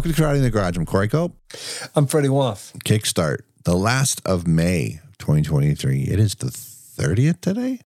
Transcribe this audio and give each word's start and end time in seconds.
Welcome 0.00 0.14
to 0.14 0.22
Karate 0.22 0.36
in 0.36 0.42
the 0.42 0.50
Garage. 0.50 0.78
I'm 0.78 0.86
Corey 0.86 1.08
Cope. 1.08 1.36
I'm 1.94 2.06
Freddie 2.06 2.28
Woff. 2.28 2.72
Kickstart, 2.84 3.40
the 3.64 3.76
last 3.76 4.22
of 4.24 4.46
May 4.46 5.00
2023. 5.18 6.04
It 6.04 6.18
is 6.18 6.36
the 6.36 6.46
30th 6.46 7.42
today? 7.42 7.80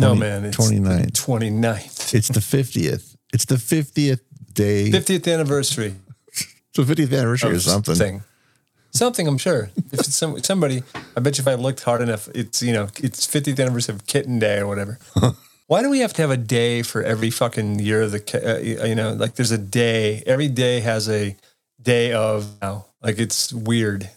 no, 0.00 0.14
man. 0.14 0.46
It's 0.46 0.56
29th. 0.56 1.10
29th. 1.10 2.14
It's 2.14 2.28
the 2.28 2.40
50th. 2.40 3.14
It's 3.34 3.44
the 3.44 3.56
50th 3.56 4.20
day. 4.54 4.90
50th 4.90 5.30
anniversary. 5.30 5.96
It's 6.28 6.46
the 6.74 6.84
50th 6.84 7.12
anniversary 7.12 7.56
or 7.56 7.60
something. 7.60 7.94
Thing. 7.94 8.22
Something, 8.92 9.28
I'm 9.28 9.36
sure. 9.36 9.68
If 9.76 9.92
it's 9.92 10.14
some, 10.14 10.42
somebody, 10.42 10.82
I 11.14 11.20
bet 11.20 11.36
you 11.36 11.42
if 11.42 11.48
I 11.48 11.56
looked 11.56 11.82
hard 11.82 12.00
enough, 12.00 12.30
it's, 12.34 12.62
you 12.62 12.72
know, 12.72 12.84
it's 13.02 13.26
50th 13.26 13.60
anniversary 13.60 13.96
of 13.96 14.06
Kitten 14.06 14.38
Day 14.38 14.60
or 14.60 14.66
whatever. 14.66 14.98
Why 15.68 15.82
do 15.82 15.90
we 15.90 16.00
have 16.00 16.12
to 16.14 16.22
have 16.22 16.30
a 16.30 16.36
day 16.38 16.82
for 16.82 17.02
every 17.02 17.30
fucking 17.30 17.78
year 17.78 18.02
of 18.02 18.10
the, 18.12 18.22
uh, 18.80 18.86
you 18.86 18.94
know, 18.94 19.12
like 19.12 19.34
there's 19.34 19.50
a 19.50 19.58
day, 19.58 20.22
every 20.26 20.48
day 20.48 20.80
has 20.80 21.08
a 21.10 21.36
day 21.80 22.12
of 22.12 22.46
now. 22.62 22.86
Like 23.02 23.18
it's 23.18 23.52
weird. 23.52 24.08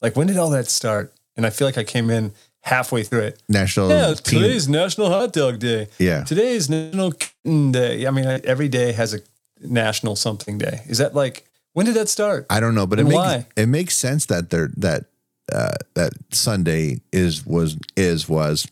Like 0.00 0.16
when 0.16 0.28
did 0.28 0.36
all 0.38 0.50
that 0.50 0.68
start? 0.68 1.12
And 1.36 1.44
I 1.44 1.50
feel 1.50 1.66
like 1.66 1.76
I 1.78 1.84
came 1.84 2.10
in 2.10 2.32
halfway 2.62 3.02
through 3.02 3.22
it. 3.22 3.42
National. 3.48 3.88
Yeah, 3.90 4.14
Teen- 4.14 4.40
today's 4.42 4.68
National 4.68 5.08
Hot 5.08 5.32
Dog 5.32 5.58
Day. 5.58 5.88
Yeah. 5.98 6.22
Today's 6.22 6.70
National 6.70 7.10
Kitten 7.12 7.72
Day. 7.72 8.06
I 8.06 8.10
mean, 8.10 8.26
I- 8.28 8.40
every 8.44 8.68
day 8.68 8.92
has 8.92 9.12
a 9.12 9.18
national 9.60 10.14
something 10.14 10.58
day. 10.58 10.82
Is 10.88 10.98
that 10.98 11.14
like 11.14 11.44
when 11.72 11.86
did 11.86 11.96
that 11.96 12.08
start? 12.08 12.46
I 12.50 12.60
don't 12.60 12.74
know, 12.76 12.86
but 12.86 12.98
it 12.98 13.02
And 13.02 13.08
makes 13.10 13.16
why? 13.18 13.46
it 13.56 13.66
makes 13.66 13.96
sense 13.96 14.26
that 14.26 14.50
there 14.50 14.70
that 14.76 15.06
uh, 15.52 15.74
that 15.94 16.12
Sunday 16.30 17.00
is 17.12 17.44
was 17.46 17.76
is 17.96 18.28
was 18.28 18.66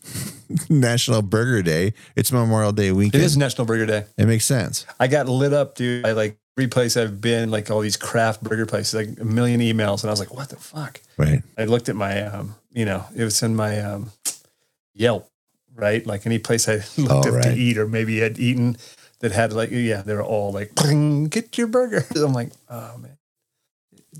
National 0.69 1.21
Burger 1.21 1.61
Day. 1.61 1.93
It's 2.15 2.31
Memorial 2.31 2.71
Day 2.71 2.87
It 2.87 2.93
weekend. 2.93 3.23
is 3.23 3.37
National 3.37 3.65
Burger 3.65 3.85
Day. 3.85 4.05
It 4.17 4.25
makes 4.27 4.45
sense. 4.45 4.85
I 4.99 5.07
got 5.07 5.27
lit 5.27 5.53
up, 5.53 5.75
dude. 5.75 6.05
I 6.05 6.11
like 6.13 6.37
every 6.57 6.67
place 6.67 6.97
I've 6.97 7.21
been, 7.21 7.51
like 7.51 7.69
all 7.71 7.79
these 7.81 7.97
craft 7.97 8.43
burger 8.43 8.65
places, 8.65 8.93
like 8.93 9.19
a 9.19 9.25
million 9.25 9.61
emails, 9.61 10.01
and 10.03 10.09
I 10.09 10.13
was 10.13 10.19
like, 10.19 10.33
"What 10.33 10.49
the 10.49 10.55
fuck?" 10.57 11.01
Right. 11.17 11.41
I 11.57 11.65
looked 11.65 11.89
at 11.89 11.95
my, 11.95 12.21
um, 12.23 12.55
you 12.71 12.85
know, 12.85 13.05
it 13.15 13.23
was 13.23 13.41
in 13.43 13.55
my 13.55 13.79
um, 13.81 14.11
Yelp, 14.93 15.29
right? 15.75 16.05
Like 16.05 16.25
any 16.25 16.39
place 16.39 16.67
I 16.67 16.75
looked 16.97 17.11
Oh, 17.11 17.19
up 17.29 17.33
right. 17.33 17.43
to 17.43 17.53
eat 17.53 17.77
or 17.77 17.87
maybe 17.87 18.19
had 18.19 18.39
eaten 18.39 18.75
that 19.19 19.31
had 19.31 19.53
like, 19.53 19.69
yeah, 19.71 20.01
they 20.01 20.13
were 20.13 20.23
all 20.23 20.51
like, 20.51 20.73
"Get 21.29 21.57
your 21.57 21.67
burger." 21.67 22.05
I'm 22.15 22.33
like, 22.33 22.51
"Oh 22.69 22.97
man." 22.97 23.17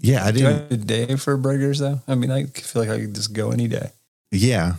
Yeah, 0.02 0.23
I 0.26 0.32
Do 0.32 0.48
I 0.48 0.52
didn't. 0.54 0.62
have 0.62 0.72
a 0.72 0.78
day 0.78 1.16
for 1.16 1.36
burgers 1.38 1.80
though? 1.80 2.02
I 2.08 2.16
mean, 2.16 2.32
I 2.32 2.45
feel 2.45 2.82
like 2.84 2.92
I 2.92 3.00
could 3.00 3.16
just 3.16 3.34
go 3.34 3.52
any 3.52 3.68
day. 3.68 3.92
Yeah, 4.32 4.73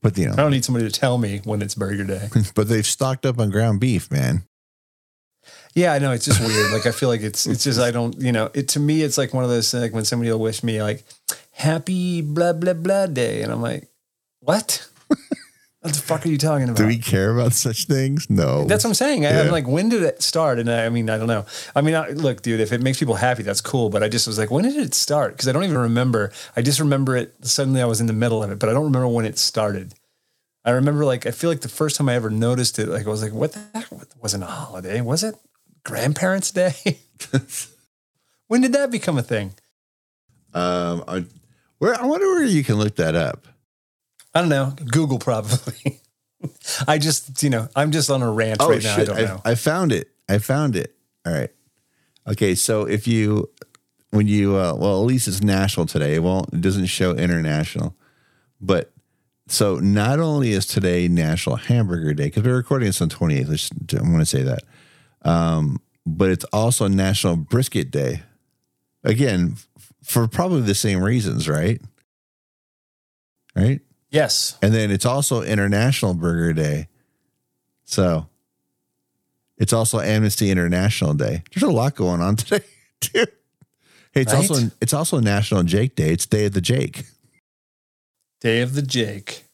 but 0.00 0.16
you 0.16 0.26
know, 0.26 0.32
I 0.32 0.36
don't 0.36 0.50
need 0.50 0.64
somebody 0.64 0.88
to 0.88 0.92
tell 1.00 1.18
me 1.18 1.40
when 1.44 1.60
it's 1.62 1.74
burger 1.74 2.04
day. 2.04 2.28
but 2.54 2.68
they've 2.68 2.86
stocked 2.86 3.26
up 3.26 3.38
on 3.38 3.50
ground 3.50 3.80
beef, 3.80 4.10
man. 4.10 4.44
Yeah, 5.74 5.92
I 5.92 5.98
know 5.98 6.12
it's 6.12 6.24
just 6.24 6.40
weird. 6.40 6.72
Like 6.72 6.86
I 6.86 6.90
feel 6.90 7.08
like 7.08 7.20
it's 7.20 7.46
it's 7.46 7.62
just 7.64 7.78
I 7.78 7.90
don't 7.90 8.18
you 8.20 8.32
know 8.32 8.50
it 8.54 8.68
to 8.68 8.80
me 8.80 9.02
it's 9.02 9.16
like 9.18 9.32
one 9.32 9.44
of 9.44 9.50
those 9.50 9.72
like 9.72 9.92
when 9.92 10.04
somebody 10.04 10.30
will 10.32 10.40
wish 10.40 10.62
me 10.64 10.82
like 10.82 11.04
happy 11.52 12.22
blah 12.22 12.52
blah 12.54 12.72
blah 12.72 13.06
day 13.06 13.42
and 13.42 13.52
I'm 13.52 13.62
like 13.62 13.86
what 14.40 14.88
what 15.80 15.94
the 15.94 16.00
fuck 16.00 16.26
are 16.26 16.28
you 16.28 16.36
talking 16.36 16.64
about? 16.64 16.76
Do 16.76 16.86
we 16.86 16.98
care 16.98 17.32
about 17.34 17.52
such 17.54 17.86
things? 17.86 18.28
No. 18.28 18.64
that's 18.64 18.84
what 18.84 18.90
I'm 18.90 18.94
saying. 18.94 19.24
I, 19.24 19.30
Yeah. 19.30 19.40
I'm 19.42 19.50
like, 19.50 19.66
when 19.66 19.88
did 19.88 20.02
it 20.02 20.22
start? 20.22 20.58
And 20.58 20.70
I, 20.70 20.86
I 20.86 20.88
mean, 20.90 21.08
I 21.08 21.16
don't 21.16 21.26
know. 21.26 21.46
I 21.74 21.80
mean, 21.80 21.94
I, 21.94 22.10
look, 22.10 22.42
dude, 22.42 22.60
if 22.60 22.72
it 22.72 22.82
makes 22.82 22.98
people 22.98 23.14
happy, 23.14 23.42
that's 23.42 23.62
cool. 23.62 23.88
But 23.88 24.02
I 24.02 24.08
just 24.08 24.26
was 24.26 24.38
like, 24.38 24.50
when 24.50 24.64
did 24.64 24.76
it 24.76 24.94
start? 24.94 25.32
Because 25.32 25.48
I 25.48 25.52
don't 25.52 25.64
even 25.64 25.78
remember. 25.78 26.32
I 26.54 26.62
just 26.62 26.80
remember 26.80 27.16
it. 27.16 27.34
Suddenly, 27.46 27.80
I 27.80 27.86
was 27.86 28.00
in 28.00 28.06
the 28.06 28.12
middle 28.12 28.42
of 28.42 28.50
it, 28.50 28.58
but 28.58 28.68
I 28.68 28.72
don't 28.72 28.84
remember 28.84 29.08
when 29.08 29.24
it 29.24 29.38
started. 29.38 29.94
I 30.64 30.72
remember, 30.72 31.06
like, 31.06 31.24
I 31.24 31.30
feel 31.30 31.48
like 31.48 31.62
the 31.62 31.70
first 31.70 31.96
time 31.96 32.10
I 32.10 32.14
ever 32.14 32.28
noticed 32.28 32.78
it, 32.78 32.86
like, 32.88 33.06
I 33.06 33.10
was 33.10 33.22
like, 33.22 33.32
what 33.32 33.52
the 33.52 33.60
heck? 33.72 33.90
It 33.90 34.08
wasn't 34.20 34.42
a 34.42 34.46
holiday, 34.46 35.00
was 35.00 35.24
it? 35.24 35.34
Grandparents' 35.84 36.50
Day. 36.50 36.74
when 38.48 38.60
did 38.60 38.74
that 38.74 38.90
become 38.90 39.16
a 39.16 39.22
thing? 39.22 39.54
um, 40.52 41.04
I, 41.08 41.24
where 41.78 41.98
I 41.98 42.04
wonder 42.04 42.26
where 42.26 42.44
you 42.44 42.62
can 42.62 42.74
look 42.74 42.96
that 42.96 43.14
up. 43.14 43.46
I 44.34 44.40
don't 44.40 44.48
know. 44.48 44.74
Google 44.90 45.18
probably. 45.18 46.00
I 46.88 46.98
just, 46.98 47.42
you 47.42 47.50
know, 47.50 47.68
I'm 47.76 47.90
just 47.90 48.10
on 48.10 48.22
a 48.22 48.30
rant 48.30 48.60
right 48.60 48.82
now. 48.82 48.96
I 48.96 49.04
don't 49.04 49.16
know. 49.16 49.42
I 49.44 49.54
found 49.54 49.92
it. 49.92 50.10
I 50.28 50.38
found 50.38 50.76
it. 50.76 50.94
All 51.26 51.32
right. 51.32 51.50
Okay, 52.26 52.54
so 52.54 52.86
if 52.86 53.06
you 53.08 53.50
when 54.10 54.26
you 54.26 54.56
uh, 54.56 54.74
well 54.74 55.00
at 55.00 55.06
least 55.06 55.28
it's 55.28 55.42
national 55.42 55.86
today. 55.86 56.14
It 56.14 56.22
won't 56.22 56.52
it 56.52 56.60
doesn't 56.60 56.86
show 56.86 57.12
international. 57.14 57.94
But 58.60 58.92
so 59.48 59.76
not 59.76 60.20
only 60.20 60.52
is 60.52 60.66
today 60.66 61.08
National 61.08 61.56
Hamburger 61.56 62.14
Day 62.14 62.24
because 62.24 62.42
we're 62.42 62.56
recording 62.56 62.86
this 62.86 63.00
on 63.00 63.08
28th. 63.08 63.48
Let's, 63.48 63.70
I'm 63.94 64.08
going 64.08 64.18
to 64.20 64.26
say 64.26 64.42
that. 64.42 64.62
Um, 65.22 65.80
but 66.06 66.30
it's 66.30 66.44
also 66.46 66.86
National 66.88 67.36
Brisket 67.36 67.90
Day. 67.90 68.22
Again, 69.02 69.54
f- 69.56 69.92
for 70.04 70.28
probably 70.28 70.60
the 70.62 70.74
same 70.74 71.02
reasons, 71.02 71.48
right? 71.48 71.80
Right? 73.56 73.80
Yes. 74.10 74.56
And 74.62 74.72
then 74.74 74.90
it's 74.90 75.06
also 75.06 75.42
International 75.42 76.14
Burger 76.14 76.52
Day. 76.52 76.88
So 77.84 78.26
it's 79.58 79.72
also 79.72 80.00
Amnesty 80.00 80.50
International 80.50 81.14
Day. 81.14 81.42
There's 81.54 81.62
a 81.68 81.72
lot 81.72 81.94
going 81.94 82.20
on 82.20 82.36
today, 82.36 82.64
too. 83.00 83.26
Hey, 84.12 84.22
it's 84.22 84.32
Right? 84.32 84.50
also 84.50 84.70
it's 84.80 84.92
also 84.94 85.20
National 85.20 85.62
Jake 85.62 85.94
Day. 85.96 86.10
It's 86.12 86.26
Day 86.26 86.46
of 86.46 86.52
the 86.52 86.60
Jake. 86.60 87.04
Day 88.40 88.60
of 88.60 88.74
the 88.74 88.82
Jake. 88.82 89.44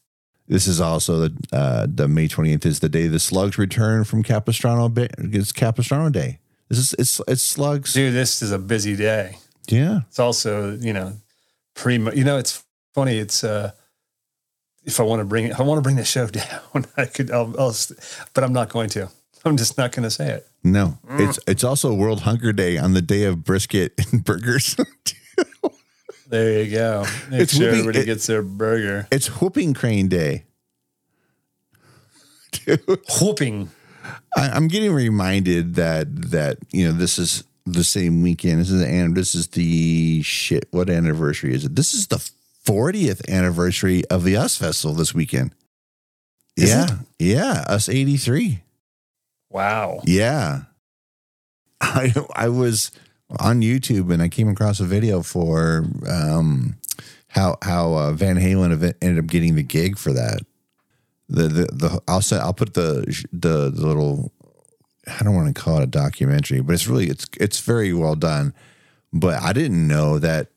This 0.49 0.67
is 0.69 0.81
also 0.81 1.29
the 1.29 1.35
uh, 1.53 1.87
the 1.93 2.07
May 2.09 2.29
20th 2.29 2.65
is 2.65 2.79
the 2.81 2.89
day 2.89 3.09
the 3.09 3.19
slugs 3.19 3.59
return 3.59 4.05
from 4.05 4.23
Capistrano. 4.23 4.91
It's 4.97 5.53
Capistrano 5.53 6.09
Day. 6.09 6.39
This 6.69 6.79
is 6.79 6.95
it's 6.99 7.21
it's 7.29 7.43
slugs. 7.43 7.93
Dude, 7.95 8.15
this 8.15 8.43
is 8.43 8.53
a 8.53 8.59
busy 8.59 8.95
day. 8.97 9.39
Yeah. 9.69 10.01
It's 10.09 10.21
also, 10.21 10.77
you 10.77 10.93
know, 10.93 11.15
pre, 11.75 11.95
you 11.95 12.23
know, 12.25 12.39
it's 12.39 12.65
funny. 12.95 13.19
It's, 13.19 13.43
uh, 13.43 13.73
if 14.87 14.99
I 15.01 15.03
want 15.03 15.21
to 15.21 15.25
bring 15.27 15.45
it, 15.47 15.51
if 15.51 15.61
I 15.61 15.65
want 15.65 15.79
to 15.79 15.83
bring 15.83 15.97
the 15.97 16.05
show 16.05 16.27
down, 16.41 16.87
I 16.97 17.05
could, 17.07 17.31
I'll, 17.31 17.55
I'll, 17.61 17.75
but 18.33 18.43
I'm 18.45 18.53
not 18.55 18.69
going 18.71 18.89
to. 18.91 19.11
I'm 19.45 19.57
just 19.57 19.77
not 19.79 19.93
going 19.93 20.03
to 20.05 20.11
say 20.11 20.29
it. 20.31 20.47
No. 20.65 20.99
Mm. 21.09 21.29
It's 21.29 21.39
it's 21.47 21.63
also 21.65 21.93
World 21.95 22.23
Hunger 22.23 22.53
Day 22.53 22.79
on 22.79 22.95
the 22.95 23.03
day 23.03 23.25
of 23.25 23.45
brisket 23.45 23.93
and 24.13 24.25
burgers. 24.25 24.77
There 26.29 26.61
you 26.65 26.73
go. 26.73 27.05
Make 27.31 27.43
It's 27.43 27.53
sure 27.55 27.67
whooping- 27.67 27.79
everybody 27.79 27.99
it- 28.01 28.07
gets 28.07 28.27
their 28.27 28.43
burger. 28.43 29.07
it's 29.13 29.29
Whooping 29.41 29.75
Crane 29.75 30.09
Day. 30.09 30.45
Dude. 32.51 32.83
Whooping. 33.21 33.71
I, 34.37 34.49
I'm 34.51 34.67
getting 34.69 34.93
reminded 34.93 35.75
that 35.77 36.31
that 36.33 36.59
you 36.73 36.87
know 36.87 36.93
this 36.93 37.19
is 37.19 37.45
the 37.65 37.85
same 37.85 38.23
weekend. 38.23 38.61
This 38.61 38.71
is 38.71 38.81
the 38.81 38.89
and 38.89 39.17
this 39.17 39.37
is 39.37 39.47
the 39.49 40.21
shit. 40.23 40.67
What 40.73 40.91
anniversary 40.91 41.55
is 41.55 41.65
it? 41.65 41.77
This 41.77 41.95
is 41.95 42.09
the 42.09 42.19
40th 42.67 43.29
anniversary 43.31 44.05
of 44.07 44.25
the 44.25 44.37
US 44.37 44.57
Festival 44.57 44.95
this 44.95 45.15
weekend. 45.15 45.55
Is 46.57 46.71
yeah, 46.71 46.85
it? 46.85 46.91
yeah, 47.19 47.65
us 47.69 47.89
83. 47.89 48.63
Wow. 49.51 50.01
Yeah, 50.05 50.63
I 51.81 52.13
I 52.35 52.49
was 52.49 52.91
on 53.39 53.61
YouTube 53.61 54.13
and 54.13 54.23
I 54.23 54.29
came 54.29 54.49
across 54.49 54.81
a 54.81 54.85
video 54.85 55.23
for 55.23 55.85
um 56.09 56.77
how 57.29 57.57
how 57.63 57.95
uh, 57.95 58.13
Van 58.13 58.37
Halen 58.37 58.73
event 58.73 58.97
ended 59.03 59.23
up 59.23 59.31
getting 59.31 59.55
the 59.55 59.63
gig 59.63 59.99
for 59.99 60.13
that. 60.13 60.41
The 61.29 61.43
the 61.43 61.65
the 61.67 62.03
I'll 62.09 62.23
say 62.23 62.39
I'll 62.39 62.55
put 62.55 62.75
the 62.75 63.05
the, 63.33 63.71
the 63.71 63.87
little 63.87 64.33
I 65.07 65.23
don't 65.23 65.35
want 65.35 65.55
to 65.55 65.61
call 65.61 65.79
it 65.79 65.85
a 65.85 65.87
documentary, 65.87 66.61
but 66.61 66.73
it's 66.73 66.87
really 66.87 67.09
it's 67.09 67.27
it's 67.39 67.61
very 67.61 67.93
well 67.93 68.15
done. 68.15 68.55
But 69.13 69.43
I 69.43 69.53
didn't 69.53 69.87
know 69.87 70.19
that 70.19 70.49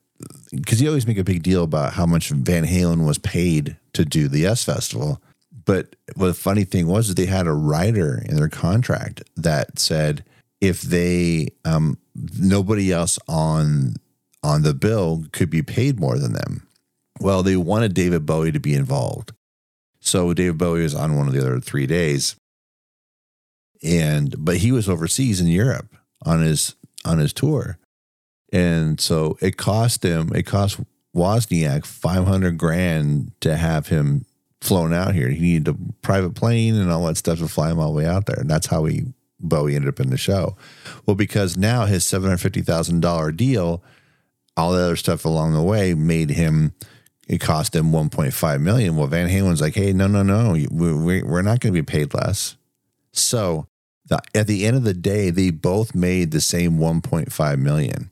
because 0.52 0.82
you 0.82 0.88
always 0.88 1.08
make 1.08 1.18
a 1.18 1.24
big 1.24 1.44
deal 1.44 1.64
about 1.64 1.94
how 1.94 2.06
much 2.06 2.30
Van 2.30 2.66
Halen 2.66 3.06
was 3.06 3.18
paid 3.18 3.78
to 3.94 4.06
do 4.06 4.28
the 4.28 4.48
US 4.48 4.64
Festival. 4.64 5.22
But 5.66 5.96
what 6.16 6.28
the 6.28 6.34
funny 6.34 6.64
thing 6.64 6.88
was 6.88 7.14
they 7.14 7.26
had 7.28 7.48
a 7.48 7.54
writer 7.54 8.24
in 8.28 8.36
their 8.36 8.50
contract 8.50 9.24
that 9.38 9.80
said 9.80 10.24
if 10.62 10.82
they 10.82 11.50
um, 11.66 11.98
nobody 12.38 12.92
else 12.92 13.20
on 13.28 13.96
on 14.44 14.64
the 14.64 14.74
bill 14.74 15.26
could 15.32 15.50
be 15.50 15.62
paid 15.62 16.00
more 16.00 16.18
than 16.18 16.34
them. 16.34 16.68
Well, 17.20 17.44
they 17.44 17.58
wanted 17.58 17.94
David 17.94 18.26
Bowie 18.26 18.52
to 18.54 18.60
be 18.60 18.74
involved. 18.74 19.34
So 20.00 20.34
David 20.34 20.58
Bowie 20.58 20.84
was 20.84 20.96
on 20.96 21.18
one 21.18 21.28
of 21.28 21.34
the 21.34 21.42
other 21.42 21.60
three 21.60 21.86
days. 21.86 22.36
and 23.84 24.34
but 24.38 24.58
he 24.58 24.72
was 24.72 24.90
overseas 24.90 25.40
in 25.42 25.48
Europe 25.48 25.96
on 26.24 26.42
his 26.42 26.76
on 27.06 27.20
his 27.20 27.34
tour, 27.34 27.78
and 28.52 29.00
so 29.00 29.38
it 29.42 29.58
cost 29.58 30.04
him 30.04 30.32
it 30.34 30.44
cost 30.44 30.80
Wozniak 31.16 31.86
five 31.86 32.26
hundred 32.26 32.58
grand 32.58 33.32
to 33.42 33.56
have 33.56 33.88
him 33.88 34.26
flown 34.62 34.94
out 34.94 35.16
here. 35.16 35.30
He 35.30 35.40
needed 35.40 35.68
a 35.70 35.78
private 36.02 36.36
plane 36.36 36.76
and 36.76 36.92
all 36.92 37.06
that 37.06 37.18
stuff 37.18 37.40
to 37.40 37.48
fly 37.48 37.72
him 37.72 37.80
all 37.80 37.92
the 37.92 37.98
way 37.98 38.06
out 38.06 38.26
there, 38.26 38.40
and 38.40 38.50
that's 38.50 38.68
how 38.68 38.86
he 38.86 39.06
Bowie 39.40 39.76
ended 39.76 39.88
up 39.90 40.00
in 40.02 40.10
the 40.10 40.18
show. 40.18 40.58
Well, 41.06 41.16
because 41.16 41.56
now 41.56 41.86
his 41.86 42.06
seven 42.06 42.28
hundred 42.28 42.42
fifty 42.42 42.62
thousand 42.62 43.00
dollar 43.00 43.32
deal, 43.32 43.82
all 44.58 44.72
the 44.72 44.84
other 44.84 44.96
stuff 44.96 45.26
along 45.26 45.54
the 45.54 45.64
way 45.64 45.94
made 45.94 46.30
him. 46.30 46.74
It 47.28 47.40
cost 47.40 47.76
him 47.76 47.92
one 47.92 48.10
point 48.10 48.34
five 48.34 48.60
million. 48.60 48.96
Well, 48.96 49.08
Van 49.08 49.30
Halen's 49.30 49.62
like, 49.62 49.76
hey, 49.76 49.94
no, 49.94 50.08
no, 50.08 50.24
no, 50.24 50.58
we, 50.72 51.22
we're 51.22 51.44
not 51.44 51.60
going 51.60 51.74
to 51.74 51.80
be 51.80 51.86
paid 51.86 52.14
less. 52.14 52.58
So 53.12 53.68
the, 54.08 54.20
at 54.34 54.48
the 54.48 54.66
end 54.66 54.78
of 54.78 54.84
the 54.84 54.96
day, 54.96 55.30
they 55.30 55.52
both 55.52 55.94
made 55.94 56.32
the 56.32 56.42
same 56.42 56.80
one 56.80 57.02
point 57.02 57.32
five 57.32 57.60
million. 57.60 58.10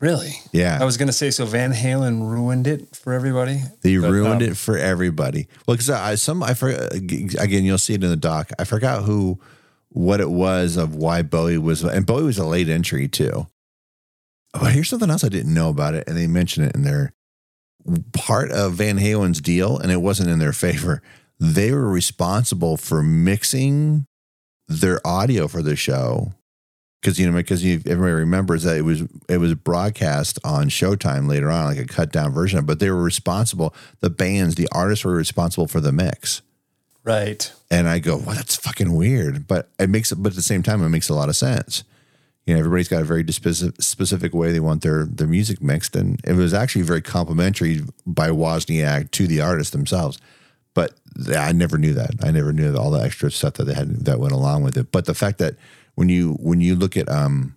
Really? 0.00 0.34
Yeah, 0.52 0.78
I 0.80 0.84
was 0.84 0.96
going 0.96 1.06
to 1.06 1.12
say, 1.12 1.30
so 1.30 1.46
Van 1.46 1.72
Halen 1.72 2.28
ruined 2.28 2.66
it 2.66 2.94
for 2.94 3.12
everybody. 3.12 3.60
They 3.82 3.96
But, 3.96 4.10
ruined 4.10 4.42
um, 4.42 4.48
it 4.50 4.56
for 4.56 4.76
everybody. 4.76 5.48
Well, 5.66 5.76
because 5.76 5.90
I 5.90 6.16
some 6.16 6.42
I 6.42 6.54
forgot 6.54 6.92
again. 6.92 7.64
You'll 7.64 7.78
see 7.78 7.94
it 7.94 8.04
in 8.04 8.10
the 8.10 8.16
doc. 8.16 8.50
I 8.58 8.64
forgot 8.64 9.04
who, 9.04 9.40
what 9.88 10.20
it 10.20 10.30
was 10.30 10.76
of 10.76 10.94
why 10.94 11.22
Bowie 11.22 11.58
was, 11.58 11.82
and 11.82 12.04
Bowie 12.04 12.24
was 12.24 12.38
a 12.38 12.46
late 12.46 12.68
entry 12.68 13.08
too. 13.08 13.46
But 14.52 14.72
here's 14.72 14.88
something 14.88 15.10
else 15.10 15.24
I 15.24 15.28
didn't 15.28 15.54
know 15.54 15.70
about 15.70 15.94
it, 15.94 16.04
and 16.06 16.16
they 16.16 16.26
mention 16.26 16.64
it 16.64 16.74
in 16.74 16.82
their 16.82 17.12
part 18.12 18.50
of 18.50 18.74
Van 18.74 18.98
Halen's 18.98 19.40
deal, 19.40 19.78
and 19.78 19.90
it 19.90 20.02
wasn't 20.02 20.30
in 20.30 20.38
their 20.38 20.52
favor. 20.52 21.02
They 21.38 21.72
were 21.72 21.88
responsible 21.88 22.76
for 22.76 23.02
mixing 23.02 24.06
their 24.68 25.06
audio 25.06 25.48
for 25.48 25.62
the 25.62 25.76
show 25.76 26.32
because 27.00 27.18
you 27.18 27.30
know 27.30 27.36
because 27.36 27.64
you, 27.64 27.82
everybody 27.86 28.12
remembers 28.12 28.62
that 28.64 28.76
it 28.76 28.82
was 28.82 29.02
it 29.28 29.38
was 29.38 29.54
broadcast 29.54 30.38
on 30.44 30.68
Showtime 30.68 31.28
later 31.28 31.50
on, 31.50 31.66
like 31.66 31.78
a 31.78 31.86
cut 31.86 32.12
down 32.12 32.32
version. 32.32 32.64
But 32.64 32.80
they 32.80 32.90
were 32.90 33.02
responsible. 33.02 33.74
The 34.00 34.10
bands, 34.10 34.54
the 34.54 34.68
artists 34.72 35.04
were 35.04 35.14
responsible 35.14 35.68
for 35.68 35.80
the 35.80 35.92
mix. 35.92 36.42
Right. 37.04 37.52
And 37.70 37.88
I 37.88 38.00
go, 38.00 38.16
well, 38.16 38.34
that's 38.34 38.56
fucking 38.56 38.92
weird. 38.92 39.46
But 39.46 39.68
it 39.78 39.88
makes 39.88 40.10
it. 40.10 40.16
But 40.16 40.32
at 40.32 40.36
the 40.36 40.42
same 40.42 40.62
time, 40.62 40.82
it 40.82 40.88
makes 40.88 41.08
a 41.08 41.14
lot 41.14 41.28
of 41.28 41.36
sense. 41.36 41.84
You 42.46 42.54
know, 42.54 42.60
everybody's 42.60 42.88
got 42.88 43.02
a 43.02 43.04
very 43.04 43.24
specific 43.32 43.80
specific 43.80 44.34
way 44.34 44.52
they 44.52 44.60
want 44.60 44.82
their 44.82 45.04
their 45.04 45.28
music 45.28 45.62
mixed, 45.62 45.94
and 45.94 46.20
it 46.24 46.34
was 46.34 46.52
actually 46.52 46.82
very 46.82 47.02
complimentary 47.02 47.82
by 48.06 48.30
Wozniak 48.30 49.10
to 49.12 49.26
the 49.26 49.40
artists 49.40 49.72
themselves. 49.72 50.18
But 50.74 50.92
I 51.34 51.52
never 51.52 51.78
knew 51.78 51.94
that. 51.94 52.10
I 52.22 52.30
never 52.30 52.52
knew 52.52 52.76
all 52.76 52.90
the 52.90 53.02
extra 53.02 53.30
stuff 53.30 53.54
that 53.54 53.64
they 53.64 53.74
had 53.74 54.04
that 54.04 54.20
went 54.20 54.34
along 54.34 54.62
with 54.62 54.76
it. 54.76 54.92
But 54.92 55.06
the 55.06 55.14
fact 55.14 55.38
that 55.38 55.54
when 55.96 56.08
you 56.08 56.34
when 56.40 56.60
you 56.60 56.74
look 56.76 56.96
at 56.96 57.08
um, 57.10 57.56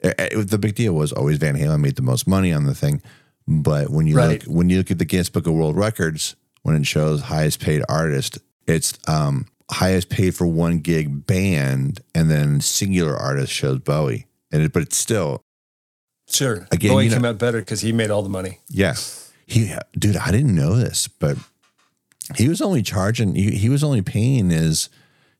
it, 0.00 0.14
it- 0.18 0.50
the 0.50 0.58
big 0.58 0.74
deal 0.74 0.92
was 0.94 1.12
always 1.12 1.38
Van 1.38 1.54
Halen 1.56 1.80
made 1.80 1.96
the 1.96 2.02
most 2.02 2.26
money 2.26 2.52
on 2.52 2.64
the 2.64 2.74
thing. 2.74 3.00
But 3.46 3.90
when 3.90 4.06
you 4.06 4.16
Right. 4.16 4.44
look 4.46 4.54
when 4.56 4.68
you 4.70 4.78
look 4.78 4.90
at 4.90 4.98
the 4.98 5.04
Guinness 5.04 5.30
Book 5.30 5.46
of 5.46 5.54
World 5.54 5.76
Records, 5.76 6.34
when 6.62 6.74
it 6.76 6.86
shows 6.86 7.22
highest 7.22 7.60
paid 7.60 7.82
artist, 7.88 8.38
it's 8.66 8.98
um 9.06 9.46
highest 9.70 10.08
paid 10.10 10.34
for 10.34 10.46
one 10.46 10.78
gig 10.80 11.26
band, 11.26 12.00
and 12.14 12.30
then 12.30 12.60
singular 12.60 13.16
artist 13.16 13.52
shows 13.52 13.78
Bowie. 13.78 14.26
And 14.52 14.62
it, 14.62 14.72
but 14.72 14.82
it's 14.82 14.96
still 14.96 15.40
Sure. 16.28 16.66
Again, 16.72 16.90
Bowie 16.92 17.04
you 17.04 17.10
know- 17.10 17.16
came 17.16 17.24
out 17.26 17.38
better 17.38 17.58
because 17.58 17.82
he 17.82 17.92
made 17.92 18.10
all 18.10 18.22
the 18.22 18.28
money. 18.30 18.60
Yeah. 18.68 18.94
He, 19.46 19.74
dude, 19.98 20.16
I 20.16 20.30
didn't 20.30 20.54
know 20.54 20.74
this, 20.74 21.06
but 21.06 21.36
he 22.36 22.48
was 22.48 22.62
only 22.62 22.80
charging, 22.82 23.34
he, 23.34 23.50
he 23.50 23.68
was 23.68 23.84
only 23.84 24.00
paying 24.00 24.48
his, 24.48 24.88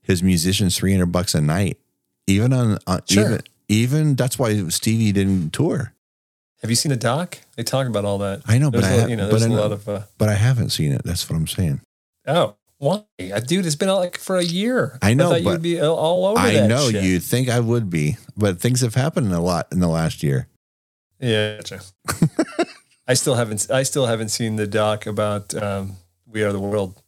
his 0.03 0.23
musicians 0.23 0.77
300 0.77 1.07
bucks 1.07 1.35
a 1.35 1.41
night. 1.41 1.79
Even 2.27 2.53
on, 2.53 2.79
on 2.87 3.01
Sure. 3.07 3.25
even, 3.25 3.41
even 3.69 4.15
that's 4.15 4.39
why 4.39 4.69
Stevie 4.69 5.13
didn't 5.13 5.53
tour, 5.53 5.93
Have 6.63 6.71
you 6.71 6.77
seen 6.77 6.93
a 6.93 6.97
doc? 6.97 7.39
They 7.57 7.63
talk 7.63 7.87
about 7.87 8.05
all 8.05 8.19
that. 8.19 8.43
I 8.47 8.59
know, 8.59 8.71
but 8.71 8.81
There's 8.83 8.93
I 8.93 8.97
a, 8.97 9.01
ha- 9.03 9.07
you 9.09 9.17
know, 9.17 9.25
but 9.27 9.31
there's 9.41 9.43
I 9.43 9.47
a 9.47 9.49
know- 9.51 9.61
lot 9.61 9.73
of. 9.73 9.89
Uh, 9.89 10.01
but 10.19 10.29
I 10.29 10.35
haven't 10.35 10.71
seen 10.71 10.93
it. 10.93 11.03
That's 11.05 11.29
what 11.29 11.37
I'm 11.37 11.47
saying. 11.47 11.81
oh, 12.27 12.57
why, 12.79 13.03
Uh, 13.33 13.41
dude? 13.41 13.65
It's 13.67 13.77
been 13.77 13.89
like 13.89 14.19
for 14.19 14.37
a 14.37 14.43
year. 14.45 14.99
I 15.01 15.15
know, 15.15 15.31
I 15.33 15.37
thought 15.37 15.45
but 15.45 15.51
you'd 15.53 15.63
be 15.63 15.81
all- 15.81 16.27
over 16.27 16.39
I 16.39 16.67
know 16.67 16.91
shit. 16.91 17.05
you'd 17.05 17.23
think 17.23 17.49
I 17.49 17.61
would 17.61 17.89
be, 17.91 18.17
but 18.37 18.61
things 18.61 18.81
have 18.81 18.95
happened 18.95 19.33
a 19.33 19.41
lot 19.41 19.69
in 19.73 19.81
the 19.81 19.89
last 19.89 20.23
year. 20.23 20.49
Yeah. 21.21 21.57
Gotcha. 21.57 21.81
I 23.07 23.15
still 23.15 23.35
haven't. 23.35 23.71
I 23.71 23.83
still 23.83 24.07
haven't 24.07 24.31
seen 24.31 24.57
the 24.57 24.67
doc 24.67 25.07
about 25.07 25.55
um, 25.55 25.97
We 26.27 26.43
Are 26.43 26.53
the 26.53 26.61
World. 26.61 27.01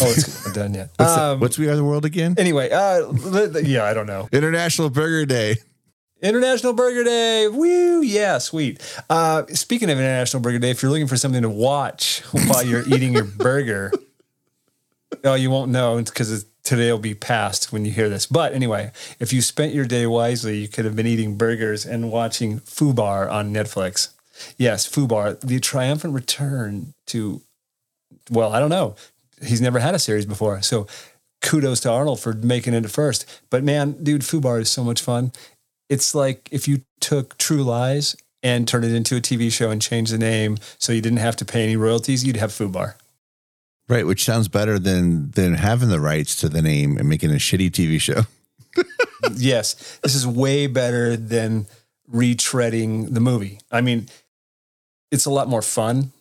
Oh, 0.00 0.10
it's 0.10 0.46
not 0.46 0.54
done 0.54 0.74
yet. 0.74 0.90
What's, 0.96 1.14
that- 1.14 1.22
Um, 1.22 1.40
what's 1.40 1.58
We 1.58 1.68
Are 1.68 1.76
the 1.76 1.84
World 1.84 2.04
again? 2.04 2.34
anyway? 2.38 2.70
Uh, 2.70 3.06
li- 3.08 3.46
li- 3.46 3.62
yeah, 3.64 3.84
I 3.84 3.94
don't 3.94 4.06
know. 4.06 4.28
International 4.32 4.90
Burger 4.90 5.26
Day. 5.26 5.56
International 6.20 6.72
Burger 6.72 7.04
Day. 7.04 7.46
Woo! 7.48 8.02
Yeah, 8.02 8.38
sweet. 8.38 8.80
Uh, 9.08 9.44
speaking 9.48 9.88
of 9.90 9.98
International 9.98 10.42
Burger 10.42 10.58
Day, 10.58 10.70
if 10.70 10.82
you're 10.82 10.90
looking 10.90 11.06
for 11.06 11.16
something 11.16 11.42
to 11.42 11.48
watch 11.48 12.22
while 12.48 12.64
you're 12.64 12.82
eating 12.88 13.12
your 13.12 13.22
burger, 13.24 13.92
oh, 15.24 15.34
you 15.34 15.48
won't 15.50 15.70
know 15.70 16.02
because 16.02 16.44
today 16.64 16.90
will 16.90 16.98
be 16.98 17.14
past 17.14 17.72
when 17.72 17.84
you 17.84 17.92
hear 17.92 18.08
this. 18.08 18.26
But 18.26 18.52
anyway, 18.52 18.90
if 19.20 19.32
you 19.32 19.40
spent 19.40 19.72
your 19.74 19.84
day 19.84 20.06
wisely, 20.06 20.58
you 20.58 20.66
could 20.68 20.84
have 20.84 20.96
been 20.96 21.06
eating 21.06 21.36
burgers 21.38 21.86
and 21.86 22.10
watching 22.10 22.58
Fubar 22.60 23.30
on 23.30 23.52
Netflix. 23.54 24.08
Yes, 24.56 24.88
Fubar, 24.88 25.40
the 25.40 25.60
triumphant 25.60 26.14
return 26.14 26.94
to, 27.06 27.42
well, 28.30 28.52
I 28.52 28.58
don't 28.60 28.70
know. 28.70 28.96
He's 29.42 29.60
never 29.60 29.78
had 29.78 29.94
a 29.94 29.98
series 29.98 30.26
before. 30.26 30.62
So 30.62 30.86
kudos 31.42 31.80
to 31.80 31.90
Arnold 31.90 32.20
for 32.20 32.32
making 32.32 32.74
it 32.74 32.90
first. 32.90 33.26
But 33.50 33.64
man, 33.64 33.92
dude, 34.02 34.22
Fubar 34.22 34.60
is 34.60 34.70
so 34.70 34.84
much 34.84 35.00
fun. 35.00 35.32
It's 35.88 36.14
like 36.14 36.48
if 36.50 36.68
you 36.68 36.82
took 37.00 37.38
True 37.38 37.62
Lies 37.62 38.16
and 38.42 38.68
turned 38.68 38.84
it 38.84 38.94
into 38.94 39.16
a 39.16 39.20
TV 39.20 39.50
show 39.50 39.70
and 39.70 39.80
changed 39.80 40.12
the 40.12 40.18
name 40.18 40.58
so 40.78 40.92
you 40.92 41.00
didn't 41.00 41.18
have 41.18 41.36
to 41.36 41.44
pay 41.44 41.62
any 41.62 41.76
royalties, 41.76 42.24
you'd 42.24 42.36
have 42.36 42.50
Fubar. 42.50 42.94
Right, 43.88 44.06
which 44.06 44.24
sounds 44.24 44.48
better 44.48 44.78
than 44.78 45.30
than 45.30 45.54
having 45.54 45.88
the 45.88 46.00
rights 46.00 46.36
to 46.36 46.48
the 46.48 46.60
name 46.60 46.98
and 46.98 47.08
making 47.08 47.30
a 47.30 47.34
shitty 47.34 47.70
TV 47.70 47.98
show. 47.98 48.22
yes, 49.32 49.98
this 50.02 50.14
is 50.14 50.26
way 50.26 50.66
better 50.66 51.16
than 51.16 51.66
retreading 52.12 53.14
the 53.14 53.20
movie. 53.20 53.60
I 53.70 53.80
mean, 53.80 54.08
it's 55.10 55.24
a 55.24 55.30
lot 55.30 55.48
more 55.48 55.62
fun, 55.62 56.12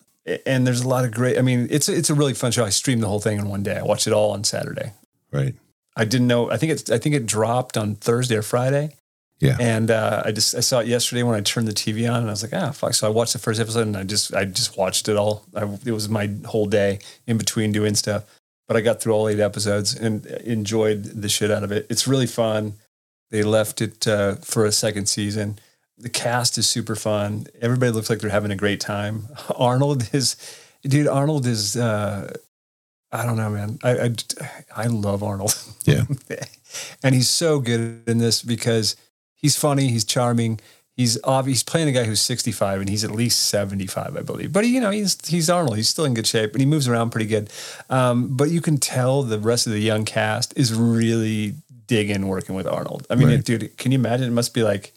and 0.46 0.68
there's 0.68 0.82
a 0.82 0.88
lot 0.88 1.06
of 1.06 1.12
great. 1.12 1.38
I 1.38 1.42
mean, 1.42 1.68
it's 1.70 1.90
it's 1.90 2.10
a 2.10 2.14
really 2.14 2.34
fun 2.34 2.52
show. 2.52 2.66
I 2.66 2.70
streamed 2.70 3.04
the 3.04 3.08
whole 3.08 3.20
thing 3.20 3.38
in 3.38 3.48
one 3.48 3.64
day. 3.64 3.78
I 3.78 3.84
watched 3.84 4.08
it 4.08 4.14
all 4.14 4.32
on 4.32 4.44
Saturday. 4.44 4.94
Right. 5.32 5.56
I 5.96 6.06
didn't 6.06 6.28
know. 6.28 6.52
I 6.52 6.58
think 6.58 6.74
it's. 6.74 6.90
I 6.92 6.98
think 6.98 7.16
it 7.16 7.26
dropped 7.26 7.78
on 7.78 7.96
Thursday 7.96 8.36
or 8.36 8.42
Friday. 8.42 8.96
Yeah. 9.40 9.58
And 9.60 9.92
uh, 9.92 10.24
I 10.26 10.32
just 10.32 10.56
I 10.56 10.62
saw 10.62 10.80
it 10.80 10.88
yesterday 10.88 11.24
when 11.24 11.36
I 11.36 11.42
turned 11.42 11.68
the 11.68 11.74
TV 11.74 12.12
on, 12.12 12.22
and 12.22 12.28
I 12.28 12.32
was 12.32 12.44
like, 12.44 12.54
ah, 12.54 12.72
fuck. 12.72 12.94
So 12.94 13.08
I 13.08 13.10
watched 13.10 13.34
the 13.34 13.40
first 13.40 13.60
episode, 13.60 13.88
and 13.88 13.96
I 13.96 14.04
just 14.04 14.34
I 14.34 14.46
just 14.46 14.78
watched 14.78 15.08
it 15.08 15.16
all. 15.16 15.44
I, 15.56 15.64
it 15.86 15.92
was 15.92 16.10
my 16.10 16.30
whole 16.46 16.66
day 16.66 17.00
in 17.28 17.38
between 17.38 17.72
doing 17.72 17.96
stuff, 17.96 18.24
but 18.68 18.76
I 18.78 18.82
got 18.82 19.00
through 19.00 19.14
all 19.14 19.30
eight 19.30 19.40
episodes 19.40 19.96
and 19.96 20.26
enjoyed 20.26 21.04
the 21.04 21.30
shit 21.30 21.52
out 21.52 21.64
of 21.64 21.72
it. 21.72 21.86
It's 21.90 22.08
really 22.08 22.28
fun. 22.28 22.74
They 23.30 23.44
left 23.44 23.82
it 23.82 24.08
uh, 24.08 24.36
for 24.36 24.66
a 24.66 24.72
second 24.72 25.08
season. 25.08 25.60
The 26.00 26.10
cast 26.10 26.58
is 26.58 26.68
super 26.70 26.96
fun. 26.96 27.48
Everybody 27.62 27.92
looks 27.92 28.10
like 28.10 28.20
they're 28.20 28.30
having 28.30 28.52
a 28.52 28.56
great 28.56 28.80
time. 28.80 29.28
Arnold 29.56 30.10
is, 30.14 30.36
dude. 30.84 31.08
Arnold 31.08 31.46
is. 31.46 31.76
Uh, 31.76 32.34
I 33.12 33.26
don't 33.26 33.38
know, 33.38 33.50
man. 33.50 33.80
I, 33.84 33.92
I 34.00 34.16
I 34.76 34.88
love 34.88 35.24
Arnold. 35.24 35.58
Yeah. 35.86 36.04
and 37.04 37.16
he's 37.16 37.30
so 37.30 37.60
good 37.60 38.04
in 38.06 38.18
this 38.18 38.44
because 38.44 38.96
he's 39.36 39.56
funny, 39.58 39.88
he's 39.88 40.04
charming, 40.04 40.60
he's 40.92 41.18
obvious. 41.24 41.60
He's 41.60 41.64
playing 41.64 41.88
a 41.88 41.94
guy 41.94 42.04
who's 42.04 42.20
65 42.22 42.82
and 42.82 42.90
he's 42.90 43.04
at 43.06 43.12
least 43.12 43.48
75, 43.48 44.18
I 44.18 44.22
believe. 44.22 44.52
But 44.52 44.66
he, 44.66 44.76
you 44.76 44.82
know, 44.82 44.92
he's 44.92 45.18
he's 45.28 45.50
Arnold. 45.50 45.78
He's 45.78 45.88
still 45.90 46.04
in 46.06 46.14
good 46.14 46.28
shape 46.28 46.52
and 46.52 46.60
he 46.60 46.66
moves 46.66 46.88
around 46.88 47.12
pretty 47.12 47.28
good. 47.28 47.50
Um, 47.90 48.36
but 48.36 48.50
you 48.50 48.60
can 48.62 48.78
tell 48.78 49.24
the 49.24 49.40
rest 49.40 49.66
of 49.68 49.74
the 49.74 49.80
young 49.80 50.04
cast 50.06 50.54
is 50.58 50.74
really 50.74 51.56
digging 51.88 52.28
working 52.28 52.54
with 52.56 52.68
Arnold. 52.68 53.08
I 53.10 53.16
mean, 53.16 53.30
Right. 53.30 53.44
dude, 53.44 53.78
can 53.78 53.94
you 53.94 53.98
imagine? 53.98 54.28
It 54.28 54.32
must 54.32 54.54
be 54.54 54.64
like, 54.64 54.92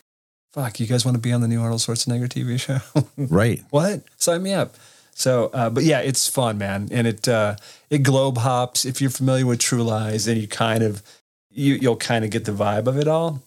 fuck, 0.53 0.81
you 0.81 0.87
guys 0.87 1.05
want 1.05 1.17
to 1.17 1.21
be 1.21 1.33
on 1.33 1.41
the 1.41 1.49
new 1.49 1.61
Arnold 1.61 1.81
Schwarzenegger 1.81 2.29
TV 2.29 2.59
show? 2.59 2.79
Right. 3.17 3.63
what? 3.71 4.03
Sign 4.17 4.43
me 4.43 4.53
up. 4.53 4.75
So, 5.13 5.51
uh, 5.53 5.69
but 5.71 5.85
yeah, 5.85 6.01
it's 6.01 6.27
fun, 6.29 6.57
man, 6.57 6.89
and 6.91 7.07
it 7.07 7.29
uh, 7.29 7.57
it 7.91 7.99
globe 7.99 8.39
hops. 8.39 8.87
If 8.87 9.01
you're 9.01 9.11
familiar 9.11 9.45
with 9.45 9.59
True 9.59 9.83
Lies, 9.83 10.25
then 10.25 10.39
you 10.39 10.49
kind 10.49 10.83
of 10.83 11.03
you 11.51 11.75
you'll 11.75 11.97
kind 11.97 12.25
of 12.25 12.31
get 12.31 12.47
the 12.47 12.53
vibe 12.53 12.87
of 12.87 12.97
it 12.97 13.07
all. 13.07 13.43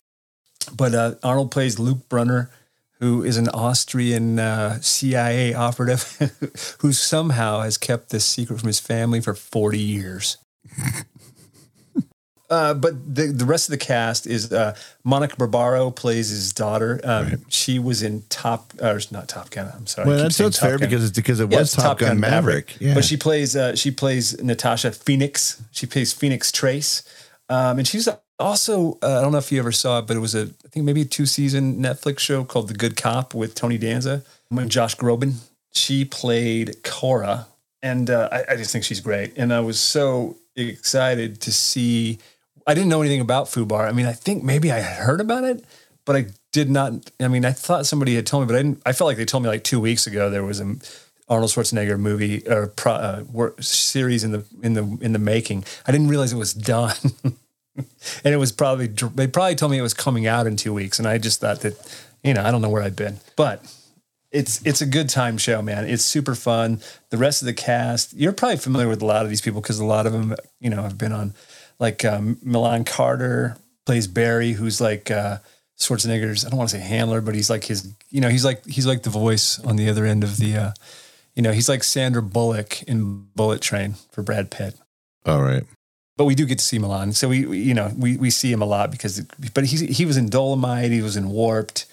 But 0.76 0.94
uh, 0.94 1.16
Arnold 1.24 1.50
plays 1.52 1.80
Luke 1.80 2.08
Brunner, 2.10 2.52
who 3.00 3.24
is 3.24 3.38
an 3.38 3.50
Austrian 3.50 4.38
uh, 4.38 4.80
CIA 4.82 5.54
operative 5.54 6.78
who 6.82 6.94
somehow 6.94 7.62
has 7.62 7.78
kept 7.78 8.10
this 8.10 8.26
secret 8.26 8.60
from 8.60 8.68
his 8.68 8.80
family 8.80 9.20
for 9.20 9.34
40 9.34 9.80
years. 9.80 10.38
Uh, 12.54 12.74
but 12.76 12.94
the, 13.16 13.26
the 13.42 13.46
rest 13.46 13.68
of 13.68 13.72
the 13.72 13.84
cast 13.94 14.28
is 14.28 14.52
uh, 14.54 14.76
Monica 15.04 15.36
Barbaro 15.38 15.90
plays 15.92 16.30
his 16.30 16.54
daughter. 16.54 17.02
Um, 17.04 17.24
Right. 17.24 17.40
She 17.50 17.80
was 17.80 18.04
in 18.04 18.24
Top, 18.30 18.74
or 18.82 19.00
not 19.12 19.28
Top 19.28 19.50
Gun. 19.50 19.72
I'm 19.76 19.88
sorry. 19.88 20.08
Well, 20.08 20.18
that's, 20.18 20.38
that's 20.38 20.60
fair 20.60 20.78
Gun. 20.78 20.88
because 20.90 21.04
it's 21.08 21.16
because 21.16 21.40
it 21.40 21.52
Yeah, 21.52 21.60
was 21.60 21.72
Top, 21.74 21.98
Gun, 22.00 22.20
Maverick. 22.20 22.68
Yeah. 22.80 22.94
But 22.94 23.06
she 23.06 23.18
plays 23.18 23.56
uh, 23.56 23.76
she 23.76 23.92
plays 23.92 24.42
Natasha 24.42 24.92
Phoenix. 24.92 25.62
She 25.72 25.86
plays 25.88 26.14
Phoenix 26.14 26.52
Trace, 26.52 27.04
um, 27.50 27.80
and 27.80 27.88
she's 27.88 28.08
also, 28.40 28.98
uh, 29.02 29.20
I 29.20 29.22
don't 29.22 29.32
know 29.32 29.38
if 29.38 29.52
you 29.52 29.60
ever 29.60 29.72
saw 29.72 30.00
it, 30.00 30.08
but 30.08 30.18
it 30.18 30.20
was 30.20 30.36
a, 30.36 30.44
I 30.66 30.68
think 30.70 30.86
maybe 30.86 31.02
a 31.02 31.06
two 31.06 31.26
season 31.26 31.82
Netflix 31.82 32.20
show 32.20 32.44
called 32.44 32.68
The 32.68 32.74
Good 32.74 32.96
Cop 32.98 33.34
with 33.34 33.56
Tony 33.56 33.78
Danza 33.78 34.24
and 34.52 34.70
Josh 34.70 34.96
Groban. 34.98 35.36
She 35.72 36.04
played 36.06 36.84
Cora, 36.84 37.48
and 37.82 38.10
uh, 38.10 38.30
I, 38.32 38.54
I 38.54 38.56
just 38.58 38.72
think 38.72 38.84
she's 38.84 39.00
great. 39.02 39.34
And 39.38 39.54
I 39.54 39.62
was 39.62 39.80
so 39.80 40.36
excited 40.56 41.42
to 41.42 41.52
see. 41.52 42.20
I 42.66 42.74
didn't 42.74 42.90
know 42.90 43.02
anything 43.02 43.22
about 43.22 43.48
Fubar. 43.48 43.88
I 43.88 43.92
mean, 43.92 44.06
I 44.06 44.14
think 44.14 44.44
maybe 44.44 44.72
I 44.72 44.82
heard 44.82 45.22
about 45.22 45.44
it, 45.44 45.66
but 46.06 46.16
I 46.16 46.28
did 46.52 46.70
not. 46.70 47.12
I 47.20 47.28
mean, 47.28 47.46
I 47.46 47.52
thought 47.52 47.86
somebody 47.86 48.16
had 48.16 48.26
told 48.26 48.44
me, 48.44 48.48
but 48.48 48.56
I 48.56 48.62
didn't. 48.62 48.82
I 48.86 48.94
felt 48.94 49.08
like 49.08 49.18
they 49.18 49.26
told 49.26 49.44
me 49.44 49.50
like 49.50 49.64
two 49.64 49.80
weeks 49.80 50.08
ago 50.08 50.30
there 50.30 50.44
was 50.44 50.60
a 50.60 50.76
Arnold 51.30 51.52
Schwarzenegger 51.52 52.00
movie 52.00 52.48
or 52.48 52.68
pro, 52.68 52.94
uh, 52.94 53.24
work, 53.32 53.62
series 53.62 54.24
in 54.24 54.32
the 54.32 54.46
in 54.62 54.74
the 54.74 54.98
in 55.02 55.14
the 55.14 55.20
making. 55.20 55.66
I 55.88 55.92
didn't 55.92 56.08
realize 56.08 56.32
it 56.34 56.38
was 56.38 56.54
done, 56.54 56.96
and 57.76 58.34
it 58.34 58.38
was 58.38 58.52
probably 58.52 58.88
they 58.88 59.28
probably 59.28 59.56
told 59.56 59.72
me 59.72 59.78
it 59.78 59.82
was 59.84 59.94
coming 59.94 60.28
out 60.28 60.48
in 60.48 60.56
two 60.56 60.74
weeks, 60.74 61.00
and 61.00 61.08
I 61.08 61.18
just 61.18 61.42
thought 61.42 61.62
that 61.62 62.06
you 62.24 62.34
know 62.34 62.44
I 62.44 62.52
don't 62.52 62.62
know 62.62 62.70
where 62.70 62.84
I've 62.84 62.96
been, 62.96 63.20
but 63.36 63.64
it's 64.32 64.66
it's 64.66 64.82
a 64.82 64.86
good 64.86 65.10
time 65.10 65.38
show, 65.38 65.62
man. 65.62 65.88
It's 65.88 66.04
super 66.04 66.36
fun. 66.36 66.82
The 67.10 67.18
rest 67.18 67.42
of 67.42 67.46
the 67.46 67.54
cast, 67.54 68.14
you're 68.14 68.34
probably 68.34 68.58
familiar 68.58 68.90
with 68.90 69.02
a 69.02 69.06
lot 69.06 69.24
of 69.24 69.30
these 69.30 69.42
people 69.42 69.62
because 69.62 69.80
a 69.80 69.86
lot 69.86 70.06
of 70.06 70.12
them, 70.12 70.36
you 70.60 70.70
know, 70.70 70.82
have 70.82 70.98
been 70.98 71.14
on 71.14 71.34
like 71.84 72.06
um, 72.06 72.38
Milan 72.42 72.86
Carter 72.86 73.58
plays 73.86 74.08
Barry, 74.08 74.54
who's 74.54 74.80
like 74.80 75.12
uh, 75.12 75.40
Schwarzenegger's. 75.78 76.46
I 76.46 76.50
don't 76.50 76.58
want 76.58 76.70
to 76.70 76.78
say 76.78 76.82
handler, 76.82 77.20
but 77.20 77.36
he's 77.36 77.50
like 77.50 77.66
his. 77.66 77.94
You 78.10 78.22
know, 78.22 78.30
he's 78.30 78.46
like 78.46 78.66
he's 78.66 78.88
like 78.88 79.04
the 79.04 79.10
voice 79.10 79.60
on 79.60 79.76
the 79.76 79.90
other 79.90 80.06
end 80.06 80.24
of 80.24 80.38
the. 80.38 80.56
Uh, 80.56 80.72
you 81.36 81.44
know, 81.44 81.52
he's 81.52 81.68
like 81.68 81.84
Sandra 81.84 82.22
Bullock 82.22 82.84
in 82.84 83.28
Bullet 83.36 83.62
Train 83.62 83.96
for 84.12 84.24
Brad 84.24 84.50
Pitt. 84.50 84.76
All 85.26 85.42
right. 85.42 85.64
But 86.16 86.26
we 86.26 86.36
do 86.36 86.46
get 86.46 86.60
to 86.60 86.64
see 86.64 86.80
Milan, 86.80 87.12
so 87.12 87.28
we, 87.28 87.46
we 87.46 87.60
you 87.60 87.74
know 87.74 87.92
we 87.98 88.16
we 88.16 88.30
see 88.30 88.52
him 88.52 88.62
a 88.62 88.66
lot 88.66 88.90
because. 88.90 89.20
But 89.54 89.66
he 89.66 89.88
he 89.88 90.06
was 90.06 90.16
in 90.16 90.30
Dolemite. 90.30 90.92
He 90.92 91.02
was 91.02 91.18
in 91.18 91.30
Warped. 91.30 91.86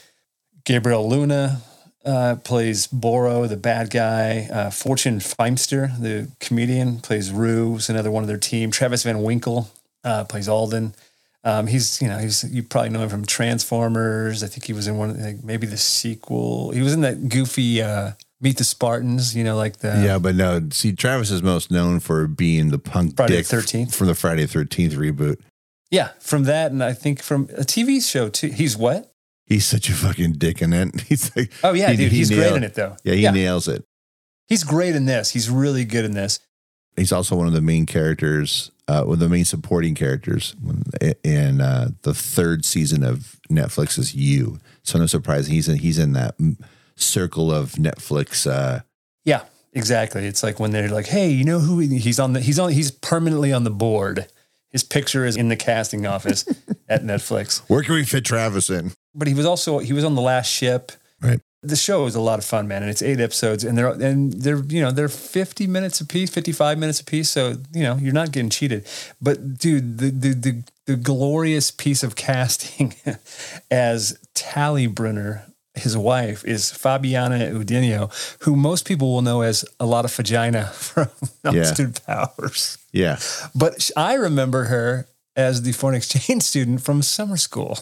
Gabriel 0.64 1.08
Luna 1.08 1.62
uh, 2.04 2.36
plays 2.44 2.86
Boro, 2.86 3.46
the 3.46 3.56
bad 3.56 3.90
guy. 3.90 4.46
Uh, 4.52 4.70
Fortune 4.70 5.18
Feimster, 5.18 5.98
the 5.98 6.30
comedian, 6.38 7.00
plays 7.00 7.32
Rue. 7.32 7.76
Is 7.76 7.90
another 7.90 8.10
one 8.10 8.22
of 8.22 8.28
their 8.28 8.38
team. 8.38 8.70
Travis 8.70 9.02
Van 9.02 9.22
Winkle 9.22 9.70
uh, 10.04 10.24
plays 10.24 10.48
Alden. 10.48 10.94
Um, 11.42 11.66
he's 11.66 12.00
you 12.02 12.08
know 12.08 12.18
he's 12.18 12.44
you 12.44 12.62
probably 12.62 12.90
know 12.90 13.00
him 13.00 13.08
from 13.08 13.24
Transformers. 13.24 14.42
I 14.42 14.46
think 14.46 14.64
he 14.64 14.72
was 14.72 14.86
in 14.86 14.96
one 14.98 15.20
like 15.22 15.42
maybe 15.44 15.66
the 15.66 15.76
sequel. 15.76 16.70
He 16.72 16.82
was 16.82 16.92
in 16.92 17.00
that 17.02 17.28
goofy 17.28 17.80
uh, 17.82 18.12
Meet 18.40 18.58
the 18.58 18.64
Spartans. 18.64 19.34
You 19.36 19.44
know 19.44 19.56
like 19.56 19.78
the 19.78 20.02
Yeah, 20.04 20.18
but 20.18 20.34
no. 20.34 20.60
See, 20.70 20.92
Travis 20.92 21.30
is 21.30 21.42
most 21.42 21.70
known 21.70 22.00
for 22.00 22.26
being 22.26 22.70
the 22.70 22.78
punk 22.78 23.16
Friday 23.16 23.36
dick 23.36 23.46
13th. 23.46 23.94
from 23.94 24.06
the 24.08 24.14
Friday 24.14 24.44
13th 24.46 24.92
reboot. 24.92 25.40
yeah 25.90 26.10
from 26.20 26.44
that 26.44 26.72
and 26.72 26.82
I 26.84 26.92
think 26.92 27.22
from 27.22 27.44
a 27.56 27.62
TV 27.62 28.06
show 28.06 28.28
too. 28.28 28.48
He's 28.48 28.76
what? 28.76 29.12
He's 29.46 29.64
such 29.66 29.88
a 29.88 29.92
fucking 29.94 30.32
dick 30.34 30.62
in 30.62 30.72
it. 30.72 31.00
He's 31.08 31.34
like, 31.34 31.50
Oh 31.64 31.72
yeah, 31.72 31.90
he- 31.90 31.96
dude, 31.96 32.12
he 32.12 32.18
he's 32.18 32.30
great 32.30 32.52
in 32.54 32.62
it 32.64 32.74
though. 32.74 32.96
Yeah, 33.02 33.14
he 33.14 33.22
Yeah. 33.22 33.30
nails 33.32 33.66
it. 33.66 33.84
He's 34.46 34.62
great 34.64 34.94
in 34.94 35.06
this. 35.06 35.30
He's 35.30 35.48
really 35.50 35.84
good 35.84 36.04
in 36.04 36.12
this. 36.12 36.38
He's 36.96 37.12
also 37.12 37.34
one 37.36 37.46
of 37.46 37.52
the 37.52 37.60
main 37.60 37.86
characters, 37.86 38.70
uh, 38.90 39.04
one 39.04 39.14
of 39.14 39.18
the 39.20 39.28
main 39.28 39.44
supporting 39.44 39.94
characters 39.94 40.56
in 41.22 41.60
uh, 41.60 41.90
the 42.02 42.12
third 42.12 42.64
season 42.64 43.04
of 43.04 43.36
Netflix's 43.48 44.14
You. 44.14 44.58
So 44.82 44.98
no 44.98 45.06
surprise, 45.06 45.46
he's 45.46 45.68
in, 45.68 45.76
he's 45.78 45.98
in 45.98 46.12
that 46.14 46.34
circle 46.96 47.52
of 47.52 47.72
Netflix. 47.72 48.50
Uh, 48.50 48.80
Yeah, 49.24 49.42
exactly. 49.72 50.26
It's 50.26 50.42
like 50.42 50.58
when 50.58 50.72
they're 50.72 50.88
like, 50.88 51.06
"Hey, 51.06 51.30
you 51.30 51.44
know 51.44 51.60
who 51.60 51.78
he's 51.78 52.18
on 52.18 52.32
the 52.32 52.40
he's 52.40 52.58
on 52.58 52.72
he's 52.72 52.90
permanently 52.90 53.52
on 53.52 53.62
the 53.62 53.70
board. 53.70 54.26
His 54.70 54.82
picture 54.82 55.24
is 55.24 55.36
in 55.36 55.48
the 55.48 55.56
casting 55.56 56.04
office 56.06 56.44
at 56.88 57.04
Netflix." 57.04 57.62
where 57.68 57.82
can 57.84 57.94
we 57.94 58.04
fit 58.04 58.24
Travis 58.24 58.70
in? 58.70 58.92
But 59.14 59.28
he 59.28 59.34
was 59.34 59.46
also 59.46 59.78
he 59.78 59.92
was 59.92 60.04
on 60.04 60.16
the 60.16 60.22
last 60.22 60.48
ship. 60.50 60.92
Right. 61.22 61.40
The 61.62 61.76
show 61.76 62.06
is 62.06 62.14
a 62.14 62.20
lot 62.20 62.38
of 62.38 62.44
fun, 62.44 62.68
man, 62.68 62.82
and 62.82 62.90
it's 62.90 63.02
eight 63.02 63.20
episodes, 63.20 63.64
and 63.64 63.76
they're 63.76 63.88
and 63.90 64.32
they're 64.32 64.62
you 64.64 64.80
know 64.80 64.90
they're 64.90 65.08
fifty 65.08 65.66
minutes 65.66 66.00
a 66.00 66.06
piece, 66.06 66.30
fifty 66.30 66.52
five 66.52 66.78
minutes 66.78 67.00
a 67.00 67.04
piece. 67.04 67.28
So 67.28 67.56
you 67.74 67.82
know 67.82 67.96
you're 67.96 68.14
not 68.14 68.32
getting 68.32 68.48
cheated. 68.48 68.86
But 69.20 69.58
dude, 69.58 69.98
the 69.98 70.10
the 70.10 70.34
the, 70.34 70.64
the 70.86 70.96
glorious 70.96 71.70
piece 71.70 72.02
of 72.02 72.16
casting 72.16 72.94
as 73.70 74.18
Tally 74.34 74.86
Brunner, 74.86 75.44
his 75.74 75.98
wife, 75.98 76.46
is 76.46 76.72
Fabiana 76.72 77.52
Udenio, 77.52 78.10
who 78.44 78.56
most 78.56 78.86
people 78.86 79.12
will 79.12 79.22
know 79.22 79.42
as 79.42 79.62
Alotta 79.78 80.08
Fagina 80.08 80.68
from 80.72 81.08
Austin 81.44 81.92
Powers. 82.06 82.78
Yeah, 82.92 83.18
But 83.54 83.90
I 83.96 84.14
remember 84.14 84.64
her 84.64 85.06
as 85.36 85.62
the 85.62 85.72
foreign 85.72 85.96
exchange 86.00 86.42
student 86.42 86.80
from 86.82 87.02
summer 87.02 87.36
school. 87.36 87.78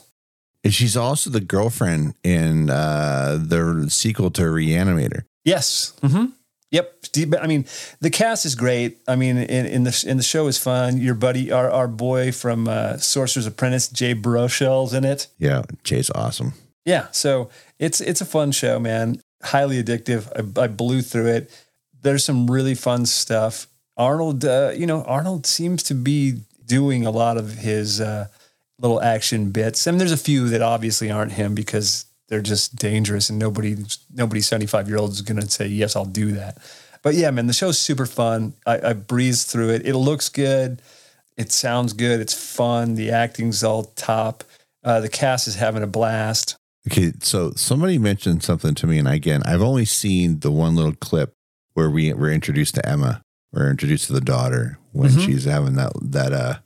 And 0.65 0.75
she's 0.75 0.97
also 0.97 1.31
the 1.31 1.41
girlfriend 1.41 2.15
in 2.25 2.69
uh, 2.69 3.39
the 3.41 3.87
sequel 3.89 4.31
to 4.33 4.43
Reanimator. 4.43 5.23
Yes. 5.45 5.95
Mm-hmm. 6.03 6.27
Yep. 6.71 6.95
I 7.41 7.47
mean, 7.47 7.65
the 8.01 8.11
cast 8.11 8.45
is 8.45 8.55
great. 8.55 8.99
I 9.09 9.17
mean, 9.17 9.39
in, 9.39 9.67
in 9.67 9.85
the 9.85 10.05
in 10.07 10.19
the 10.19 10.23
show 10.23 10.47
is 10.49 10.59
fun. 10.59 10.99
Your 10.99 11.15
buddy, 11.15 11.51
our 11.51 11.71
our 11.71 11.89
boy 11.89 12.33
from 12.33 12.69
uh, 12.69 12.99
Sorcerer's 12.99 13.47
Apprentice, 13.47 13.89
Jay 13.89 14.15
Baruchel's 14.15 14.93
in 14.93 15.05
it. 15.05 15.29
Yeah, 15.39 15.63
Jay's 15.83 16.11
awesome. 16.11 16.53
Yeah. 16.85 17.07
So 17.13 17.49
it's 17.79 18.01
it's 18.01 18.21
a 18.21 18.27
fun 18.27 18.53
show, 18.53 18.79
man. 18.79 19.23
Highly 19.43 19.83
addictive. 19.83 20.29
I, 20.37 20.65
I 20.65 20.67
blew 20.67 21.01
through 21.01 21.29
it. 21.29 21.67
There's 22.03 22.25
some 22.25 22.51
really 22.51 22.75
fun 22.75 23.07
stuff. 23.07 23.67
Arnold, 23.97 24.45
uh, 24.45 24.73
you 24.77 24.87
know, 24.87 25.03
Arnold 25.05 25.47
seems 25.47 25.83
to 25.85 25.95
be 25.95 26.41
doing 26.65 27.07
a 27.07 27.11
lot 27.11 27.37
of 27.37 27.55
his 27.55 28.01
uh, 28.01 28.29
little 28.81 29.01
action 29.03 29.51
bits. 29.51 29.87
I 29.87 29.91
mean, 29.91 29.99
there's 29.99 30.13
a 30.13 30.17
few 30.17 30.49
that 30.51 30.63
obviously 30.63 31.11
aren't 31.11 31.33
him 31.33 31.55
because 31.55 32.07
they're 32.29 32.43
just 32.43 32.77
dangerous, 32.77 33.31
and 33.31 33.39
nobody, 33.39 33.77
nobody 34.15 34.41
75 34.41 34.89
year 34.89 34.99
old 34.99 35.11
is 35.13 35.23
going 35.23 35.41
to 35.41 35.49
say 35.51 35.67
yes, 35.67 35.97
I'll 35.97 36.05
do 36.05 36.33
that. 36.33 36.59
But 37.03 37.15
yeah, 37.15 37.31
man, 37.31 37.47
the 37.47 37.53
show's 37.53 37.79
super 37.79 38.07
fun. 38.07 38.55
I, 38.67 38.91
I 38.91 38.93
breezed 38.93 39.49
through 39.49 39.71
it. 39.71 39.87
It 39.87 39.97
looks 39.97 40.29
good. 40.29 40.83
It 41.37 41.53
sounds 41.53 41.93
good. 41.93 42.21
It's 42.21 42.35
fun. 42.35 42.97
The 42.97 43.11
acting's 43.13 43.63
all 43.63 43.85
top. 43.85 44.45
Uh, 44.85 45.01
the 45.01 45.09
cast 45.09 45.47
is 45.49 45.55
having 45.55 45.83
a 45.83 45.87
blast. 45.87 46.57
Okay, 46.91 47.13
so 47.21 47.53
somebody 47.57 47.99
mentioned 47.99 48.43
something 48.43 48.75
to 48.77 48.87
me, 48.87 48.99
and 48.99 49.09
again, 49.09 49.43
I've 49.45 49.63
only 49.63 49.85
seen 49.85 50.41
the 50.41 50.51
one 50.51 50.75
little 50.75 50.95
clip 50.95 51.33
where 51.75 51.91
we 51.91 52.13
we're 52.13 52.33
introduced 52.33 52.75
to 52.77 52.89
Emma. 52.89 53.23
We're 53.53 53.71
introduced 53.71 54.07
to 54.09 54.13
the 54.13 54.21
daughter 54.21 54.79
when 54.93 55.11
Mhm. 55.11 55.25
she's 55.27 55.45
having 55.45 55.75
that 55.75 55.93
that 56.03 56.33
uh 56.33 56.59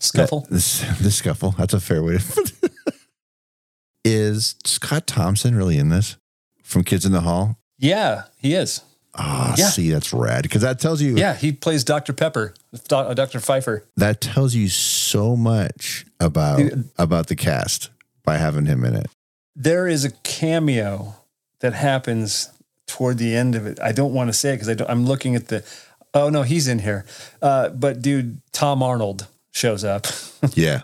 Scuffle. 0.00 0.40
that- 0.40 0.50
this 0.50 0.80
the 1.00 1.10
scuffle. 1.10 1.52
That's 1.56 1.74
a 1.74 1.80
fair 1.80 2.02
way 2.02 2.18
to 2.18 2.24
put 2.24 2.52
it. 2.62 2.72
Is 4.04 4.54
Scott 4.64 5.06
Thompson 5.06 5.54
really 5.54 5.76
in 5.76 5.90
this 5.90 6.16
from 6.62 6.84
Kids 6.84 7.04
in 7.04 7.12
the 7.12 7.20
Hall? 7.20 7.58
Yeah, 7.78 8.24
he 8.38 8.54
is. 8.54 8.82
Ah, 9.14 9.54
Yeah. 9.58 9.68
see, 9.68 9.90
that's 9.90 10.12
rad 10.12 10.42
because 10.42 10.62
that 10.62 10.78
tells 10.78 11.02
you 11.02 11.16
Yeah, 11.16 11.34
he 11.34 11.52
plays 11.52 11.82
Dr. 11.84 12.12
Pepper, 12.12 12.54
uh, 12.90 13.12
Dr. 13.14 13.40
Pfeiffer. 13.40 13.84
that 13.96 14.20
tells 14.20 14.54
you 14.54 14.68
so 14.68 15.36
much 15.36 16.06
about 16.20 16.58
Dude. 16.58 16.88
about 16.96 17.26
the 17.26 17.36
cast 17.36 17.90
by 18.24 18.36
having 18.38 18.66
him 18.66 18.84
in 18.84 18.94
it. 18.94 19.06
There 19.56 19.86
is 19.88 20.04
a 20.04 20.10
cameo 20.22 21.16
that 21.58 21.74
happens 21.74 22.50
toward 22.86 23.18
the 23.18 23.34
end 23.34 23.54
of 23.54 23.66
it. 23.66 23.78
I 23.80 23.92
don't 23.92 24.14
want 24.14 24.28
to 24.28 24.32
say 24.32 24.54
it 24.54 24.60
because 24.60 24.80
I'm 24.88 25.04
looking 25.06 25.34
at 25.34 25.48
the. 25.48 25.64
Oh 26.14 26.28
no, 26.30 26.42
he's 26.42 26.68
in 26.68 26.78
here. 26.78 27.04
Uh, 27.42 27.68
but 27.70 28.00
dude, 28.00 28.40
Tom 28.52 28.82
Arnold 28.82 29.26
shows 29.52 29.84
up, 29.84 30.06
Yeah, 30.54 30.82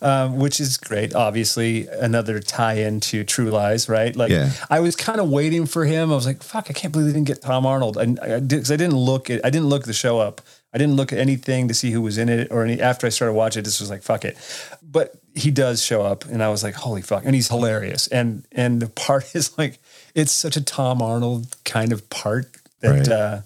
um, 0.00 0.38
which 0.38 0.60
is 0.60 0.76
great. 0.76 1.14
Obviously, 1.14 1.88
another 1.88 2.38
tie-in 2.40 3.00
to 3.00 3.24
True 3.24 3.50
Lies, 3.50 3.88
right? 3.88 4.14
Like, 4.14 4.30
Yeah. 4.30 4.50
I 4.70 4.80
was 4.80 4.94
kind 4.96 5.20
of 5.20 5.28
waiting 5.30 5.66
for 5.66 5.84
him. 5.84 6.12
I 6.12 6.14
was 6.14 6.26
like, 6.26 6.42
"Fuck, 6.42 6.66
I 6.70 6.72
can't 6.72 6.92
believe 6.92 7.08
they 7.08 7.12
didn't 7.12 7.26
get 7.26 7.42
Tom 7.42 7.66
Arnold." 7.66 7.96
And 7.96 8.20
I 8.20 8.38
did 8.40 8.48
because 8.50 8.70
I 8.70 8.76
didn't 8.76 8.96
look 8.96 9.30
at 9.30 9.44
I 9.44 9.50
didn't 9.50 9.68
look 9.68 9.84
the 9.84 9.92
show 9.92 10.18
up. 10.20 10.40
I 10.72 10.78
didn't 10.78 10.96
look 10.96 11.12
at 11.12 11.18
anything 11.18 11.68
to 11.68 11.74
see 11.74 11.90
who 11.92 12.02
was 12.02 12.18
in 12.18 12.28
it 12.28 12.48
or 12.50 12.64
any. 12.64 12.80
After 12.80 13.06
I 13.06 13.10
started 13.10 13.34
watching, 13.34 13.60
it, 13.60 13.64
this 13.64 13.80
was 13.80 13.90
like, 13.90 14.02
"Fuck 14.02 14.24
it," 14.24 14.36
but 14.82 15.14
he 15.34 15.50
does 15.50 15.82
show 15.82 16.02
up, 16.02 16.24
and 16.26 16.42
I 16.42 16.48
was 16.50 16.62
like, 16.62 16.74
"Holy 16.74 17.02
fuck!" 17.02 17.24
And 17.24 17.34
he's 17.34 17.48
hilarious. 17.48 18.06
And 18.08 18.44
and 18.52 18.80
the 18.82 18.88
part 18.88 19.34
is 19.34 19.56
like, 19.58 19.78
it's 20.14 20.32
such 20.32 20.56
a 20.56 20.62
Tom 20.62 21.02
Arnold 21.02 21.56
kind 21.64 21.92
of 21.92 22.08
part 22.10 22.46
that 22.80 22.90
Right. 22.90 23.08
uh, 23.08 23.40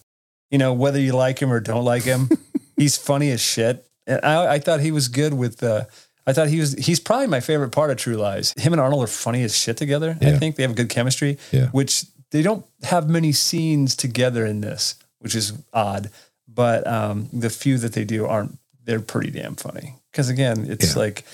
you 0.50 0.58
know 0.58 0.72
whether 0.74 0.98
you 1.00 1.12
like 1.14 1.38
him 1.38 1.52
or 1.52 1.60
don't 1.60 1.84
like 1.84 2.02
him, 2.04 2.28
he's 2.76 2.96
funny 2.98 3.30
as 3.30 3.40
shit. 3.40 3.86
And 4.08 4.24
I, 4.24 4.54
I 4.54 4.58
thought 4.58 4.80
he 4.80 4.90
was 4.90 5.06
good 5.08 5.34
with. 5.34 5.62
Uh, 5.62 5.84
I 6.26 6.32
thought 6.32 6.48
he 6.48 6.58
was. 6.60 6.72
He's 6.74 6.98
probably 7.00 7.26
my 7.28 7.40
favorite 7.40 7.70
part 7.70 7.90
of 7.90 7.96
True 7.98 8.16
Lies. 8.16 8.52
Him 8.56 8.72
and 8.72 8.80
Arnold 8.80 9.04
are 9.04 9.06
funny 9.06 9.42
as 9.44 9.56
shit 9.56 9.76
together. 9.76 10.16
I 10.20 10.32
think 10.38 10.56
they 10.56 10.62
have 10.64 10.74
good 10.74 10.88
chemistry. 10.88 11.38
Yeah. 11.52 11.66
Which 11.68 12.04
they 12.30 12.42
don't 12.42 12.66
have 12.82 13.08
many 13.08 13.32
scenes 13.32 13.94
together 13.94 14.44
in 14.44 14.60
this, 14.60 14.96
which 15.20 15.34
is 15.34 15.52
odd. 15.72 16.10
But 16.46 16.86
um, 16.86 17.28
the 17.32 17.50
few 17.50 17.78
that 17.78 17.92
they 17.92 18.04
do 18.04 18.26
aren't. 18.26 18.58
They're 18.84 19.00
pretty 19.00 19.30
damn 19.30 19.54
funny. 19.54 19.94
Because 20.10 20.30
again, 20.30 20.64
it's 20.68 20.94
Yeah. 20.94 21.02
like 21.02 21.24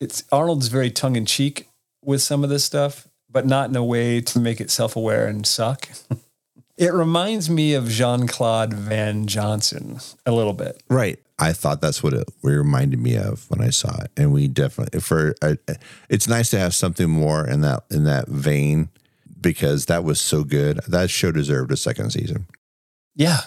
it's 0.00 0.24
Arnold's 0.32 0.68
very 0.68 0.90
tongue 0.90 1.14
in 1.16 1.26
cheek 1.26 1.68
with 2.02 2.22
some 2.22 2.42
of 2.42 2.48
this 2.50 2.64
stuff, 2.64 3.06
but 3.30 3.44
not 3.46 3.68
in 3.68 3.76
a 3.76 3.84
way 3.84 4.22
to 4.22 4.38
make 4.38 4.60
it 4.62 4.70
self 4.70 4.96
aware 4.96 5.26
and 5.26 5.46
suck. 5.46 5.88
It 6.76 6.92
reminds 6.92 7.48
me 7.48 7.74
of 7.74 7.88
Jean 7.88 8.26
Claude 8.26 8.74
Van 8.74 9.26
Johnson 9.26 9.98
a 10.26 10.32
little 10.32 10.52
bit. 10.52 10.82
Right. 10.90 11.18
I 11.38 11.52
thought 11.52 11.80
that's 11.80 12.02
what 12.02 12.12
it 12.14 12.28
reminded 12.42 13.00
me 13.00 13.16
of 13.16 13.48
when 13.50 13.60
I 13.60 13.70
saw 13.70 14.02
it, 14.02 14.10
and 14.16 14.32
we 14.32 14.48
definitely 14.48 15.00
for 15.00 15.34
uh, 15.42 15.56
it's 16.08 16.28
nice 16.28 16.50
to 16.50 16.58
have 16.58 16.74
something 16.74 17.10
more 17.10 17.46
in 17.46 17.60
that 17.60 17.84
in 17.90 18.04
that 18.04 18.28
vein 18.28 18.88
because 19.40 19.86
that 19.86 20.02
was 20.02 20.20
so 20.20 20.44
good. 20.44 20.80
That 20.88 21.10
show 21.10 21.32
deserved 21.32 21.72
a 21.72 21.76
second 21.76 22.10
season. 22.10 22.46
Yeah. 23.14 23.40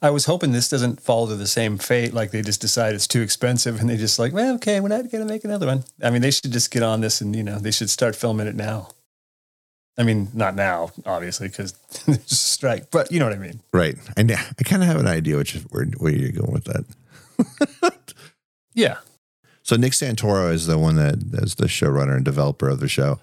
I 0.00 0.10
was 0.10 0.26
hoping 0.26 0.52
this 0.52 0.68
doesn't 0.68 1.00
fall 1.00 1.26
to 1.26 1.34
the 1.34 1.46
same 1.46 1.76
fate. 1.76 2.14
Like 2.14 2.30
they 2.30 2.42
just 2.42 2.60
decide 2.60 2.94
it's 2.94 3.08
too 3.08 3.20
expensive 3.20 3.80
and 3.80 3.88
they 3.88 3.96
just 3.96 4.18
like, 4.18 4.32
well, 4.32 4.54
okay, 4.54 4.78
we're 4.78 4.88
not 4.88 5.10
going 5.10 5.26
to 5.26 5.32
make 5.32 5.44
another 5.44 5.66
one. 5.66 5.82
I 6.02 6.10
mean, 6.10 6.22
they 6.22 6.30
should 6.30 6.52
just 6.52 6.70
get 6.70 6.84
on 6.84 7.00
this 7.00 7.20
and, 7.20 7.34
you 7.34 7.42
know, 7.42 7.58
they 7.58 7.72
should 7.72 7.90
start 7.90 8.14
filming 8.14 8.46
it 8.46 8.54
now. 8.54 8.90
I 9.98 10.04
mean, 10.04 10.28
not 10.32 10.54
now, 10.54 10.90
obviously, 11.04 11.48
because 11.48 11.72
there's 12.06 12.18
a 12.30 12.34
strike, 12.34 12.90
but 12.92 13.10
you 13.10 13.18
know 13.18 13.26
what 13.26 13.34
I 13.34 13.38
mean. 13.38 13.60
Right. 13.72 13.96
And 14.16 14.30
I 14.30 14.62
kind 14.64 14.82
of 14.82 14.88
have 14.88 15.00
an 15.00 15.08
idea 15.08 15.36
which 15.36 15.56
is 15.56 15.62
where, 15.70 15.84
where 15.98 16.12
you're 16.12 16.32
going 16.32 16.52
with 16.52 16.64
that. 16.64 16.84
Yeah. 18.74 18.98
So 19.64 19.74
Nick 19.76 19.92
Santora 19.92 20.52
is 20.52 20.66
the 20.66 20.78
one 20.78 20.94
that 20.96 21.16
is 21.42 21.56
the 21.56 21.66
showrunner 21.66 22.14
and 22.14 22.24
developer 22.24 22.68
of 22.68 22.78
the 22.78 22.86
show. 22.88 23.18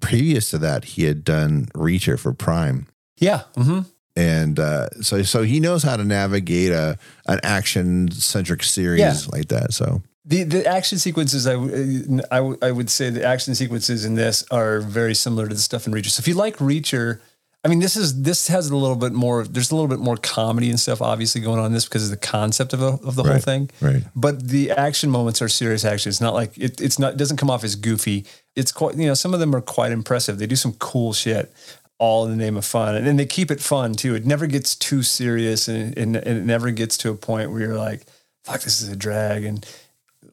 Previous 0.00 0.48
to 0.50 0.58
that, 0.58 0.84
he 0.84 1.04
had 1.04 1.24
done 1.24 1.66
Reacher 1.74 2.18
for 2.18 2.32
Prime. 2.32 2.86
Yeah. 3.18 3.42
hmm 3.54 3.80
and 4.16 4.60
uh, 4.60 4.88
so 5.02 5.22
so 5.24 5.42
he 5.42 5.58
knows 5.58 5.82
how 5.82 5.96
to 5.96 6.04
navigate 6.04 6.70
a 6.70 6.96
an 7.26 7.40
action 7.42 8.10
centric 8.12 8.62
series 8.62 9.00
Yeah. 9.00 9.14
like 9.32 9.48
that. 9.48 9.74
So 9.74 10.02
The 10.26 10.42
the 10.44 10.66
action 10.66 10.98
sequences, 10.98 11.46
I, 11.46 11.52
I, 11.52 12.38
w- 12.38 12.58
I 12.62 12.70
would 12.70 12.88
say 12.88 13.10
the 13.10 13.24
action 13.24 13.54
sequences 13.54 14.04
in 14.04 14.14
this 14.14 14.44
are 14.50 14.80
very 14.80 15.14
similar 15.14 15.46
to 15.46 15.54
the 15.54 15.60
stuff 15.60 15.86
in 15.86 15.92
Reacher. 15.92 16.08
So 16.10 16.20
if 16.20 16.28
you 16.28 16.32
like 16.34 16.56
Reacher, 16.56 17.20
I 17.62 17.68
mean, 17.68 17.78
this 17.80 17.94
is 17.94 18.22
this 18.22 18.48
has 18.48 18.70
a 18.70 18.76
little 18.76 18.96
bit 18.96 19.12
more. 19.12 19.44
There's 19.44 19.70
a 19.70 19.74
little 19.74 19.88
bit 19.88 19.98
more 19.98 20.16
comedy 20.16 20.70
and 20.70 20.80
stuff, 20.80 21.02
obviously 21.02 21.42
going 21.42 21.58
on 21.60 21.66
in 21.66 21.72
this 21.72 21.84
because 21.84 22.04
of 22.04 22.10
the 22.10 22.16
concept 22.26 22.72
of, 22.72 22.80
the- 22.80 23.06
of 23.06 23.16
the 23.16 23.22
whole 23.22 23.32
thing. 23.38 23.70
right. 23.82 24.02
But 24.16 24.48
the 24.48 24.70
action 24.70 25.10
moments 25.10 25.42
are 25.42 25.48
serious 25.48 25.84
action. 25.84 26.08
It's 26.08 26.20
not 26.22 26.32
like 26.32 26.56
it, 26.56 26.80
it's 26.80 26.98
not 26.98 27.12
it 27.14 27.16
doesn't 27.18 27.36
come 27.36 27.50
off 27.50 27.62
as 27.64 27.76
goofy. 27.76 28.24
It's 28.56 28.72
quite 28.72 28.96
you 28.96 29.06
know 29.06 29.14
some 29.14 29.34
of 29.34 29.40
them 29.40 29.54
are 29.54 29.60
quite 29.60 29.92
impressive. 29.92 30.38
They 30.38 30.46
do 30.46 30.56
some 30.56 30.72
cool 30.74 31.12
shit. 31.12 31.52
All 31.98 32.24
in 32.24 32.30
the 32.32 32.36
name 32.36 32.56
of 32.56 32.64
fun, 32.64 32.96
and 32.96 33.06
then 33.06 33.16
they 33.16 33.24
keep 33.24 33.50
it 33.52 33.60
fun 33.60 33.94
too. 33.94 34.14
It 34.16 34.26
never 34.26 34.46
gets 34.48 34.74
too 34.74 35.02
serious, 35.04 35.68
and, 35.68 35.96
and, 35.96 36.16
and 36.16 36.38
it 36.38 36.44
never 36.44 36.70
gets 36.72 36.96
to 36.98 37.10
a 37.10 37.14
point 37.14 37.52
where 37.52 37.60
you're 37.60 37.76
like, 37.78 38.02
"Fuck, 38.42 38.62
this 38.62 38.82
is 38.82 38.88
a 38.88 38.96
drag." 38.96 39.44
And 39.44 39.64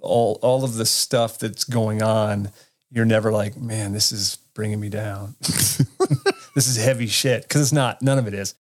all 0.01 0.39
all 0.41 0.63
of 0.63 0.75
the 0.75 0.85
stuff 0.85 1.39
that's 1.39 1.63
going 1.63 2.01
on, 2.01 2.51
you're 2.89 3.05
never 3.05 3.31
like, 3.31 3.55
man, 3.57 3.93
this 3.93 4.11
is 4.11 4.37
bringing 4.53 4.79
me 4.79 4.89
down. 4.89 5.35
this 5.41 6.67
is 6.67 6.77
heavy 6.77 7.07
shit 7.07 7.43
because 7.43 7.61
it's 7.61 7.71
not. 7.71 8.01
None 8.01 8.17
of 8.19 8.27
it 8.27 8.33
is. 8.33 8.55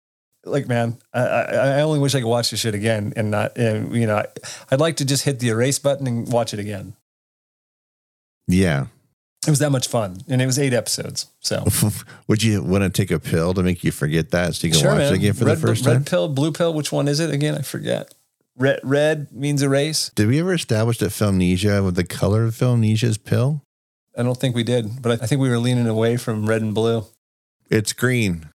Like, 0.45 0.67
man, 0.67 0.97
I, 1.13 1.19
I, 1.21 1.41
I 1.79 1.81
only 1.81 1.99
wish 1.99 2.15
I 2.15 2.21
could 2.21 2.29
watch 2.29 2.51
this 2.51 2.61
shit 2.61 2.73
again 2.73 3.11
and 3.17 3.29
not, 3.29 3.57
and, 3.57 3.93
you 3.93 4.07
know, 4.07 4.17
I, 4.17 4.25
I'd 4.71 4.79
like 4.79 4.95
to 4.97 5.05
just 5.05 5.25
hit 5.25 5.39
the 5.39 5.49
erase 5.49 5.79
button 5.79 6.07
and 6.07 6.31
watch 6.31 6.53
it 6.53 6.59
again. 6.61 6.93
yeah, 8.47 8.85
It 9.45 9.49
was 9.49 9.59
that 9.59 9.71
much 9.71 9.89
fun, 9.89 10.21
and 10.29 10.41
it 10.41 10.45
was 10.45 10.57
eight 10.57 10.73
episodes. 10.73 11.27
So 11.41 11.65
would 12.27 12.41
you 12.41 12.63
want 12.63 12.83
to 12.83 12.89
take 12.89 13.11
a 13.11 13.19
pill 13.19 13.53
to 13.53 13.63
make 13.63 13.83
you 13.83 13.91
forget 13.91 14.31
that 14.31 14.55
so 14.55 14.67
you 14.67 14.73
can 14.73 14.85
watch 14.85 15.01
it 15.11 15.13
again 15.13 15.33
for 15.33 15.45
red, 15.45 15.57
the 15.57 15.67
first 15.67 15.85
red 15.85 15.91
time? 15.91 16.01
Red 16.01 16.07
pill, 16.07 16.29
blue 16.29 16.51
pill. 16.53 16.73
Which 16.73 16.91
one 16.91 17.07
is 17.09 17.19
it 17.19 17.31
again? 17.31 17.55
I 17.55 17.61
forget. 17.61 18.13
Red, 18.59 18.81
red 18.83 19.31
means 19.31 19.63
erase. 19.63 20.11
Did 20.15 20.27
we 20.27 20.39
ever 20.39 20.53
establish 20.53 20.97
that 20.97 21.11
Filmnesia 21.11 21.83
with 21.83 21.95
the 21.95 22.03
color 22.03 22.43
of 22.43 22.53
Filmnesia's 22.53 23.17
pill? 23.17 23.63
I 24.17 24.23
don't 24.23 24.37
think 24.37 24.53
we 24.55 24.63
did, 24.63 25.01
but 25.01 25.21
I 25.21 25.25
think 25.25 25.39
we 25.39 25.49
were 25.49 25.59
leaning 25.59 25.87
away 25.87 26.17
from 26.17 26.45
red 26.45 26.61
and 26.61 26.75
blue. 26.75 27.05
It's 27.71 27.93
green. 27.93 28.49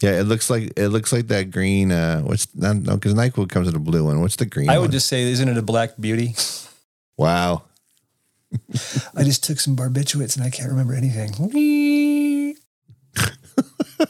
Yeah, 0.00 0.18
it 0.18 0.24
looks 0.24 0.48
like 0.48 0.72
it 0.76 0.88
looks 0.88 1.12
like 1.12 1.26
that 1.28 1.50
green. 1.50 1.92
Uh, 1.92 2.22
what's 2.22 2.46
not, 2.54 2.76
no? 2.76 2.94
Because 2.94 3.14
Nyquil 3.14 3.50
comes 3.50 3.68
in 3.68 3.74
a 3.74 3.80
blue 3.80 4.04
one. 4.04 4.20
What's 4.20 4.36
the 4.36 4.46
green? 4.46 4.70
I 4.70 4.78
would 4.78 4.84
one? 4.84 4.90
just 4.92 5.08
say, 5.08 5.22
isn't 5.22 5.48
it 5.48 5.58
a 5.58 5.62
black 5.62 5.94
beauty? 6.00 6.34
wow. 7.18 7.64
I 9.14 9.24
just 9.24 9.44
took 9.44 9.60
some 9.60 9.76
barbiturates 9.76 10.36
and 10.36 10.44
I 10.44 10.50
can't 10.50 10.70
remember 10.70 10.94
anything. 10.94 11.32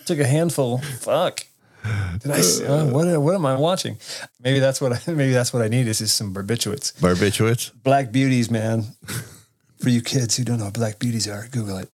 took 0.04 0.18
a 0.20 0.26
handful. 0.26 0.78
Fuck. 0.78 1.47
Did 2.22 2.32
I? 2.32 2.66
uh, 2.66 2.86
what? 2.86 3.20
What 3.20 3.34
am 3.34 3.46
I 3.46 3.56
watching? 3.56 3.98
Maybe 4.40 4.58
that's 4.58 4.80
what. 4.80 4.92
I, 4.92 5.00
maybe 5.12 5.32
that's 5.32 5.52
what 5.52 5.62
I 5.62 5.68
need 5.68 5.86
is 5.86 5.98
just 5.98 6.16
some 6.16 6.34
barbiturates. 6.34 6.92
Barbiturates. 7.00 7.70
Black 7.82 8.12
beauties, 8.12 8.50
man. 8.50 8.84
For 9.80 9.90
you 9.90 10.02
kids 10.02 10.36
who 10.36 10.44
don't 10.44 10.58
know 10.58 10.64
what 10.66 10.74
black 10.74 10.98
beauties 10.98 11.28
are, 11.28 11.46
Google 11.52 11.78
it. 11.78 11.88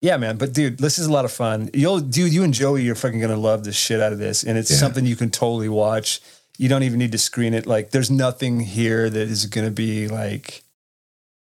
Yeah, 0.00 0.16
man. 0.18 0.36
But 0.36 0.52
dude, 0.52 0.78
this 0.78 0.98
is 0.98 1.06
a 1.06 1.12
lot 1.12 1.24
of 1.24 1.32
fun. 1.32 1.70
You'll, 1.74 1.98
dude, 2.00 2.32
you 2.32 2.44
and 2.44 2.54
Joey, 2.54 2.82
you're 2.82 2.94
fucking 2.94 3.20
gonna 3.20 3.36
love 3.36 3.64
the 3.64 3.72
shit 3.72 4.00
out 4.00 4.12
of 4.12 4.18
this, 4.18 4.44
and 4.44 4.58
it's 4.58 4.70
Yeah. 4.70 4.76
something 4.76 5.04
you 5.06 5.16
can 5.16 5.30
totally 5.30 5.68
watch. 5.68 6.20
You 6.58 6.68
don't 6.68 6.82
even 6.84 6.98
need 6.98 7.10
to 7.12 7.18
screen 7.18 7.54
it. 7.54 7.66
Like, 7.66 7.90
there's 7.90 8.10
nothing 8.10 8.60
here 8.60 9.08
that 9.10 9.28
is 9.28 9.46
gonna 9.46 9.70
be 9.70 10.06
like 10.08 10.62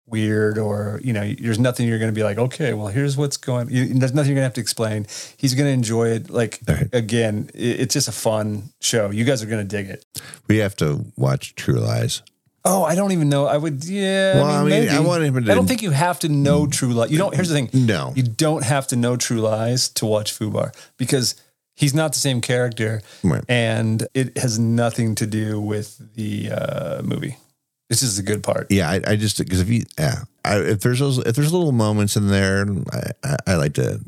weird 0.06 0.58
or 0.58 1.00
you 1.04 1.14
know 1.14 1.34
there's 1.40 1.60
nothing 1.60 1.88
you're 1.88 1.98
going 1.98 2.12
to 2.12 2.16
be 2.16 2.24
like 2.24 2.38
okay 2.38 2.74
well 2.74 2.88
here's 2.88 3.16
what's 3.16 3.38
going 3.38 3.70
you, 3.70 3.86
there's 3.94 4.14
nothing 4.14 4.30
you're 4.30 4.36
going 4.36 4.42
to 4.44 4.50
have 4.50 4.54
to 4.54 4.62
explain 4.62 5.08
he's 5.38 5.54
going 5.56 5.66
to 5.66 5.72
enjoy 5.72 6.10
it 6.10 6.30
like 6.30 6.60
Right. 6.68 6.88
again 6.94 7.50
it, 7.54 7.80
it's 7.82 7.94
just 7.94 8.08
a 8.10 8.12
fun 8.12 8.70
show 8.82 9.12
you 9.12 9.24
guys 9.24 9.42
are 9.42 9.46
going 9.48 9.66
to 9.68 9.78
dig 9.78 9.90
it 9.90 10.06
We 10.48 10.58
have 10.58 10.76
to 10.78 11.06
watch 11.16 11.56
True 11.56 11.80
Lies. 11.80 12.22
oh 12.66 12.84
i 12.84 12.96
don't 12.96 13.14
even 13.14 13.30
know 13.30 13.46
i 13.46 13.58
would 13.58 13.86
yeah 13.86 14.36
Well, 14.36 14.46
i 14.46 14.56
I 14.58 14.60
mean, 14.64 14.70
mean, 14.72 14.80
maybe. 14.88 14.90
I 14.96 15.00
want 15.00 15.24
him 15.24 15.46
to- 15.46 15.52
i 15.52 15.56
don't 15.56 15.68
think 15.68 15.82
you 15.82 15.92
have 15.92 16.20
to 16.20 16.30
know 16.30 16.68
true 16.68 16.90
lies 16.94 17.10
you 17.10 17.18
don't 17.18 17.34
here's 17.34 17.48
the 17.50 17.56
thing 17.56 17.70
No. 17.74 18.12
you 18.16 18.24
don't 18.24 18.64
have 18.66 18.88
to 18.88 18.96
know 18.98 19.16
true 19.16 19.40
lies 19.40 19.88
to 19.90 20.06
watch 20.06 20.38
fubar 20.38 20.76
because 20.98 21.36
he's 21.76 21.94
not 21.96 22.12
the 22.14 22.20
same 22.20 22.42
character 22.42 23.02
Right. 23.24 23.44
and 23.48 24.06
it 24.14 24.38
has 24.38 24.60
nothing 24.60 25.16
to 25.16 25.26
do 25.26 25.60
with 25.62 26.14
the 26.16 26.52
uh, 26.52 27.02
movie 27.04 27.38
this 27.90 28.02
is 28.02 28.18
the 28.18 28.24
good 28.24 28.44
part 28.44 28.68
Yeah, 28.70 28.90
I, 28.90 29.02
I 29.06 29.16
just 29.16 29.38
because 29.38 29.60
if 29.62 29.70
you 29.70 29.84
yeah, 30.00 30.24
I, 30.44 30.60
if 30.60 30.82
there's 30.82 31.00
those 31.00 31.20
if 31.20 31.36
there's 31.36 31.54
little 31.54 31.72
moments 31.72 32.16
in 32.16 32.28
there, 32.28 32.66
I, 32.92 33.12
I, 33.24 33.38
I 33.48 33.56
like 33.56 33.74
to. 33.74 34.00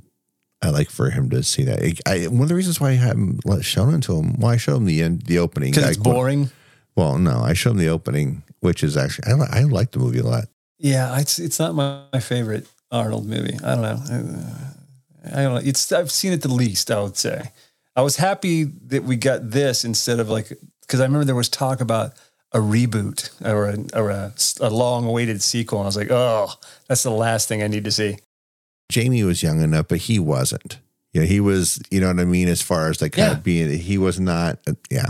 I 0.61 0.69
like 0.69 0.89
for 0.89 1.11
him 1.11 1.29
to 1.29 1.43
see 1.43 1.63
that. 1.65 2.01
I, 2.07 2.25
one 2.27 2.43
of 2.43 2.47
the 2.47 2.55
reasons 2.55 2.81
why 2.81 2.91
I 2.91 2.93
haven't 2.93 3.41
shown 3.63 3.93
it 3.93 4.01
to 4.03 4.15
him, 4.15 4.39
why 4.39 4.53
I 4.53 4.57
showed 4.57 4.77
him 4.77 4.85
the 4.85 5.03
end, 5.03 5.23
the 5.23 5.37
opening. 5.37 5.71
because 5.71 5.89
it's 5.89 5.97
boring 5.97 6.49
Well, 6.95 7.19
no, 7.19 7.41
I 7.41 7.53
showed 7.53 7.71
him 7.71 7.77
the 7.77 7.89
opening, 7.89 8.41
which 8.61 8.83
is 8.83 8.97
actually 8.97 9.31
I, 9.31 9.33
li- 9.35 9.47
I 9.51 9.63
like 9.63 9.91
the 9.91 9.99
movie 9.99 10.19
a 10.19 10.23
lot. 10.23 10.45
Yeah, 10.79 11.19
it's 11.19 11.37
it's 11.37 11.59
not 11.59 11.75
my, 11.75 12.01
my 12.11 12.19
favorite 12.19 12.67
Arnold 12.89 13.27
movie. 13.27 13.57
I 13.63 13.75
don't 13.75 13.81
know. 13.81 13.99
I, 14.09 15.39
I 15.39 15.43
don't 15.43 15.55
know. 15.55 15.61
It's 15.63 15.91
I've 15.91 16.09
seen 16.09 16.33
it 16.33 16.41
the 16.41 16.53
least. 16.53 16.89
I 16.89 17.01
would 17.01 17.17
say. 17.17 17.51
I 17.95 18.01
was 18.01 18.15
happy 18.17 18.63
that 18.63 19.03
we 19.03 19.17
got 19.17 19.51
this 19.51 19.85
instead 19.85 20.19
of 20.19 20.29
like 20.29 20.51
because 20.81 20.99
I 20.99 21.03
remember 21.03 21.25
there 21.25 21.35
was 21.35 21.49
talk 21.49 21.79
about 21.79 22.13
a 22.51 22.59
reboot 22.59 23.29
or 23.45 23.65
a 23.69 23.77
or 23.99 24.09
a, 24.09 24.33
a 24.61 24.69
long 24.69 25.05
awaited 25.05 25.41
sequel, 25.41 25.79
and 25.79 25.85
I 25.85 25.87
was 25.87 25.97
like, 25.97 26.11
oh, 26.11 26.49
that's 26.87 27.03
the 27.03 27.11
last 27.11 27.47
thing 27.47 27.61
I 27.63 27.67
need 27.67 27.83
to 27.85 27.91
see. 27.91 28.17
Jamie 28.89 29.23
was 29.23 29.41
young 29.43 29.61
enough, 29.61 29.87
but 29.87 29.99
he 29.99 30.19
wasn't. 30.19 30.79
Yeah, 31.13 31.23
he 31.23 31.39
was. 31.39 31.81
You 31.91 31.99
know 32.01 32.07
what 32.07 32.19
I 32.19 32.25
mean? 32.25 32.47
As 32.47 32.61
far 32.61 32.89
as 32.89 33.01
like 33.01 33.13
kind 33.13 33.31
Yeah. 33.31 33.37
of 33.37 33.43
being, 33.43 33.79
he 33.79 33.97
was 33.97 34.19
not. 34.19 34.59
uh, 34.67 34.73
yeah, 34.91 35.07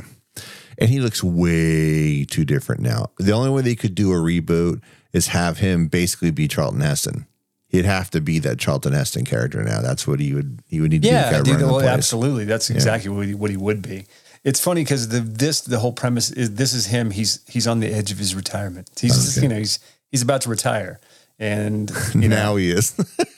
and 0.78 0.90
he 0.90 1.00
looks 1.00 1.24
way 1.24 2.26
too 2.26 2.46
different 2.46 2.82
now. 2.82 3.12
The 3.18 3.32
only 3.34 3.50
way 3.50 3.62
they 3.62 3.76
could 3.76 3.96
do 3.96 4.12
a 4.12 4.16
reboot 4.18 4.82
is 5.14 5.28
have 5.28 5.58
him 5.60 5.88
basically 5.88 6.32
be 6.32 6.48
Charlton 6.48 6.82
Heston. 6.82 7.26
He'd 7.68 7.86
have 7.86 8.10
to 8.12 8.22
be 8.22 8.40
that 8.40 8.58
Charlton 8.60 8.94
Heston 8.94 9.26
character 9.26 9.62
now. 9.64 9.82
That's 9.82 10.08
what 10.08 10.20
he 10.20 10.34
would. 10.34 10.62
He 10.68 10.80
would 10.80 10.92
need 10.92 11.02
to 11.04 11.08
Yeah, 11.10 11.32
do. 11.32 11.38
to 11.38 11.44
dude, 11.44 11.52
run 11.56 11.62
the 11.62 11.68
well, 11.68 11.76
place. 11.80 11.90
absolutely. 11.90 12.46
That's 12.46 12.70
exactly 12.70 13.10
what, 13.12 13.26
he, 13.28 13.34
what 13.34 13.50
he 13.50 13.58
would 13.58 13.82
be. 13.82 14.06
It's 14.46 14.60
funny 14.62 14.82
because 14.84 15.10
the 15.10 15.20
this 15.20 15.60
the 15.62 15.80
whole 15.80 15.92
premise 15.92 16.32
is 16.32 16.56
this 16.56 16.74
is 16.74 16.86
him. 16.86 17.12
He's 17.12 17.42
he's 17.50 17.68
on 17.68 17.82
the 17.82 17.92
edge 17.94 18.12
of 18.14 18.18
his 18.20 18.34
retirement. 18.36 18.90
He's 19.02 19.38
Okay. 19.38 19.44
you 19.46 19.50
know 19.50 19.58
he's 19.58 19.80
he's 20.12 20.22
about 20.22 20.42
to 20.42 20.50
retire, 20.50 21.00
and 21.40 21.92
you 22.16 22.30
know 22.30 22.36
now 22.38 22.56
he 22.56 22.72
is. 22.72 22.96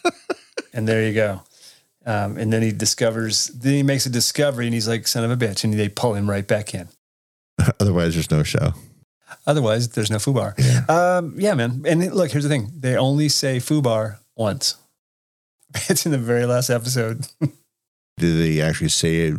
And 0.74 0.88
there 0.88 1.08
you 1.08 1.14
go. 1.16 1.42
Um, 2.06 2.38
and 2.38 2.54
then 2.54 2.62
he 2.62 2.72
discovers, 2.72 3.48
then 3.48 3.74
he 3.74 3.82
makes 3.82 4.06
a 4.06 4.12
discovery 4.12 4.66
and 4.66 4.76
he's 4.76 4.88
like, 4.88 5.08
son 5.08 5.24
of 5.24 5.32
a 5.32 5.36
bitch. 5.36 5.64
And 5.64 5.74
they 5.74 5.90
pull 5.90 6.14
him 6.14 6.30
right 6.30 6.48
back 6.48 6.76
in. 6.76 6.88
Otherwise, 7.80 8.14
there's 8.14 8.30
no 8.30 8.44
show. 8.44 8.74
Otherwise, 9.48 9.90
there's 9.90 10.12
no 10.12 10.18
Fubar. 10.18 10.54
Yeah. 10.60 10.86
Um, 11.18 11.34
yeah, 11.40 11.56
man. 11.56 11.82
And 11.88 12.14
look, 12.14 12.30
here's 12.30 12.44
the 12.44 12.50
thing 12.50 12.72
they 12.78 12.96
only 12.96 13.28
say 13.28 13.58
Fubar 13.58 14.20
once. 14.36 14.76
It's 15.90 16.06
in 16.06 16.12
the 16.12 16.20
very 16.20 16.46
last 16.46 16.70
episode. 16.70 17.26
Do 18.18 18.38
they 18.42 18.62
actually 18.62 18.90
say 18.90 19.34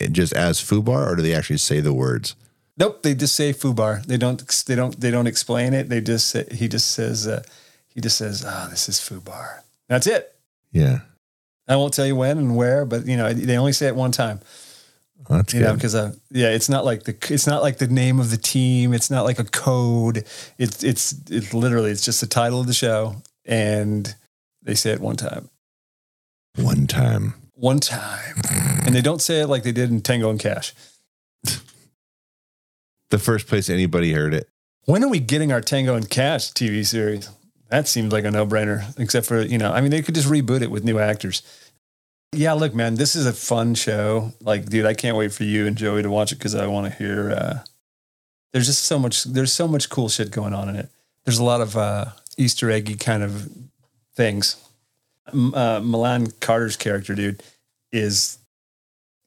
it 0.00 0.12
just 0.12 0.32
as 0.32 0.58
Fubar, 0.60 1.06
or 1.12 1.16
do 1.16 1.22
they 1.22 1.34
actually 1.34 1.58
say 1.58 1.80
the 1.80 1.92
words? 1.94 2.34
nope, 2.76 3.02
they 3.04 3.14
just 3.14 3.36
say 3.36 3.52
Fubar. 3.52 4.04
They 4.04 4.16
don't. 4.16 4.42
They 4.66 4.74
don't. 4.74 5.00
They 5.00 5.10
don't 5.12 5.26
explain 5.28 5.72
it. 5.74 5.88
They 5.88 6.00
just. 6.00 6.28
Say, 6.28 6.44
he 6.50 6.66
just 6.68 6.90
says. 6.90 7.26
Uh, 7.28 7.42
he 7.86 8.00
just 8.00 8.16
says, 8.18 8.44
"Ah, 8.46 8.66
this 8.68 8.88
is 8.88 8.98
Fubar." 8.98 9.60
That's 9.88 10.06
it. 10.08 10.34
Yeah, 10.72 11.00
I 11.68 11.76
won't 11.76 11.94
tell 11.94 12.06
you 12.06 12.16
when 12.16 12.38
and 12.38 12.56
where, 12.56 12.84
but 12.84 13.06
you 13.06 13.16
know 13.16 13.32
they 13.32 13.56
only 13.56 13.72
say 13.72 13.86
it 13.86 13.94
one 13.94 14.10
time. 14.10 14.40
Well, 15.28 15.38
that's 15.38 15.54
you 15.54 15.60
good. 15.60 15.66
know 15.66 15.74
because 15.74 15.94
uh, 15.94 16.12
yeah 16.30 16.50
it's 16.50 16.68
not 16.68 16.84
like 16.84 17.04
the 17.04 17.16
it's 17.30 17.46
not 17.46 17.62
like 17.62 17.78
the 17.78 17.86
name 17.86 18.20
of 18.20 18.30
the 18.30 18.36
team 18.36 18.92
it's 18.92 19.10
not 19.10 19.24
like 19.24 19.38
a 19.38 19.44
code 19.44 20.18
it's 20.58 20.84
it's 20.84 21.14
it's 21.30 21.54
literally 21.54 21.90
it's 21.92 22.04
just 22.04 22.20
the 22.20 22.26
title 22.26 22.60
of 22.60 22.66
the 22.66 22.74
show 22.74 23.16
and 23.46 24.14
they 24.62 24.74
say 24.74 24.90
it 24.90 25.00
one 25.00 25.16
time 25.16 25.48
One 26.56 26.86
time. 26.86 27.32
One 27.54 27.78
time. 27.80 28.36
and 28.84 28.94
they 28.94 29.00
don't 29.02 29.22
say 29.22 29.40
it 29.40 29.46
like 29.46 29.62
they 29.62 29.72
did 29.72 29.90
in 29.90 30.00
Tango 30.00 30.30
and 30.30 30.40
Cash. 30.40 30.74
The 33.10 33.18
first 33.18 33.46
place 33.46 33.70
anybody 33.70 34.12
heard 34.12 34.34
it. 34.34 34.48
When 34.86 35.04
are 35.04 35.08
we 35.08 35.20
getting 35.20 35.52
our 35.52 35.60
Tango 35.60 35.94
and 35.94 36.08
Cash 36.08 36.52
TV 36.52 36.84
series? 36.84 37.30
That 37.68 37.88
seems 37.88 38.12
like 38.12 38.24
a 38.24 38.30
no 38.30 38.46
brainer, 38.46 38.84
except 38.98 39.26
for, 39.26 39.40
you 39.40 39.56
know, 39.56 39.72
I 39.72 39.80
mean, 39.80 39.90
they 39.90 40.02
could 40.02 40.14
just 40.14 40.28
reboot 40.28 40.62
it 40.62 40.70
with 40.70 40.84
new 40.84 40.98
actors. 40.98 41.42
Yeah, 42.32 42.52
look, 42.54 42.74
man, 42.74 42.96
this 42.96 43.14
is 43.14 43.26
a 43.26 43.32
fun 43.32 43.74
show. 43.74 44.32
Like, 44.40 44.66
dude, 44.66 44.86
I 44.86 44.94
can't 44.94 45.16
wait 45.16 45.32
for 45.32 45.44
you 45.44 45.66
and 45.66 45.76
Joey 45.76 46.02
to 46.02 46.10
watch 46.10 46.32
it 46.32 46.36
because 46.36 46.54
I 46.54 46.66
want 46.66 46.90
to 46.90 46.98
hear. 46.98 47.30
Uh, 47.30 47.58
there's 48.52 48.66
just 48.66 48.84
so 48.84 48.98
much. 48.98 49.24
There's 49.24 49.52
so 49.52 49.68
much 49.68 49.88
cool 49.88 50.08
shit 50.08 50.30
going 50.30 50.52
on 50.52 50.68
in 50.68 50.76
it. 50.76 50.88
There's 51.24 51.38
a 51.38 51.44
lot 51.44 51.60
of 51.60 51.76
uh, 51.76 52.06
Easter 52.36 52.70
eggy 52.70 52.96
kind 52.96 53.22
of 53.22 53.48
things. 54.14 54.56
Uh, 55.32 55.80
Milan 55.82 56.28
Carter's 56.40 56.76
character, 56.76 57.14
dude, 57.14 57.42
is 57.92 58.38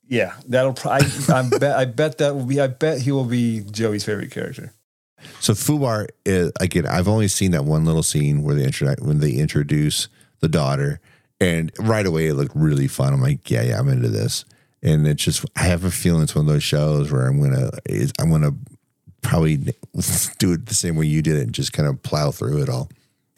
yeah. 0.07 0.33
That'll 0.47 0.73
probably. 0.73 1.07
I 1.33 1.49
bet. 1.59 1.75
I 1.75 1.85
bet 1.85 2.17
that 2.19 2.35
will 2.35 2.45
be. 2.45 2.59
I 2.61 2.67
bet 2.67 3.01
he 3.01 3.11
will 3.11 3.25
be 3.25 3.61
Joey's 3.71 4.03
favorite 4.03 4.31
character. 4.31 4.73
So 5.39 5.53
Fubar 5.53 6.07
is 6.25 6.51
again. 6.59 6.85
I've 6.85 7.07
only 7.07 7.27
seen 7.27 7.51
that 7.51 7.65
one 7.65 7.85
little 7.85 8.03
scene 8.03 8.43
where 8.43 8.53
they 8.55 8.63
intro 8.65 8.93
when 9.01 9.19
they 9.19 9.31
introduce 9.31 10.07
the 10.39 10.47
daughter, 10.47 10.99
and 11.41 11.71
right 11.79 12.05
away 12.05 12.27
it 12.27 12.35
looked 12.35 12.55
really 12.55 12.87
fun. 12.87 13.13
I'm 13.13 13.21
like, 13.21 13.49
yeah, 13.49 13.63
yeah, 13.63 13.79
I'm 13.79 13.89
into 13.89 14.09
this. 14.09 14.45
And 14.83 15.07
it's 15.07 15.23
just 15.23 15.43
I 15.55 15.63
have 15.63 15.83
a 15.83 15.91
feeling 15.91 16.21
it's 16.21 16.35
one 16.35 16.45
of 16.47 16.53
those 16.53 16.63
shows 16.63 17.11
where 17.11 17.25
I'm 17.27 17.41
gonna 17.41 17.71
is- 17.85 18.13
I'm 18.19 18.29
gonna 18.29 18.51
probably 19.23 19.57
do 20.37 20.53
it 20.53 20.67
the 20.67 20.75
same 20.75 20.95
way 20.95 21.07
you 21.07 21.23
did 21.23 21.37
it 21.37 21.41
and 21.41 21.53
just 21.53 21.73
kind 21.73 21.89
of 21.89 22.01
plow 22.03 22.29
through 22.29 22.61
it 22.61 22.69
all. 22.69 22.87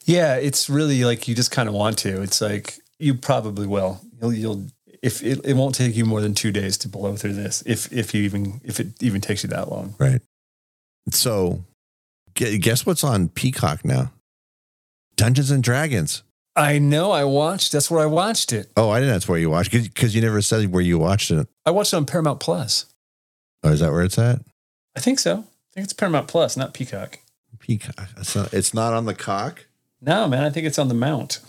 Yeah, 0.04 0.36
it's 0.36 0.70
really 0.70 1.04
like 1.04 1.28
you 1.28 1.34
just 1.34 1.50
kind 1.50 1.68
of 1.68 1.74
want 1.74 1.98
to. 1.98 2.22
It's 2.22 2.40
like 2.40 2.78
you 2.98 3.14
probably 3.14 3.66
will. 3.66 4.00
You'll, 4.20 4.32
you'll 4.32 4.66
if 5.02 5.22
it, 5.22 5.40
it 5.44 5.54
won't 5.54 5.74
take 5.74 5.96
you 5.96 6.04
more 6.04 6.20
than 6.20 6.34
two 6.34 6.52
days 6.52 6.76
to 6.78 6.88
blow 6.88 7.16
through 7.16 7.34
this, 7.34 7.62
if 7.66 7.92
if 7.92 8.14
you 8.14 8.22
even 8.22 8.60
if 8.64 8.80
it 8.80 9.02
even 9.02 9.20
takes 9.20 9.42
you 9.42 9.48
that 9.50 9.70
long. 9.70 9.94
Right. 9.98 10.20
So, 11.10 11.64
guess 12.34 12.84
what's 12.84 13.02
on 13.02 13.28
Peacock 13.28 13.84
now? 13.84 14.12
Dungeons 15.16 15.50
and 15.50 15.62
Dragons. 15.62 16.22
I 16.56 16.78
know. 16.78 17.10
I 17.10 17.24
watched. 17.24 17.72
That's 17.72 17.90
where 17.90 18.00
I 18.00 18.06
watched 18.06 18.52
it. 18.52 18.70
Oh, 18.76 18.90
I 18.90 19.00
didn't. 19.00 19.14
That's 19.14 19.28
where 19.28 19.38
you 19.38 19.50
watched 19.50 19.70
because 19.70 20.14
you 20.14 20.20
never 20.20 20.42
said 20.42 20.70
where 20.72 20.82
you 20.82 20.98
watched 20.98 21.30
it. 21.30 21.48
I 21.64 21.70
watched 21.70 21.92
it 21.92 21.96
on 21.96 22.06
Paramount 22.06 22.40
Plus. 22.40 22.86
Oh, 23.62 23.70
is 23.70 23.80
that 23.80 23.92
where 23.92 24.02
it's 24.02 24.18
at? 24.18 24.40
I 24.96 25.00
think 25.00 25.18
so. 25.18 25.38
I 25.38 25.74
think 25.74 25.84
it's 25.84 25.92
Paramount 25.92 26.28
Plus, 26.28 26.56
not 26.56 26.74
Peacock. 26.74 27.18
Peacock. 27.58 28.08
It's 28.16 28.34
not, 28.34 28.52
it's 28.52 28.74
not 28.74 28.92
on 28.92 29.04
the 29.04 29.14
cock. 29.14 29.66
No, 30.00 30.26
man. 30.28 30.44
I 30.44 30.50
think 30.50 30.66
it's 30.66 30.78
on 30.78 30.88
the 30.88 30.94
Mount. 30.94 31.40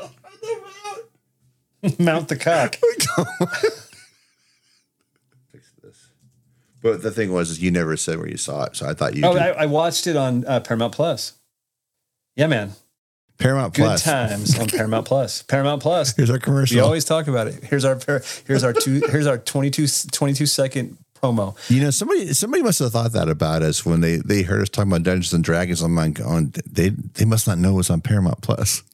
Mount 1.98 2.28
the 2.28 2.36
cock. 2.36 2.76
Fix 5.50 5.72
this. 5.82 6.10
But 6.80 7.02
the 7.02 7.10
thing 7.10 7.32
was, 7.32 7.50
is 7.50 7.60
you 7.60 7.72
never 7.72 7.96
said 7.96 8.18
where 8.18 8.28
you 8.28 8.36
saw 8.36 8.64
it, 8.64 8.76
so 8.76 8.86
I 8.88 8.94
thought 8.94 9.16
you. 9.16 9.24
Oh. 9.24 9.36
I, 9.36 9.48
I 9.48 9.66
watched 9.66 10.06
it 10.06 10.14
on 10.16 10.44
uh, 10.46 10.60
Paramount 10.60 10.94
Plus. 10.94 11.32
Yeah, 12.36 12.46
man. 12.46 12.72
Paramount 13.38 13.74
Good 13.74 13.82
Plus. 13.82 14.04
times 14.04 14.58
on 14.58 14.68
Paramount 14.68 15.06
Plus. 15.06 15.42
Paramount 15.42 15.82
Plus. 15.82 16.14
Here's 16.14 16.30
our 16.30 16.38
commercial. 16.38 16.76
We 16.76 16.80
always 16.80 17.04
talk 17.04 17.26
about 17.26 17.48
it. 17.48 17.64
Here's 17.64 17.84
our 17.84 17.98
here's 18.46 18.62
our 18.62 18.72
two 18.72 19.02
here's 19.10 19.26
our 19.26 19.38
22, 19.38 19.86
22 20.12 20.46
second 20.46 20.98
promo. 21.22 21.56
you 21.70 21.80
know, 21.80 21.90
somebody 21.90 22.32
somebody 22.34 22.62
must 22.62 22.78
have 22.80 22.92
thought 22.92 23.12
that 23.12 23.28
about 23.28 23.62
us 23.62 23.86
when 23.86 24.00
they 24.00 24.16
they 24.16 24.42
heard 24.42 24.60
us 24.62 24.68
talking 24.68 24.90
about 24.90 25.04
Dungeons 25.04 25.32
and 25.32 25.44
Dragons. 25.44 25.80
I'm 25.80 25.94
like, 25.94 26.20
on 26.20 26.52
they 26.70 26.90
they 26.90 27.24
must 27.24 27.46
not 27.46 27.58
know 27.58 27.78
it's 27.78 27.90
on 27.90 28.00
Paramount 28.00 28.40
Plus. 28.42 28.82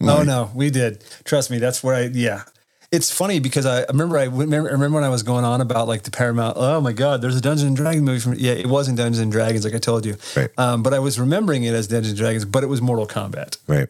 Oh 0.00 0.24
no, 0.24 0.50
we 0.56 0.70
did. 0.70 1.04
Trust 1.22 1.52
me, 1.52 1.58
that's 1.58 1.84
where 1.84 1.94
I 1.94 2.00
yeah. 2.12 2.42
It's 2.90 3.12
funny 3.12 3.38
because 3.38 3.64
I 3.64 3.84
remember 3.84 4.18
I 4.18 4.24
remember, 4.24 4.68
I 4.68 4.72
remember 4.72 4.96
when 4.96 5.04
I 5.04 5.08
was 5.08 5.22
going 5.22 5.44
on 5.44 5.60
about 5.60 5.86
like 5.86 6.02
the 6.02 6.10
Paramount. 6.10 6.56
Oh 6.58 6.80
my 6.80 6.92
God, 6.92 7.22
there's 7.22 7.36
a 7.36 7.40
Dungeons 7.40 7.62
and 7.68 7.76
Dragons 7.76 8.02
movie 8.02 8.18
from 8.18 8.34
yeah. 8.34 8.52
It 8.54 8.66
wasn't 8.66 8.96
Dungeons 8.98 9.20
and 9.20 9.30
Dragons 9.30 9.64
like 9.64 9.74
I 9.74 9.78
told 9.78 10.04
you, 10.04 10.16
Right. 10.36 10.48
um, 10.58 10.82
but 10.82 10.94
I 10.94 10.98
was 10.98 11.20
remembering 11.20 11.62
it 11.62 11.74
as 11.74 11.86
Dungeons 11.86 12.08
and 12.08 12.18
Dragons, 12.18 12.44
but 12.44 12.64
it 12.64 12.66
was 12.66 12.82
Mortal 12.82 13.06
Kombat 13.06 13.58
Right. 13.68 13.86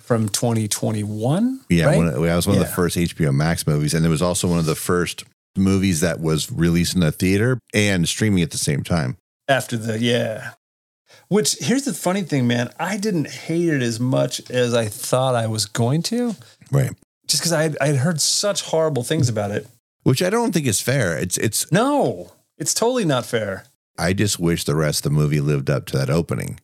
from 0.00 0.28
2021. 0.28 1.60
Yeah, 1.70 1.86
right? 1.86 1.96
one 1.96 2.08
of, 2.08 2.14
that 2.20 2.36
was 2.36 2.46
one 2.46 2.56
of 2.58 2.62
the 2.62 2.68
first 2.68 2.98
HBO 2.98 3.34
Max 3.34 3.66
movies, 3.66 3.94
and 3.94 4.04
it 4.04 4.10
was 4.10 4.20
also 4.20 4.48
one 4.48 4.58
of 4.58 4.66
the 4.66 4.74
first 4.74 5.24
movies 5.56 6.00
that 6.00 6.20
was 6.20 6.50
released 6.50 6.94
in 6.94 7.00
the 7.00 7.12
theater 7.12 7.58
and 7.74 8.08
streaming 8.08 8.42
at 8.42 8.50
the 8.50 8.58
same 8.58 8.82
time. 8.82 9.16
after 9.48 9.76
the 9.76 9.98
yeah 9.98 10.52
which 11.28 11.56
here's 11.60 11.84
the 11.84 11.92
funny 11.92 12.22
thing 12.22 12.46
man 12.46 12.70
i 12.78 12.96
didn't 12.96 13.28
hate 13.28 13.68
it 13.68 13.82
as 13.82 14.00
much 14.00 14.50
as 14.50 14.72
i 14.74 14.86
thought 14.86 15.34
i 15.34 15.46
was 15.46 15.66
going 15.66 16.02
to 16.02 16.34
Right. 16.70 16.92
just 17.26 17.42
because 17.42 17.52
I 17.52 17.62
had, 17.64 17.76
I 17.82 17.86
had 17.88 17.96
heard 17.96 18.20
such 18.20 18.62
horrible 18.62 19.02
things 19.02 19.28
about 19.28 19.50
it 19.50 19.66
Which 20.04 20.22
I 20.22 20.30
don't 20.30 20.52
think 20.52 20.66
is 20.66 20.80
fair. 20.80 21.16
It's 21.18 21.36
it's. 21.38 21.70
no 21.70 22.32
it's 22.58 22.72
totally 22.74 23.04
not 23.04 23.26
fair 23.26 23.64
I 23.98 24.14
just 24.14 24.38
wish 24.38 24.64
the 24.64 24.74
rest 24.74 25.00
of 25.04 25.12
the 25.12 25.16
movie 25.20 25.40
lived 25.40 25.68
up 25.68 25.84
to 25.86 25.98
that 25.98 26.08
opening. 26.08 26.60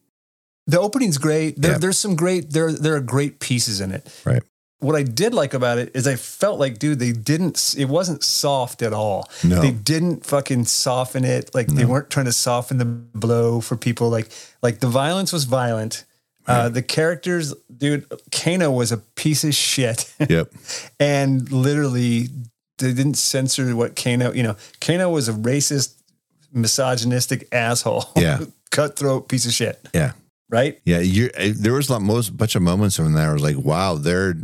the 0.67 0.81
opening's 0.81 1.19
great 1.19 1.61
there, 1.61 1.73
Yeah. 1.73 1.79
there's 1.79 1.99
some 1.99 2.17
great 2.17 2.51
there 2.53 2.73
there 2.73 2.97
are 2.97 3.01
great 3.03 3.39
pieces 3.39 3.81
in 3.83 3.93
it 3.93 4.09
Right. 4.25 4.43
What 4.81 4.95
i 4.95 5.03
did 5.03 5.35
like 5.35 5.55
about 5.55 5.79
it 5.79 5.91
is 5.95 6.07
i 6.07 6.15
felt 6.17 6.59
like 6.61 6.79
dude 6.79 6.99
they 6.99 7.13
didn't 7.13 7.75
it 7.77 7.87
wasn't 7.87 8.23
soft 8.23 8.81
at 8.83 8.93
all 8.93 9.29
No. 9.43 9.61
they 9.61 9.71
didn't 9.73 10.25
fucking 10.25 10.65
soften 10.67 11.25
it 11.25 11.55
like 11.55 11.67
they 11.67 11.85
weren't 11.85 12.11
trying 12.11 12.27
to 12.27 12.33
soften 12.33 12.79
the 12.79 12.85
blow 12.85 13.61
for 13.61 13.77
people 13.77 14.09
like 14.09 14.29
like 14.63 14.81
the 14.81 14.87
violence 14.89 15.33
was 15.33 15.45
violent 15.45 16.05
uh, 16.47 16.69
the 16.71 16.81
characters 16.83 17.53
dude 17.77 18.07
kano 18.33 18.71
was 18.71 18.91
a 18.93 18.97
piece 18.97 19.45
of 19.45 19.55
shit 19.55 20.11
Yep. 20.29 20.53
and 20.99 21.51
literally 21.53 22.29
they 22.79 22.95
didn't 22.95 23.15
censor 23.19 23.75
what 23.77 23.97
kano 23.97 24.33
you 24.33 24.43
know 24.43 24.57
kano 24.81 25.11
was 25.11 25.29
a 25.29 25.33
racist 25.33 25.95
misogynistic 26.53 27.49
asshole 27.53 28.05
Yeah. 28.17 28.41
cutthroat 28.71 29.29
piece 29.29 29.45
of 29.47 29.53
shit 29.53 29.79
Yeah. 29.93 30.13
right 30.49 30.81
Yeah, 30.85 31.01
you 31.01 31.31
there 31.31 31.75
was 31.75 31.89
a 31.89 31.93
lot, 31.93 32.03
most 32.03 32.37
bunch 32.37 32.55
of 32.55 32.63
moments 32.63 32.97
from 32.97 33.13
there. 33.13 33.31
I 33.31 33.33
was 33.33 33.43
like, 33.43 33.59
wow, 33.59 33.97
they're 33.97 34.35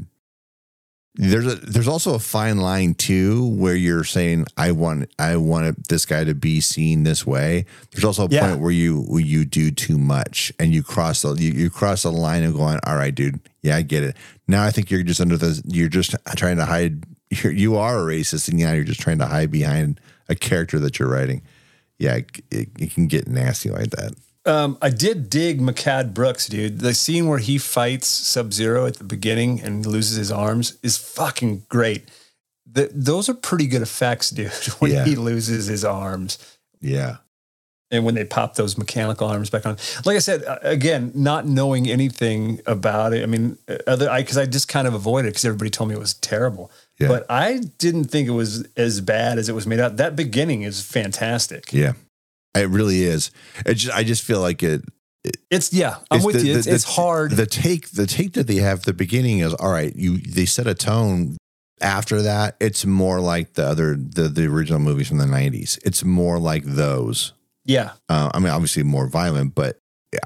there's 1.17 1.47
a 1.47 1.55
there's 1.57 1.87
also 1.87 2.15
a 2.15 2.19
fine 2.19 2.59
line 2.59 2.95
too 2.95 3.47
where 3.55 3.77
you're 3.77 4.03
saying 4.05 4.47
I 4.57 4.73
want 4.73 5.13
I 5.19 5.37
want 5.37 5.89
this 5.89 6.07
guy 6.07 6.25
to 6.25 6.35
be 6.35 6.61
seen 6.61 7.05
this 7.05 7.25
way. 7.27 7.67
There's 7.93 8.05
also 8.05 8.27
a 8.27 8.29
Yeah. 8.31 8.49
point 8.49 8.61
where 8.61 8.73
you 8.73 9.03
where 9.03 9.21
you 9.21 9.45
do 9.45 9.71
too 9.71 9.97
much 9.97 10.53
and 10.59 10.75
you 10.75 10.83
cross 10.83 11.23
the 11.23 11.35
you, 11.35 11.53
you 11.53 11.71
cross 11.71 12.03
the 12.03 12.11
line 12.11 12.43
of 12.43 12.55
going, 12.55 12.81
all 12.85 12.97
right, 12.97 13.15
dude, 13.15 13.39
yeah, 13.63 13.77
I 13.77 13.83
get 13.83 14.03
it. 14.03 14.17
Now 14.49 14.65
I 14.65 14.71
think 14.73 14.91
you're 14.91 15.05
just 15.05 15.21
under 15.21 15.37
the 15.37 15.63
you're 15.67 15.89
just 15.89 16.17
trying 16.37 16.57
to 16.57 16.65
hide. 16.65 17.05
You're, 17.43 17.53
you 17.53 17.77
are 17.77 17.99
a 17.99 18.15
racist, 18.15 18.49
and 18.49 18.59
now 18.61 18.73
you're 18.75 18.85
just 18.85 19.01
trying 19.01 19.19
to 19.19 19.27
hide 19.27 19.51
behind 19.51 19.99
a 20.29 20.37
character 20.37 20.79
that 20.81 20.99
you're 21.01 21.09
writing. 21.09 21.43
Yeah, 21.99 22.17
it, 22.17 22.31
it, 22.51 22.69
it 22.79 22.93
can 22.95 23.09
get 23.09 23.27
nasty 23.27 23.71
like 23.71 23.91
that. 23.91 24.13
Um, 24.47 24.77
I 24.83 24.91
did 24.91 25.31
dig 25.31 25.61
Mehcad 25.61 26.13
Brooks, 26.13 26.49
dude. 26.49 26.81
The 26.81 26.93
scene 26.95 27.29
where 27.29 27.39
he 27.39 27.57
fights 27.59 28.07
Sub 28.07 28.53
Zero 28.53 28.87
at 28.87 28.97
the 28.97 29.05
beginning 29.05 29.61
and 29.61 29.87
loses 29.87 30.17
his 30.19 30.31
arms 30.31 30.77
is 30.83 30.99
fucking 30.99 31.63
great. 31.69 32.09
The, 32.71 32.91
those 32.93 33.29
are 33.29 33.35
pretty 33.35 33.67
good 33.67 33.83
effects, 33.83 34.31
dude, 34.31 34.53
when 34.81 34.91
Yeah. 34.93 35.05
he 35.05 35.17
loses 35.17 35.67
his 35.67 35.85
arms 35.85 36.37
Yeah. 36.81 37.17
and 37.91 38.05
when 38.05 38.15
they 38.17 38.25
pop 38.25 38.57
those 38.57 38.77
mechanical 38.77 39.29
arms 39.29 39.49
back 39.49 39.65
on. 39.65 39.77
Like 40.05 40.17
I 40.17 40.21
said, 40.21 40.45
uh, 40.45 40.59
again, 40.63 41.13
not 41.15 41.47
knowing 41.47 41.89
anything 41.89 42.61
about 42.67 43.15
it. 43.15 43.23
I 43.23 43.27
mean, 43.27 43.57
uh, 43.69 43.77
other 43.87 44.11
I 44.11 44.21
because 44.21 44.37
I 44.37 44.45
just 44.45 44.69
kind 44.69 44.87
of 44.87 44.93
avoided 44.93 45.29
it 45.29 45.31
because 45.33 45.45
everybody 45.47 45.71
told 45.71 45.89
me 45.89 45.95
it 45.95 46.01
was 46.01 46.15
terrible. 46.15 46.71
Yeah. 46.99 47.09
But 47.09 47.25
I 47.31 47.61
didn't 47.79 48.05
think 48.07 48.29
it 48.29 48.33
was 48.33 48.67
as 48.77 49.01
bad 49.01 49.39
as 49.39 49.49
it 49.49 49.55
was 49.55 49.67
made 49.67 49.81
out. 49.81 49.97
That 49.97 50.17
beginning 50.17 50.63
is 50.63 50.83
fantastic. 50.83 51.73
Yeah, 51.73 51.93
it 52.55 52.69
really 52.69 53.03
is. 53.05 53.31
It 53.67 53.75
just, 53.75 53.95
I 53.97 54.05
just 54.05 54.23
feel 54.23 54.41
like 54.41 54.63
it. 54.63 54.83
It's 55.51 55.73
yeah, 55.73 55.97
I'm 56.11 56.19
it's 56.19 56.27
with 56.27 56.37
the- 56.41 56.47
you. 56.47 56.57
It's, 56.57 56.67
the- 56.67 56.75
it's 56.75 56.85
hard. 56.85 57.33
The 57.33 57.47
take, 57.47 57.91
the 57.93 58.07
take 58.07 58.35
that 58.35 58.47
they 58.47 58.57
have 58.57 58.81
at 58.81 58.85
the 58.85 58.93
beginning 58.93 59.39
is 59.39 59.55
all 59.55 59.71
right. 59.71 59.95
You 59.97 60.19
they 60.19 60.45
set 60.47 60.67
a 60.67 60.75
tone. 60.75 61.37
After 61.81 62.23
that, 62.23 62.57
it's 62.61 62.85
more 62.87 63.21
like 63.21 63.55
the 63.55 63.65
other 63.67 63.97
the 63.97 64.29
the 64.29 64.47
original 64.47 64.79
movies 64.79 65.09
from 65.09 65.19
the 65.19 65.25
'90s. 65.27 65.79
It's 65.85 66.05
more 66.05 66.39
like 66.39 66.65
those. 66.65 67.33
yeah. 67.65 67.93
Uh, 68.09 68.31
I 68.33 68.39
mean, 68.39 68.51
obviously 68.51 68.83
more 68.85 69.09
violent, 69.09 69.55
but 69.55 69.79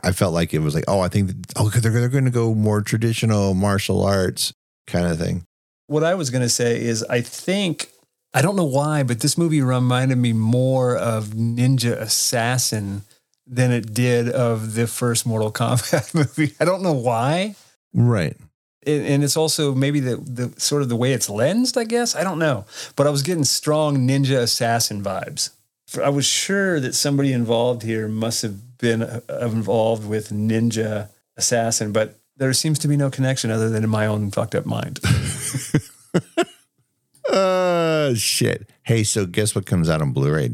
I 0.04 0.12
felt 0.12 0.34
like 0.34 0.52
it 0.52 0.58
was 0.58 0.74
like, 0.74 0.84
oh, 0.88 1.00
I 1.00 1.08
think 1.08 1.28
that, 1.28 1.52
oh, 1.56 1.68
they're 1.70 1.90
they're 1.92 2.08
going 2.10 2.26
to 2.26 2.30
go 2.30 2.54
more 2.54 2.82
traditional 2.82 3.54
martial 3.54 4.02
arts 4.04 4.52
kind 4.86 5.06
of 5.06 5.18
thing. 5.18 5.44
what 5.86 6.04
I 6.04 6.14
was 6.14 6.28
going 6.30 6.42
to 6.42 6.48
say 6.50 6.80
is 6.82 7.02
I 7.04 7.20
think 7.22 7.90
I 8.38 8.40
don't 8.40 8.54
know 8.54 8.64
why, 8.64 9.02
but 9.02 9.18
this 9.18 9.36
movie 9.36 9.60
reminded 9.62 10.16
me 10.16 10.32
more 10.32 10.96
of 10.96 11.30
Ninja 11.30 12.00
Assassin 12.00 13.02
than 13.44 13.72
it 13.72 13.92
did 13.92 14.28
of 14.28 14.74
the 14.74 14.86
first 14.86 15.26
Mortal 15.26 15.50
Kombat 15.50 16.14
movie. 16.38 16.54
I 16.60 16.64
don't 16.64 16.84
know 16.84 16.92
why. 16.92 17.56
Right. 17.92 18.36
And 18.86 19.04
and 19.04 19.24
it's 19.24 19.36
also 19.36 19.74
maybe 19.74 19.98
the, 19.98 20.18
the 20.18 20.54
sort 20.60 20.82
of 20.82 20.88
the 20.88 20.94
way 20.94 21.14
it's 21.14 21.28
lensed, 21.28 21.76
I 21.76 21.82
guess. 21.82 22.14
I 22.14 22.22
don't 22.22 22.38
know. 22.38 22.64
But 22.94 23.08
I 23.08 23.10
was 23.10 23.22
getting 23.22 23.42
strong 23.42 24.06
Ninja 24.06 24.38
Assassin 24.38 25.02
vibes. 25.02 25.50
I 26.00 26.10
was 26.10 26.24
sure 26.24 26.78
that 26.78 26.94
somebody 26.94 27.32
involved 27.32 27.82
here 27.82 28.06
must 28.06 28.42
have 28.42 28.78
been 28.78 29.02
uh, 29.02 29.20
involved 29.40 30.06
with 30.08 30.30
Ninja 30.30 31.08
Assassin, 31.36 31.90
but 31.90 32.20
there 32.36 32.52
seems 32.52 32.78
to 32.78 32.86
be 32.86 32.96
no 32.96 33.10
connection 33.10 33.50
other 33.50 33.68
than 33.68 33.82
in 33.82 33.90
my 33.90 34.06
own 34.06 34.30
fucked 34.30 34.54
up 34.54 34.64
mind. 34.64 35.00
Uh, 37.28 38.14
shit. 38.14 38.68
Hey, 38.82 39.04
so 39.04 39.26
guess 39.26 39.54
what 39.54 39.66
comes 39.66 39.88
out 39.90 40.00
on 40.02 40.12
Blu-ray? 40.12 40.50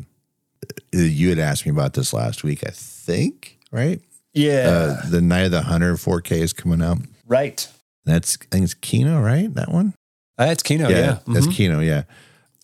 Uh, 0.95 0.99
You 0.99 1.29
had 1.31 1.39
asked 1.39 1.67
me 1.67 1.71
about 1.73 1.95
this 1.95 2.13
last 2.13 2.43
week, 2.45 2.65
I 2.67 2.71
think, 2.73 3.59
right? 3.71 4.01
Yeah. 4.33 4.97
Uh, 5.05 5.09
the 5.11 5.21
Night 5.21 5.43
of 5.47 5.51
the 5.53 5.63
Hunter 5.63 5.95
4K 5.95 6.33
is 6.41 6.53
coming 6.53 6.83
out. 6.83 6.99
right. 7.27 7.67
That's 8.07 8.37
I 8.43 8.47
think 8.51 8.65
it's 8.65 8.75
Kino, 8.75 9.19
right? 9.23 9.53
That 9.55 9.71
one. 9.71 9.95
Uh, 10.39 10.49
it's 10.51 10.63
Kino. 10.63 10.91
Yeah. 10.91 11.21
that's 11.27 11.47
Mhm. 11.47 11.53
Kino. 11.55 11.81
Yeah, 11.81 12.03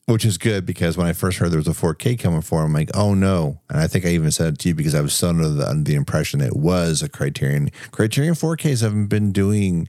which 0.04 0.26
is 0.26 0.36
good 0.36 0.66
because 0.66 0.98
when 0.98 1.06
I 1.06 1.14
first 1.14 1.38
heard 1.38 1.50
there 1.50 1.58
was 1.58 1.66
a 1.66 1.72
4K 1.72 2.18
coming 2.18 2.42
for, 2.42 2.62
I'm 2.62 2.74
like, 2.74 2.90
oh 2.94 3.14
no. 3.14 3.60
And 3.70 3.80
I 3.80 3.86
think 3.86 4.04
I 4.04 4.08
even 4.08 4.30
said 4.32 4.52
it 4.52 4.58
to 4.58 4.68
you 4.68 4.74
because 4.74 4.94
I 4.94 5.00
was 5.00 5.14
still 5.14 5.30
under 5.30 5.48
the, 5.48 5.66
under 5.66 5.88
the 5.90 5.94
impression 5.96 6.42
it 6.42 6.56
was 6.56 7.02
a 7.02 7.08
Criterion. 7.08 7.70
Criterion 7.90 8.34
4Ks 8.34 8.82
haven't 8.82 9.06
been 9.06 9.32
doing, 9.32 9.88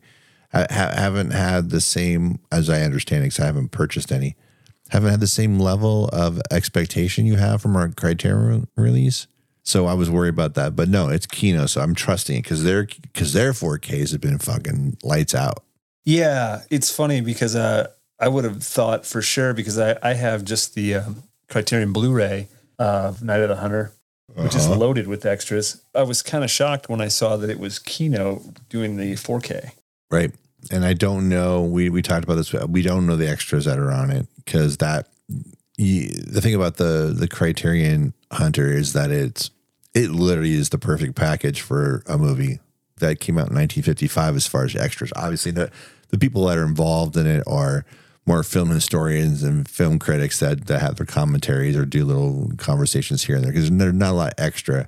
ha- 0.53 0.67
ha- 0.69 0.93
haven't 0.95 1.31
had 1.31 1.69
the 1.69 1.81
same, 1.81 2.39
as 2.51 2.69
I 2.69 2.81
understand 2.81 3.23
it, 3.23 3.27
because 3.27 3.39
I 3.39 3.45
haven't 3.45 3.69
purchased 3.71 4.11
any, 4.11 4.35
haven't 4.89 5.09
had 5.11 5.19
the 5.19 5.27
same 5.27 5.59
level 5.59 6.07
of 6.09 6.41
expectation 6.51 7.25
you 7.25 7.35
have 7.37 7.61
from 7.61 7.75
our 7.75 7.89
Criterion 7.89 8.67
release. 8.75 9.27
So 9.63 9.85
I 9.85 9.93
was 9.93 10.09
worried 10.09 10.33
about 10.33 10.55
that, 10.55 10.75
but 10.75 10.89
no, 10.89 11.09
it's 11.09 11.27
Kino. 11.27 11.65
So 11.67 11.81
I'm 11.81 11.93
trusting 11.95 12.37
it 12.37 12.43
because 12.43 12.63
their 12.63 12.87
because 13.13 13.33
their 13.33 13.51
4Ks 13.53 14.11
have 14.11 14.21
been 14.21 14.39
fucking 14.39 14.97
lights 15.03 15.35
out. 15.35 15.63
Yeah, 16.03 16.63
it's 16.71 16.89
funny 16.93 17.21
because 17.21 17.55
uh, 17.55 17.89
I 18.19 18.27
would 18.27 18.43
have 18.43 18.63
thought 18.63 19.05
for 19.05 19.21
sure 19.21 19.53
because 19.53 19.77
I, 19.77 19.97
I 20.01 20.13
have 20.15 20.43
just 20.43 20.73
the 20.73 20.95
um, 20.95 21.23
Criterion 21.47 21.93
Blu-ray 21.93 22.47
of 22.79 23.21
Night 23.21 23.41
of 23.41 23.49
the 23.49 23.57
Hunter, 23.57 23.91
which 24.33 24.55
is 24.55 24.65
Uh-huh. 24.65 24.77
loaded 24.77 25.07
with 25.07 25.27
extras. 25.27 25.83
I 25.93 26.01
was 26.03 26.23
kind 26.23 26.43
of 26.43 26.49
shocked 26.49 26.89
when 26.89 26.99
I 26.99 27.07
saw 27.07 27.37
that 27.37 27.51
it 27.51 27.59
was 27.59 27.77
Kino 27.77 28.41
doing 28.67 28.97
the 28.97 29.13
4K. 29.13 29.73
Right. 30.11 30.31
And 30.69 30.85
I 30.85 30.93
don't 30.93 31.29
know. 31.29 31.63
We 31.63 31.89
we 31.89 32.01
talked 32.01 32.23
about 32.23 32.35
this. 32.35 32.53
We 32.53 32.81
don't 32.81 33.07
know 33.07 33.15
the 33.15 33.29
extras 33.29 33.65
that 33.65 33.79
are 33.79 33.91
on 33.91 34.11
it 34.11 34.27
because 34.35 34.77
that 34.77 35.07
the 35.77 36.41
thing 36.41 36.53
about 36.53 36.77
the 36.77 37.13
the 37.17 37.27
Criterion 37.27 38.13
Hunter 38.31 38.71
is 38.71 38.93
that 38.93 39.09
it's 39.09 39.49
it 39.95 40.11
literally 40.11 40.53
is 40.53 40.69
the 40.69 40.77
perfect 40.77 41.15
package 41.15 41.61
for 41.61 42.03
a 42.07 42.17
movie 42.17 42.59
that 42.99 43.19
came 43.19 43.37
out 43.37 43.49
in 43.49 43.55
1955 43.55 44.35
as 44.35 44.47
far 44.47 44.65
as 44.65 44.75
extras. 44.75 45.11
Obviously, 45.15 45.51
the 45.51 45.71
the 46.09 46.19
people 46.19 46.45
that 46.45 46.57
are 46.57 46.65
involved 46.65 47.17
in 47.17 47.25
it 47.25 47.43
are 47.47 47.85
more 48.27 48.43
film 48.43 48.69
historians 48.69 49.41
and 49.41 49.67
film 49.67 49.97
critics 49.97 50.39
that 50.39 50.67
that 50.67 50.79
have 50.79 50.97
their 50.97 51.05
commentaries 51.05 51.75
or 51.75 51.85
do 51.85 52.05
little 52.05 52.51
conversations 52.57 53.23
here 53.23 53.35
and 53.35 53.43
there 53.43 53.51
because 53.51 53.71
there's 53.71 53.93
not 53.93 54.11
a 54.11 54.13
lot 54.13 54.33
extra 54.37 54.87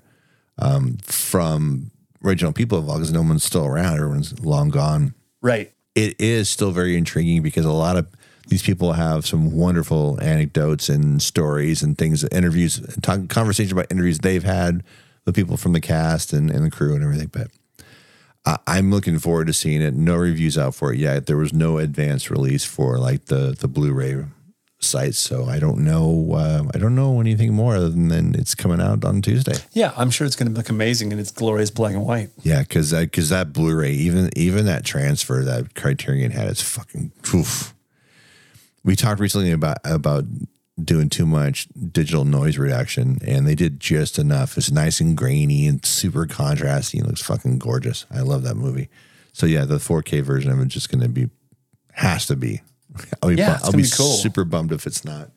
um, 0.60 0.98
from 1.02 1.90
original 2.24 2.54
people 2.54 2.80
involved 2.80 3.02
because 3.02 3.14
no 3.14 3.22
one's 3.22 3.44
still 3.44 3.66
around. 3.66 3.96
Everyone's 3.96 4.40
long 4.40 4.70
gone 4.70 5.14
Right. 5.42 5.72
it 5.96 6.20
is 6.20 6.50
still 6.50 6.72
very 6.72 6.96
intriguing 6.98 7.42
because 7.42 7.66
a 7.66 7.72
lot 7.72 7.98
of 7.98 8.08
these 8.48 8.62
people 8.62 8.94
have 8.94 9.26
some 9.26 9.52
wonderful 9.54 10.20
anecdotes 10.22 10.90
and 10.90 11.22
stories 11.22 11.82
and 11.82 11.98
things, 11.98 12.24
interviews, 12.26 12.80
talk, 13.02 13.30
conversations 13.30 13.72
about 13.72 13.88
interviews 13.90 14.20
they've 14.20 14.44
had 14.44 14.84
with 15.26 15.36
people 15.36 15.56
from 15.58 15.72
the 15.74 15.80
cast 15.82 16.34
and, 16.34 16.52
and 16.52 16.66
the 16.66 16.70
crew 16.70 16.94
and 16.94 17.04
everything. 17.04 17.28
But 17.32 17.48
I, 18.46 18.58
I'm 18.68 18.92
looking 18.92 19.18
forward 19.20 19.48
to 19.48 19.54
seeing 19.54 19.82
it. 19.82 19.94
No 19.94 20.16
reviews 20.18 20.58
out 20.58 20.76
for 20.76 20.92
it 20.92 21.00
yet. 21.00 21.26
There 21.26 21.38
was 21.38 21.54
no 21.54 21.78
advance 21.78 22.30
release 22.30 22.66
for 22.66 22.98
like 22.98 23.26
the 23.26 23.56
the 23.58 23.68
Blu-ray 23.70 24.26
sites, 24.84 25.17
so 25.17 25.46
I 25.46 25.60
don't 25.60 25.80
know. 25.80 26.34
Uh, 26.34 26.63
I 26.74 26.78
don't 26.78 26.96
know 26.96 27.19
anything 27.19 27.54
more 27.54 27.76
other 27.76 27.89
than 27.89 28.36
it's 28.36 28.56
coming 28.56 28.82
out 28.82 29.04
on 29.04 29.22
Tuesday. 29.22 29.56
Yeah, 29.72 29.93
I'm 29.98 30.10
sure 30.10 30.26
it's 30.26 30.36
going 30.36 30.52
to 30.52 30.58
look 30.58 30.69
amazing 30.69 31.12
and 31.12 31.19
it's 31.19 31.32
glorious 31.32 31.72
black 31.72 31.93
and 31.93 32.06
white. 32.06 32.30
Yeah, 32.41 32.62
because 32.62 32.93
because 32.93 33.30
that 33.30 33.54
Blu-ray, 33.54 33.91
even 33.91 34.30
even 34.36 34.65
that 34.65 34.86
transfer 34.86 35.43
that 35.43 35.76
Criterion 35.76 36.32
had, 36.32 36.48
is 36.48 36.62
fucking. 36.62 37.12
Oof. 37.34 37.74
We 38.84 38.96
talked 38.96 39.19
recently 39.19 39.52
about 39.52 39.78
about 39.84 40.26
doing 40.82 41.10
too 41.10 41.26
much 41.26 41.67
digital 41.91 42.26
noise 42.26 42.58
reduction, 42.58 43.19
and 43.26 43.48
they 43.48 43.56
did 43.56 43.80
just 43.80 44.17
enough. 44.17 44.58
It's 44.58 44.72
nice 44.72 45.00
and 45.00 45.15
grainy 45.15 45.67
and 45.67 45.86
super 45.86 46.26
contrasty. 46.26 47.00
It 47.00 47.06
looks 47.06 47.22
fucking 47.22 47.60
gorgeous. 47.60 48.06
I 48.12 48.22
love 48.22 48.43
that 48.43 48.56
movie. 48.56 48.89
So 49.32 49.46
yeah, 49.46 49.65
the 49.65 49.78
4K 49.78 50.22
version 50.22 50.52
of 50.52 50.60
it 50.60 50.67
just 50.67 50.91
going 50.91 51.02
to 51.02 51.10
be 51.10 51.30
has 51.93 52.26
to 52.28 52.36
be. 52.36 52.62
I'll 53.21 53.29
be, 53.29 53.36
Yeah, 53.36 53.58
bu- 53.60 53.65
I'll 53.65 53.71
be 53.71 53.84
be 53.84 53.89
cool. 53.89 54.13
super 54.13 54.43
bummed 54.45 54.71
if 54.71 54.86
it's 54.88 55.03
not. 55.06 55.32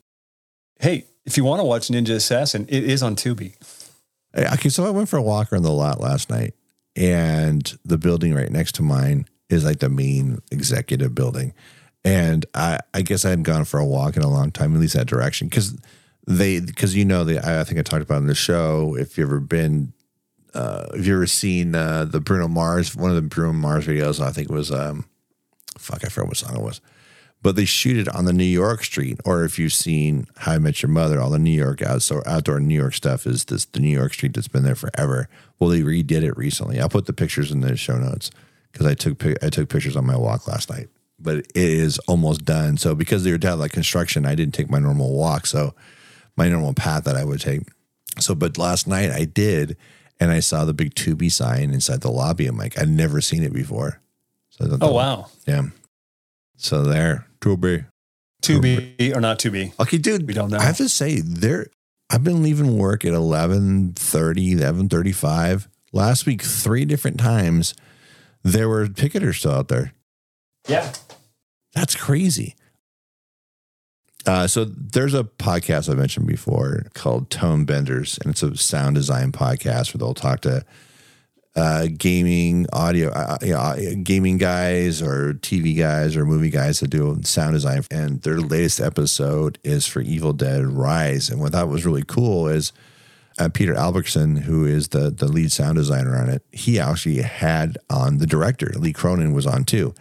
Hey, 0.79 1.05
if 1.25 1.37
you 1.37 1.43
want 1.43 1.59
to 1.59 1.63
watch 1.65 1.87
Ninja 1.89 2.11
Assassin, 2.15 2.65
it 2.69 2.83
is 2.83 3.01
on 3.03 3.15
Tubi. 3.15 3.55
Hey, 4.33 4.47
Okay, 4.53 4.69
so 4.69 4.85
I 4.85 4.89
went 4.91 5.09
for 5.09 5.17
a 5.17 5.21
walk 5.21 5.51
around 5.51 5.63
the 5.63 5.71
lot 5.71 5.99
last 5.99 6.29
night, 6.29 6.53
and 6.95 7.77
the 7.85 7.97
building 7.97 8.33
right 8.33 8.51
next 8.51 8.73
to 8.75 8.81
mine 8.83 9.27
is 9.49 9.63
like 9.65 9.79
the 9.79 9.89
main 9.89 10.39
executive 10.51 11.15
building. 11.15 11.53
And 12.03 12.45
I, 12.53 12.79
I 12.93 13.01
guess 13.01 13.25
I 13.25 13.29
hadn't 13.29 13.43
gone 13.43 13.65
for 13.65 13.79
a 13.79 13.85
walk 13.85 14.15
in 14.17 14.23
a 14.23 14.29
long 14.29 14.51
time, 14.51 14.73
at 14.75 14.79
least 14.81 14.93
that 14.93 15.07
direction, 15.07 15.47
because 15.47 15.75
they, 16.25 16.59
because 16.59 16.95
you 16.95 17.05
know, 17.05 17.23
they, 17.23 17.37
I 17.39 17.63
think 17.63 17.79
I 17.79 17.81
talked 17.83 18.03
about 18.03 18.17
in 18.21 18.27
the 18.27 18.35
show. 18.35 18.95
If 18.97 19.17
you've 19.17 19.27
ever 19.29 19.39
been, 19.39 19.93
uh, 20.53 20.85
if 20.93 21.05
you 21.07 21.15
ever 21.15 21.27
seen 21.27 21.75
uh, 21.75 22.05
the 22.05 22.19
Bruno 22.19 22.47
Mars, 22.47 22.95
one 22.95 23.09
of 23.09 23.15
the 23.15 23.21
Bruno 23.23 23.53
Mars 23.53 23.87
videos, 23.87 24.19
I 24.23 24.31
think 24.31 24.49
it 24.49 24.53
was, 24.53 24.71
um, 24.71 25.05
fuck, 25.77 26.05
I 26.05 26.09
forgot 26.09 26.27
what 26.27 26.37
song 26.37 26.55
it 26.55 26.61
was 26.61 26.81
but 27.41 27.55
they 27.55 27.65
shoot 27.65 27.97
it 27.97 28.09
on 28.09 28.25
the 28.25 28.33
New 28.33 28.43
York 28.43 28.83
street. 28.83 29.19
Or 29.25 29.43
if 29.43 29.59
you've 29.59 29.73
seen 29.73 30.27
How 30.37 30.53
I 30.53 30.57
Met 30.59 30.81
Your 30.81 30.89
Mother, 30.89 31.21
all 31.21 31.29
the 31.29 31.39
New 31.39 31.51
York 31.51 31.81
outdoor, 31.81 32.27
outdoor 32.27 32.59
New 32.59 32.75
York 32.75 32.93
stuff 32.93 33.25
is 33.25 33.45
this 33.45 33.65
the 33.65 33.79
New 33.79 33.95
York 33.95 34.13
street 34.13 34.33
that's 34.33 34.47
been 34.47 34.63
there 34.63 34.75
forever. 34.75 35.29
Well, 35.59 35.69
they 35.69 35.81
redid 35.81 36.23
it 36.23 36.37
recently. 36.37 36.79
I'll 36.79 36.89
put 36.89 37.05
the 37.05 37.13
pictures 37.13 37.51
in 37.51 37.61
the 37.61 37.77
show 37.77 37.97
notes 37.97 38.31
because 38.71 38.85
I 38.85 38.93
took 38.93 39.23
I 39.43 39.49
took 39.49 39.69
pictures 39.69 39.95
on 39.95 40.05
my 40.05 40.17
walk 40.17 40.47
last 40.47 40.69
night. 40.69 40.89
But 41.19 41.37
it 41.37 41.49
is 41.55 41.97
almost 41.99 42.45
done. 42.45 42.77
So 42.77 42.93
because 42.93 43.23
they 43.23 43.31
were 43.31 43.39
down 43.39 43.59
like 43.59 43.71
construction, 43.71 44.25
I 44.25 44.35
didn't 44.35 44.53
take 44.53 44.69
my 44.69 44.79
normal 44.79 45.13
walk. 45.15 45.47
So 45.47 45.73
my 46.35 46.47
normal 46.47 46.73
path 46.73 47.05
that 47.05 47.15
I 47.15 47.23
would 47.23 47.41
take. 47.41 47.63
So, 48.19 48.35
but 48.35 48.57
last 48.57 48.87
night 48.87 49.11
I 49.11 49.25
did, 49.25 49.77
and 50.19 50.31
I 50.31 50.39
saw 50.39 50.65
the 50.65 50.73
big 50.73 50.95
Tubi 50.95 51.31
sign 51.31 51.71
inside 51.71 52.01
the 52.01 52.11
lobby. 52.11 52.47
I'm 52.47 52.57
like, 52.57 52.79
I'd 52.79 52.89
never 52.89 53.21
seen 53.21 53.43
it 53.43 53.53
before. 53.53 53.99
So 54.49 54.65
I 54.65 54.69
thought 54.69 54.79
Oh 54.81 54.93
wow, 54.93 55.27
yeah. 55.47 55.63
So 56.57 56.83
there, 56.83 57.27
Tubi. 57.39 57.85
be 58.97 59.13
or 59.13 59.21
not 59.21 59.39
to 59.39 59.51
be. 59.51 59.73
Okay, 59.79 59.97
dude. 59.97 60.27
We 60.27 60.33
don't 60.33 60.51
know. 60.51 60.57
I 60.57 60.63
have 60.63 60.77
to 60.77 60.89
say, 60.89 61.21
there. 61.21 61.67
I've 62.09 62.23
been 62.23 62.41
leaving 62.41 62.77
work 62.77 63.03
at 63.03 63.11
11.30, 63.11 63.93
11.35. 63.95 65.67
Last 65.91 66.25
week, 66.25 66.41
three 66.41 66.85
different 66.85 67.19
times, 67.19 67.73
there 68.43 68.69
were 68.69 68.87
picketers 68.87 69.39
still 69.39 69.51
out 69.51 69.67
there. 69.67 69.93
Yeah. 70.67 70.93
That's 71.73 71.95
crazy. 71.95 72.55
Uh, 74.25 74.47
so 74.47 74.65
there's 74.65 75.13
a 75.13 75.23
podcast 75.23 75.89
I 75.89 75.95
mentioned 75.95 76.27
before 76.27 76.87
called 76.93 77.29
Tone 77.29 77.65
Benders, 77.65 78.17
and 78.21 78.31
it's 78.31 78.43
a 78.43 78.55
sound 78.57 78.95
design 78.95 79.31
podcast 79.31 79.93
where 79.93 79.99
they'll 79.99 80.13
talk 80.13 80.41
to 80.41 80.65
uh, 81.57 81.87
gaming, 81.97 82.67
audio, 82.71 83.09
uh, 83.09 83.37
you 83.41 83.53
know, 83.53 83.59
uh, 83.59 83.77
gaming 84.03 84.37
guys 84.37 85.01
or 85.01 85.33
TV 85.33 85.77
guys 85.77 86.15
or 86.15 86.23
movie 86.23 86.51
guys 86.51 86.79
that 86.79 86.89
do 86.89 87.19
sound 87.23 87.53
design. 87.53 87.83
And 87.89 88.21
their 88.21 88.39
latest 88.39 88.79
episode 88.79 89.57
is 89.63 89.87
for 89.87 90.01
Evil 90.01 90.33
Dead 90.33 90.63
Rise. 90.65 91.29
And 91.29 91.41
what 91.41 91.53
that 91.53 91.67
was 91.67 91.83
really 91.83 92.03
cool 92.05 92.47
is 92.47 92.71
uh, 93.39 93.49
Peter 93.49 93.73
Albrechtsen, 93.73 94.41
who 94.41 94.65
is 94.65 94.89
the 94.89 95.09
the 95.09 95.27
lead 95.27 95.51
sound 95.51 95.77
designer 95.77 96.15
on 96.15 96.29
it, 96.29 96.43
he 96.51 96.79
actually 96.79 97.21
had 97.21 97.77
on 97.89 98.19
the 98.19 98.27
director. 98.27 98.71
Lee 98.77 98.93
Cronin 98.93 99.33
was 99.33 99.47
on 99.47 99.63
too, 99.63 99.95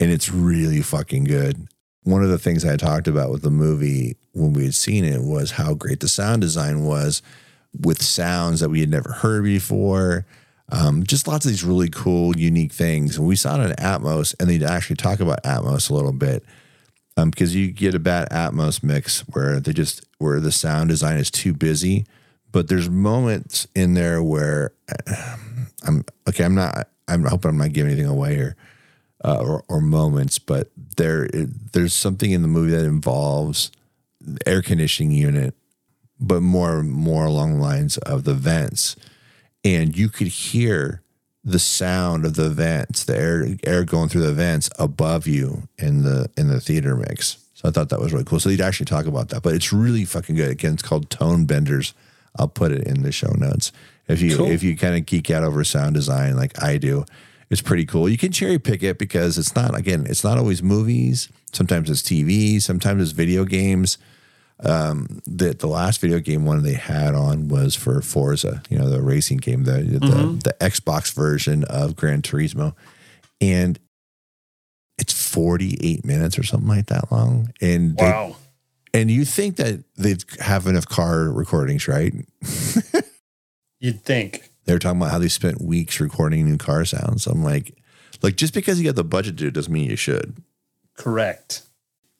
and 0.00 0.10
it's 0.10 0.30
really 0.30 0.82
fucking 0.82 1.24
good. 1.24 1.68
One 2.02 2.22
of 2.22 2.30
the 2.30 2.38
things 2.38 2.64
I 2.64 2.76
talked 2.76 3.08
about 3.08 3.30
with 3.30 3.42
the 3.42 3.50
movie 3.50 4.16
when 4.32 4.52
we 4.52 4.64
had 4.64 4.74
seen 4.74 5.04
it 5.04 5.22
was 5.22 5.52
how 5.52 5.74
great 5.74 6.00
the 6.00 6.08
sound 6.08 6.42
design 6.42 6.84
was 6.84 7.22
with 7.80 8.02
sounds 8.02 8.60
that 8.60 8.70
we 8.70 8.80
had 8.80 8.90
never 8.90 9.12
heard 9.12 9.42
before. 9.44 10.24
Um, 10.70 11.04
just 11.04 11.28
lots 11.28 11.44
of 11.44 11.52
these 11.52 11.64
really 11.64 11.88
cool, 11.88 12.36
unique 12.36 12.72
things. 12.72 13.16
And 13.16 13.26
we 13.26 13.36
saw 13.36 13.60
it 13.60 13.64
in 13.64 13.76
Atmos, 13.76 14.34
and 14.40 14.50
they'd 14.50 14.62
actually 14.64 14.96
talk 14.96 15.20
about 15.20 15.42
Atmos 15.44 15.90
a 15.90 15.94
little 15.94 16.12
bit 16.12 16.44
um, 17.16 17.30
because 17.30 17.54
you 17.54 17.70
get 17.70 17.94
a 17.94 17.98
bad 17.98 18.28
Atmos 18.30 18.82
mix 18.82 19.20
where 19.28 19.60
they 19.60 19.72
just 19.72 20.04
where 20.18 20.40
the 20.40 20.52
sound 20.52 20.88
design 20.88 21.18
is 21.18 21.30
too 21.30 21.52
busy. 21.52 22.06
But 22.52 22.68
there's 22.68 22.88
moments 22.88 23.66
in 23.74 23.94
there 23.94 24.22
where 24.22 24.72
uh, 24.88 25.36
I'm 25.84 26.04
okay. 26.28 26.44
I'm 26.44 26.54
not. 26.54 26.88
I'm 27.08 27.24
hoping 27.24 27.50
I'm 27.50 27.58
not 27.58 27.72
giving 27.72 27.92
anything 27.92 28.10
away 28.10 28.34
here, 28.34 28.56
uh, 29.24 29.38
or, 29.38 29.64
or 29.68 29.80
moments. 29.80 30.38
But 30.38 30.70
there, 30.96 31.28
there's 31.72 31.94
something 31.94 32.32
in 32.32 32.42
the 32.42 32.48
movie 32.48 32.72
that 32.72 32.84
involves 32.84 33.70
the 34.20 34.38
air 34.48 34.62
conditioning 34.62 35.12
unit, 35.12 35.54
but 36.18 36.42
more 36.42 36.82
more 36.82 37.26
along 37.26 37.54
the 37.54 37.62
lines 37.62 37.98
of 37.98 38.24
the 38.24 38.34
vents, 38.34 38.96
and 39.74 39.96
you 39.96 40.08
could 40.08 40.28
hear 40.28 41.02
the 41.44 41.58
sound 41.58 42.24
of 42.24 42.34
the 42.34 42.50
vents, 42.50 43.04
the 43.04 43.16
air 43.16 43.46
air 43.64 43.84
going 43.84 44.08
through 44.08 44.22
the 44.26 44.32
vents 44.32 44.68
above 44.78 45.26
you 45.26 45.68
in 45.78 46.02
the 46.02 46.30
in 46.36 46.48
the 46.48 46.60
theater 46.60 46.96
mix. 46.96 47.38
So 47.54 47.68
I 47.68 47.72
thought 47.72 47.88
that 47.88 48.00
was 48.00 48.12
really 48.12 48.24
cool. 48.24 48.38
So 48.40 48.48
they'd 48.48 48.60
actually 48.60 48.86
talk 48.86 49.06
about 49.06 49.28
that, 49.30 49.42
but 49.42 49.54
it's 49.54 49.72
really 49.72 50.04
fucking 50.04 50.34
good. 50.36 50.50
Again, 50.50 50.74
it's 50.74 50.82
called 50.82 51.08
Tone 51.08 51.46
Benders. 51.46 51.94
I'll 52.38 52.48
put 52.48 52.70
it 52.72 52.86
in 52.86 53.02
the 53.02 53.12
show 53.12 53.32
notes 53.38 53.72
if 54.08 54.20
you 54.20 54.36
Cool. 54.36 54.50
if 54.50 54.62
you 54.62 54.76
kind 54.76 54.96
of 54.96 55.06
geek 55.06 55.30
out 55.30 55.42
over 55.42 55.64
sound 55.64 55.94
design 55.94 56.36
like 56.36 56.62
I 56.62 56.76
do. 56.78 57.04
it's 57.48 57.62
pretty 57.62 57.86
cool. 57.86 58.08
You 58.08 58.18
can 58.18 58.32
cherry 58.32 58.58
pick 58.58 58.82
it 58.82 58.98
because 58.98 59.38
it's 59.38 59.54
not 59.54 59.74
again, 59.78 60.06
it's 60.08 60.24
not 60.24 60.36
always 60.38 60.62
movies. 60.62 61.28
Sometimes 61.52 61.88
it's 61.88 62.02
TV. 62.02 62.60
Sometimes 62.60 63.02
it's 63.02 63.12
video 63.12 63.44
games. 63.44 63.98
Um, 64.60 65.20
the 65.26 65.52
the 65.52 65.66
last 65.66 66.00
video 66.00 66.18
game 66.18 66.44
one 66.46 66.62
they 66.62 66.72
had 66.74 67.14
on 67.14 67.48
was 67.48 67.74
for 67.74 68.00
Forza, 68.00 68.62
you 68.70 68.78
know, 68.78 68.88
the 68.88 69.02
racing 69.02 69.38
game, 69.38 69.64
the 69.64 69.82
the, 69.82 70.40
the 70.44 70.56
Xbox 70.60 71.12
version 71.12 71.64
of 71.64 71.94
Gran 71.94 72.22
Turismo, 72.22 72.74
and 73.40 73.78
it's 74.98 75.12
forty 75.12 75.76
eight 75.82 76.06
minutes 76.06 76.38
or 76.38 76.42
something 76.42 76.68
like 76.68 76.86
that 76.86 77.12
long. 77.12 77.52
And 77.60 77.96
they- 77.98 78.04
Wow. 78.04 78.36
and 78.94 79.10
you 79.10 79.26
think 79.26 79.56
that 79.56 79.84
they'd 79.96 80.24
have 80.40 80.66
enough 80.66 80.86
car 80.88 81.24
recordings, 81.30 81.86
right? 81.86 82.14
You'd 83.78 84.02
think. 84.04 84.50
They 84.64 84.72
were 84.72 84.78
talking 84.78 84.98
about 85.00 85.10
how 85.12 85.18
they 85.18 85.28
spent 85.28 85.60
weeks 85.60 86.00
recording 86.00 86.46
new 86.46 86.56
car 86.56 86.84
sounds. 86.86 87.26
I'm 87.26 87.44
like, 87.44 87.76
like 88.22 88.36
just 88.36 88.54
because 88.54 88.80
you 88.80 88.86
got 88.86 88.96
the 88.96 89.04
budget 89.04 89.36
to 89.36 89.44
do 89.44 89.48
it 89.48 89.54
doesn't 89.54 89.72
mean 89.72 89.90
you 89.90 89.96
should. 89.96 90.34
Correct. 90.96 91.62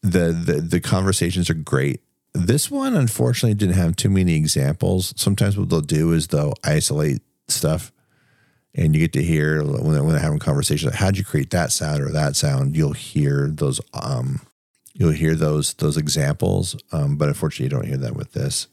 The 0.02 0.30
the 0.32 0.60
the 0.60 0.80
conversations 0.80 1.48
are 1.50 1.54
great. 1.54 2.02
This 2.36 2.70
one 2.70 2.94
unfortunately 2.94 3.54
didn't 3.54 3.76
have 3.76 3.96
too 3.96 4.10
many 4.10 4.34
examples. 4.34 5.14
Sometimes 5.16 5.56
what 5.56 5.70
they'll 5.70 5.80
do 5.80 6.12
is 6.12 6.26
they'll 6.26 6.54
isolate 6.62 7.22
stuff 7.48 7.92
and 8.74 8.94
you 8.94 9.00
get 9.00 9.14
to 9.14 9.22
hear 9.22 9.62
when 9.64 9.92
they're, 9.92 10.02
when 10.02 10.12
they're 10.12 10.20
having 10.20 10.38
conversations, 10.38 10.92
like, 10.92 11.00
how'd 11.00 11.16
you 11.16 11.24
create 11.24 11.50
that 11.50 11.72
sound 11.72 12.02
or 12.02 12.10
that 12.10 12.36
sound? 12.36 12.76
You'll 12.76 12.92
hear 12.92 13.48
those 13.50 13.80
um 13.94 14.42
you'll 14.92 15.12
hear 15.12 15.34
those 15.34 15.74
those 15.74 15.96
examples. 15.96 16.76
Um, 16.92 17.16
but 17.16 17.28
unfortunately 17.28 17.64
you 17.64 17.70
don't 17.70 17.88
hear 17.88 17.96
that 17.98 18.14
with 18.14 18.32
this. 18.32 18.68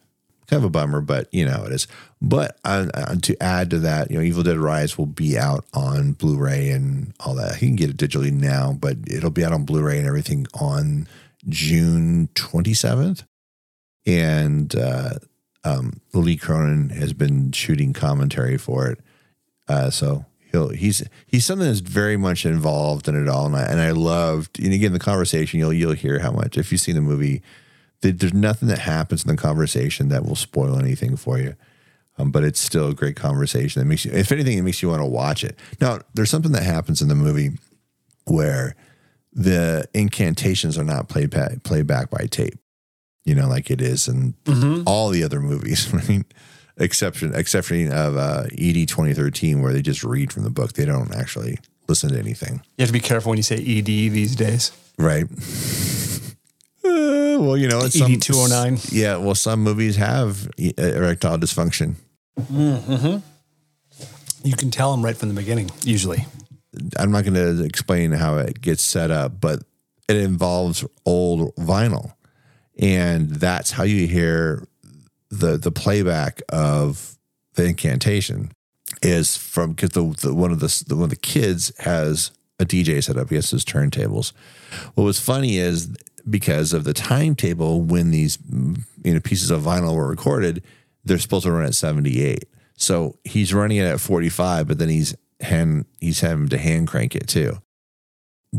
Kind 0.48 0.60
of 0.60 0.66
a 0.66 0.70
bummer, 0.70 1.00
but 1.00 1.30
you 1.32 1.46
know 1.46 1.64
it 1.64 1.72
is. 1.72 1.88
But 2.22 2.60
uh, 2.66 2.88
uh, 2.94 3.16
to 3.22 3.42
add 3.42 3.70
to 3.70 3.80
that, 3.80 4.12
you 4.12 4.18
know, 4.18 4.24
Evil 4.24 4.44
Dead 4.44 4.58
Rise 4.58 4.98
will 4.98 5.06
be 5.06 5.38
out 5.38 5.66
on 5.74 6.12
Blu-ray 6.12 6.70
and 6.70 7.14
all 7.22 7.34
that. 7.36 7.62
You 7.62 7.70
can 7.70 7.78
get 7.78 7.90
it 7.90 7.98
digitally 7.98 8.32
now, 8.32 8.74
but 8.74 8.98
it'll 9.08 9.30
be 9.30 9.46
out 9.46 9.54
on 9.54 9.64
Blu-ray 9.64 10.00
and 10.00 10.08
everything 10.08 10.48
on 10.54 11.08
June 11.48 12.28
27th. 12.36 13.24
And 14.06 14.76
uh, 14.76 15.12
um, 15.64 16.02
Lee 16.14 16.38
Cronin 16.38 16.90
has 16.90 17.14
been 17.14 17.52
shooting 17.52 17.94
commentary 17.94 18.58
for 18.58 18.90
it, 18.90 19.00
uh, 19.68 19.90
so 19.90 20.26
he'll 20.52 20.70
he's 20.70 21.04
he's 21.26 21.46
something 21.46 21.68
that's 21.68 21.80
very 21.80 22.18
much 22.18 22.46
involved 22.46 23.08
in 23.08 23.22
it 23.22 23.30
all. 23.30 23.46
And 23.46 23.56
I 23.56 23.64
and 23.64 23.80
I 23.80 23.92
loved, 23.92 24.60
and 24.60 24.74
again, 24.74 24.92
the 24.92 25.00
conversation 25.00 25.60
you'll 25.60 25.72
you'll 25.72 25.94
hear 25.94 26.20
how 26.20 26.32
much 26.32 26.58
if 26.58 26.72
you 26.72 26.78
see 26.78 26.92
the 26.92 27.02
movie 27.02 27.42
th- 28.04 28.18
there's 28.18 28.34
nothing 28.34 28.68
that 28.68 28.80
happens 28.80 29.24
in 29.24 29.30
the 29.30 29.42
conversation 29.42 30.10
that 30.10 30.26
will 30.26 30.36
spoil 30.36 30.78
anything 30.78 31.16
for 31.16 31.40
you. 31.40 31.56
Um, 32.20 32.30
but 32.30 32.44
it's 32.44 32.60
still 32.60 32.90
a 32.90 32.94
great 32.94 33.16
conversation 33.16 33.82
that 33.82 33.88
makes 33.88 34.06
you, 34.06 34.12
if 34.12 34.32
anything, 34.32 34.60
it 34.60 34.62
makes 34.62 34.84
you 34.84 34.90
want 34.90 35.02
to 35.02 35.06
watch 35.06 35.44
it. 35.44 35.58
Now, 35.82 36.00
there's 36.14 36.30
something 36.30 36.52
that 36.52 36.62
happens 36.62 37.02
in 37.02 37.08
the 37.08 37.16
movie 37.16 37.58
where 38.26 38.76
the 39.32 39.88
incantations 39.96 40.78
are 40.78 40.84
not 40.84 41.10
played 41.10 41.32
back 41.32 42.12
by 42.12 42.28
tape, 42.28 42.60
you 43.26 43.36
know, 43.36 43.48
like 43.48 43.72
it 43.72 43.82
is 43.82 44.08
in 44.08 44.34
all 44.86 45.10
the 45.10 45.24
other 45.24 45.40
movies. 45.40 45.94
I 45.94 46.06
mean, 46.08 46.26
exception 46.78 47.34
exception 47.36 47.92
of 47.92 48.18
uh, 48.18 48.44
ED 48.58 48.88
2013, 48.88 49.62
where 49.62 49.74
they 49.74 49.82
just 49.82 50.04
read 50.04 50.32
from 50.32 50.44
the 50.44 50.50
book. 50.50 50.74
They 50.74 50.86
don't 50.86 51.14
actually 51.16 51.58
listen 51.88 52.10
to 52.12 52.20
anything. 52.20 52.62
You 52.78 52.84
have 52.84 52.90
to 52.90 52.94
be 52.94 53.00
careful 53.00 53.30
when 53.32 53.38
you 53.38 53.44
say 53.44 53.56
ED 53.56 53.86
these 53.86 54.36
days. 54.36 54.72
Right. 54.98 55.26
Uh, 56.86 57.38
well, 57.40 57.56
you 57.56 57.70
know, 57.70 57.80
it's 57.80 58.00
ED 58.00 58.22
209. 58.22 58.78
Yeah, 58.92 59.16
well, 59.16 59.36
some 59.36 59.62
movies 59.62 59.96
have 59.96 60.50
e- 60.58 60.74
erectile 60.78 61.38
dysfunction. 61.38 61.96
Mm-hmm. 62.38 63.18
You 64.44 64.56
can 64.58 64.70
tell 64.70 64.92
them 64.92 65.02
right 65.04 65.16
from 65.16 65.30
the 65.30 65.36
beginning, 65.36 65.72
usually. 65.86 66.26
I'm 67.00 67.12
not 67.12 67.24
going 67.24 67.36
to 67.36 67.64
explain 67.64 68.12
how 68.12 68.38
it 68.38 68.60
gets 68.60 68.84
set 68.84 69.12
up, 69.12 69.40
but 69.40 69.64
it 70.10 70.18
involves 70.18 70.84
old 71.06 71.56
vinyl, 71.56 72.14
and 72.80 73.30
that's 73.30 73.72
how 73.72 73.84
you 73.84 74.08
hear 74.08 74.68
the 75.30 75.58
the 75.58 75.72
playback 75.72 76.42
of 76.50 77.18
the 77.56 77.66
incantation 77.66 78.52
is 79.02 79.38
from 79.38 79.72
because 79.72 79.92
the, 79.92 80.04
the 80.22 80.34
one 80.34 80.52
of 80.52 80.60
the, 80.60 80.84
the 80.88 80.96
one 80.96 81.06
of 81.06 81.10
the 81.10 81.16
kids 81.16 81.72
has 81.80 82.32
a 82.60 82.66
DJ 82.66 83.04
set 83.04 83.18
up. 83.18 83.30
He 83.30 83.36
has 83.36 83.50
his 83.50 83.66
turntables. 83.66 84.34
What 84.96 85.04
was 85.04 85.20
funny 85.20 85.58
is 85.58 85.90
because 86.30 86.74
of 86.74 86.84
the 86.84 86.94
timetable 86.94 87.82
when 87.82 88.12
these 88.12 88.38
you 89.04 89.14
know 89.14 89.20
pieces 89.20 89.52
of 89.52 89.62
vinyl 89.62 89.96
were 89.96 90.08
recorded, 90.08 90.64
they're 91.04 91.20
supposed 91.20 91.46
to 91.46 91.52
run 91.52 91.66
at 91.66 91.76
78. 91.76 92.46
So 92.76 93.18
he's 93.24 93.54
running 93.54 93.78
it 93.78 93.86
at 93.86 94.00
45, 94.00 94.68
but 94.68 94.78
then 94.78 94.90
he's 94.90 95.16
hand 95.42 95.86
he's 96.00 96.22
having 96.22 96.50
to 96.50 96.58
hand 96.58 96.88
crank 96.88 97.16
it 97.16 97.28
too, 97.28 97.58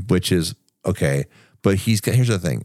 which 0.09 0.31
is 0.31 0.55
okay. 0.85 1.25
But 1.63 1.77
he's 1.77 2.01
got 2.01 2.15
here's 2.15 2.29
the 2.29 2.39
thing: 2.39 2.65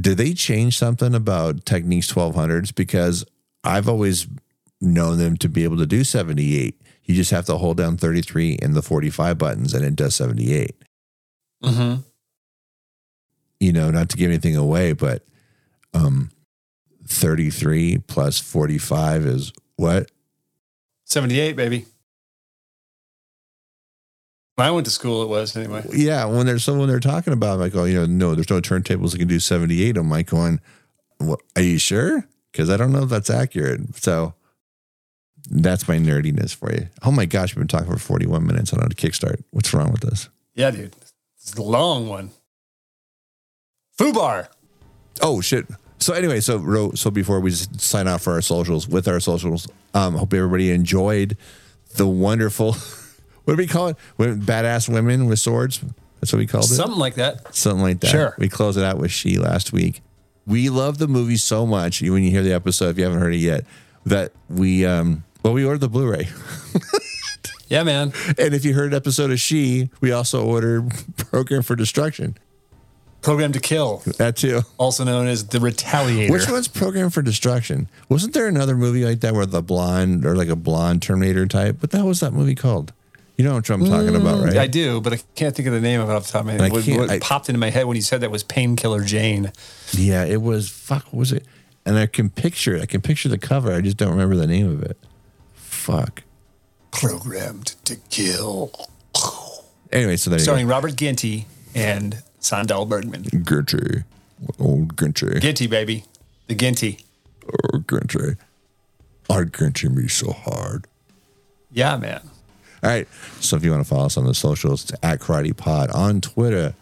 did 0.00 0.18
they 0.18 0.34
change 0.34 0.78
something 0.78 1.14
about 1.14 1.64
Technics 1.64 2.12
1200s? 2.12 2.74
Because 2.74 3.24
I've 3.64 3.88
always 3.88 4.26
known 4.80 5.18
them 5.18 5.36
to 5.38 5.48
be 5.48 5.64
able 5.64 5.78
to 5.78 5.86
do 5.86 6.04
78. 6.04 6.80
You 7.04 7.14
just 7.14 7.30
have 7.30 7.46
to 7.46 7.56
hold 7.56 7.76
down 7.78 7.96
33 7.96 8.58
and 8.60 8.74
the 8.74 8.82
45 8.82 9.38
buttons, 9.38 9.72
and 9.74 9.84
it 9.84 9.96
does 9.96 10.14
78 10.16 10.74
Mm-hmm. 11.62 12.02
you 13.60 13.72
know, 13.72 13.90
not 13.90 14.10
to 14.10 14.16
give 14.18 14.28
anything 14.30 14.56
away, 14.56 14.92
but 14.92 15.24
um 15.94 16.30
33 17.08 17.98
plus 18.06 18.38
45 18.38 19.24
is 19.24 19.52
what? 19.76 20.10
78, 21.04 21.56
baby. 21.56 21.86
When 24.56 24.66
I 24.66 24.70
went 24.70 24.86
to 24.86 24.90
school, 24.90 25.22
it 25.22 25.28
was 25.28 25.54
anyway. 25.54 25.84
Yeah, 25.92 26.24
when 26.24 26.46
there's 26.46 26.64
someone 26.64 26.88
they're 26.88 26.98
talking 26.98 27.34
about, 27.34 27.54
I'm 27.54 27.60
like, 27.60 27.76
oh, 27.76 27.84
you 27.84 27.94
know, 27.94 28.06
no, 28.06 28.34
there's 28.34 28.48
no 28.48 28.62
turntables 28.62 29.12
that 29.12 29.18
can 29.18 29.28
do 29.28 29.38
78. 29.38 29.98
I'm 29.98 30.08
like 30.08 30.28
going, 30.28 30.60
what, 31.18 31.40
are 31.56 31.62
you 31.62 31.78
sure? 31.78 32.26
Because 32.50 32.70
I 32.70 32.78
don't 32.78 32.90
know 32.90 33.02
if 33.02 33.10
that's 33.10 33.28
accurate. 33.28 33.94
So 33.96 34.32
that's 35.50 35.86
my 35.86 35.98
nerdiness 35.98 36.54
for 36.54 36.72
you. 36.72 36.88
Oh 37.02 37.12
my 37.12 37.26
gosh, 37.26 37.54
we've 37.54 37.60
been 37.60 37.68
talking 37.68 37.92
for 37.92 37.98
41 37.98 38.46
minutes 38.46 38.72
on 38.72 38.82
a 38.82 38.88
kickstart. 38.88 39.42
What's 39.50 39.74
wrong 39.74 39.92
with 39.92 40.00
this? 40.00 40.30
Yeah, 40.54 40.70
dude. 40.70 40.96
It's 41.36 41.52
a 41.54 41.62
long 41.62 42.08
one. 42.08 42.30
Fubar. 43.98 44.48
Oh 45.20 45.42
shit. 45.42 45.66
So 45.98 46.14
anyway, 46.14 46.40
so 46.40 46.92
so 46.94 47.10
before 47.10 47.40
we 47.40 47.50
sign 47.50 48.08
off 48.08 48.22
for 48.22 48.32
our 48.32 48.42
socials, 48.42 48.88
with 48.88 49.06
our 49.06 49.20
socials, 49.20 49.68
um, 49.92 50.14
hope 50.14 50.32
everybody 50.32 50.70
enjoyed 50.70 51.36
the 51.96 52.06
wonderful. 52.06 52.76
What 53.46 53.54
do 53.54 53.56
we 53.56 53.66
call 53.66 53.88
it? 53.88 53.96
Badass 54.18 54.88
women 54.88 55.26
with 55.26 55.38
swords. 55.38 55.80
That's 56.20 56.32
what 56.32 56.38
we 56.40 56.46
called 56.46 56.64
it. 56.64 56.68
Something 56.68 56.98
like 56.98 57.14
that. 57.14 57.54
Something 57.54 57.82
like 57.82 58.00
that. 58.00 58.08
Sure. 58.10 58.34
We 58.38 58.48
closed 58.48 58.76
it 58.76 58.84
out 58.84 58.98
with 58.98 59.10
she 59.12 59.38
last 59.38 59.72
week. 59.72 60.02
We 60.46 60.68
love 60.68 60.98
the 60.98 61.08
movie 61.08 61.36
so 61.38 61.66
much. 61.66 62.02
When 62.02 62.22
you 62.22 62.30
hear 62.30 62.42
the 62.42 62.52
episode, 62.52 62.90
if 62.90 62.98
you 62.98 63.04
haven't 63.04 63.20
heard 63.20 63.34
it 63.34 63.38
yet, 63.38 63.64
that 64.04 64.32
we 64.48 64.84
um 64.86 65.24
well 65.42 65.52
we 65.54 65.64
ordered 65.64 65.80
the 65.80 65.88
Blu-ray, 65.88 66.28
Yeah, 67.68 67.82
man. 67.82 68.12
and 68.38 68.54
if 68.54 68.64
you 68.64 68.74
heard 68.74 68.92
an 68.92 68.96
episode 68.96 69.32
of 69.32 69.40
She, 69.40 69.90
we 70.00 70.12
also 70.12 70.44
ordered 70.46 70.92
Program 71.16 71.62
for 71.62 71.74
Destruction. 71.74 72.36
Program 73.22 73.50
to 73.52 73.58
Kill, 73.60 74.02
That 74.18 74.36
too. 74.36 74.60
also 74.78 75.02
known 75.02 75.26
as 75.26 75.48
The 75.48 75.58
Retaliator. 75.58 76.30
Which 76.30 76.48
one's 76.48 76.68
Program 76.68 77.10
for 77.10 77.22
Destruction? 77.22 77.88
Wasn't 78.08 78.34
there 78.34 78.46
another 78.46 78.76
movie 78.76 79.04
like 79.04 79.18
that 79.20 79.34
where 79.34 79.46
the 79.46 79.62
blonde 79.62 80.24
or 80.24 80.36
like 80.36 80.48
a 80.48 80.54
blonde 80.54 81.02
Terminator 81.02 81.44
type? 81.46 81.82
What 81.82 81.90
the 81.90 81.96
hell 81.98 82.06
was 82.06 82.20
that 82.20 82.32
movie 82.32 82.54
called? 82.54 82.92
You 83.36 83.44
know 83.44 83.54
what 83.54 83.68
I'm 83.68 83.84
talking 83.84 84.16
about, 84.16 84.38
mm. 84.38 84.44
right? 84.46 84.56
I 84.56 84.66
do, 84.66 85.00
but 85.02 85.12
I 85.12 85.18
can't 85.34 85.54
think 85.54 85.68
of 85.68 85.74
the 85.74 85.80
name 85.80 86.00
of 86.00 86.08
it 86.08 86.12
off 86.12 86.26
the 86.26 86.32
top 86.32 86.40
of 86.40 86.46
my 86.46 86.52
head. 86.52 86.72
What, 86.72 86.86
what 86.86 87.10
I- 87.10 87.18
popped 87.18 87.48
into 87.50 87.58
my 87.58 87.68
head 87.68 87.84
when 87.84 87.96
you 87.96 88.02
said 88.02 88.22
that 88.22 88.30
was 88.30 88.42
Painkiller 88.42 89.02
Jane. 89.02 89.52
Yeah, 89.92 90.24
it 90.24 90.40
was. 90.40 90.70
Fuck, 90.70 91.04
what 91.06 91.14
was 91.14 91.32
it? 91.32 91.44
And 91.84 91.98
I 91.98 92.06
can 92.06 92.30
picture. 92.30 92.74
it. 92.74 92.82
I 92.82 92.86
can 92.86 93.02
picture 93.02 93.28
the 93.28 93.38
cover. 93.38 93.72
I 93.72 93.80
just 93.82 93.98
don't 93.98 94.10
remember 94.10 94.36
the 94.36 94.46
name 94.46 94.68
of 94.70 94.82
it. 94.82 94.96
Fuck. 95.54 96.22
Programmed 96.90 97.76
to 97.84 97.96
Kill. 98.08 98.72
Anyway, 99.92 100.16
so 100.16 100.30
there 100.30 100.38
you 100.38 100.42
Starring 100.42 100.66
Robert 100.66 100.96
Ginty 100.96 101.46
and 101.74 102.22
Sandahl 102.40 102.88
Bergman. 102.88 103.24
Ginty, 103.44 104.04
old 104.58 104.98
Ginty, 104.98 105.38
Ginty, 105.40 105.66
baby. 105.66 106.04
The 106.48 106.54
Ginty. 106.54 107.00
oh 107.46 107.84
Ginty. 107.88 108.36
Our 109.28 109.44
Ginty 109.44 109.88
me 109.88 110.08
so 110.08 110.32
hard. 110.32 110.86
Yeah, 111.70 111.96
man. 111.98 112.30
All 112.86 112.92
right. 112.92 113.08
So 113.40 113.56
if 113.56 113.64
you 113.64 113.72
want 113.72 113.82
to 113.82 113.88
follow 113.88 114.06
us 114.06 114.16
on 114.16 114.26
the 114.26 114.34
socials, 114.34 114.84
it's 114.84 114.92
at 115.02 115.18
Karate 115.18 115.56
Pod 115.56 115.90
on 115.90 116.20
Twitter, 116.20 116.76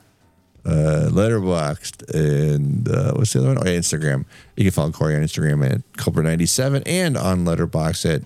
uh, 0.66 1.08
Letterboxd, 1.10 2.12
and 2.14 2.86
uh, 2.86 3.14
what's 3.14 3.32
the 3.32 3.38
other 3.38 3.48
one? 3.48 3.58
Oh, 3.58 3.62
yeah, 3.64 3.78
Instagram. 3.78 4.26
You 4.54 4.64
can 4.64 4.72
follow 4.72 4.92
Corey 4.92 5.16
on 5.16 5.22
Instagram 5.22 5.64
at 5.64 5.80
Culper97 5.94 6.82
and 6.84 7.16
on 7.16 7.46
Letterboxd 7.46 8.16
at 8.16 8.22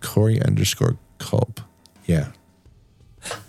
Corey 0.00 0.42
underscore 0.42 0.96
Culp. 1.18 1.60
Yeah. 2.04 2.32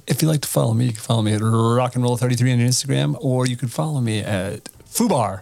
If 0.05 0.21
you'd 0.21 0.27
like 0.27 0.41
to 0.41 0.47
follow 0.47 0.75
me, 0.75 0.85
you 0.85 0.91
can 0.91 1.01
follow 1.01 1.23
me 1.23 1.33
at 1.33 1.41
Rock 1.41 1.95
and 1.95 2.03
Roll 2.03 2.17
33 2.17 2.53
on 2.53 2.59
Instagram, 2.59 3.17
or 3.19 3.47
you 3.47 3.57
can 3.57 3.67
follow 3.67 3.99
me 3.99 4.19
at 4.19 4.65
Fubar 4.85 5.41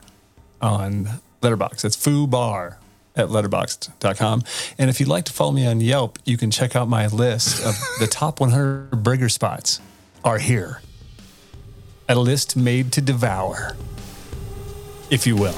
on 0.62 1.10
Letterboxd. 1.42 1.82
That's 1.82 1.98
Fubar, 1.98 2.78
at 3.18 3.30
letterboxd.com. 3.30 4.44
And 4.78 4.90
if 4.90 5.00
you'd 5.00 5.10
like 5.10 5.26
to 5.26 5.34
follow 5.34 5.52
me 5.52 5.66
on 5.66 5.82
Yelp, 5.82 6.20
you 6.26 6.38
can 6.38 6.52
check 6.52 6.76
out 6.76 6.88
my 6.88 7.08
list 7.08 7.66
of 7.66 7.76
the 8.00 8.08
top 8.08 8.40
100 8.40 9.04
burger 9.04 9.30
spots 9.30 9.82
are 10.24 10.38
here. 10.38 10.82
A 12.10 12.16
list 12.16 12.56
made 12.56 12.92
to 12.94 13.02
devour, 13.02 13.76
if 15.10 15.28
you 15.28 15.36
will. 15.36 15.56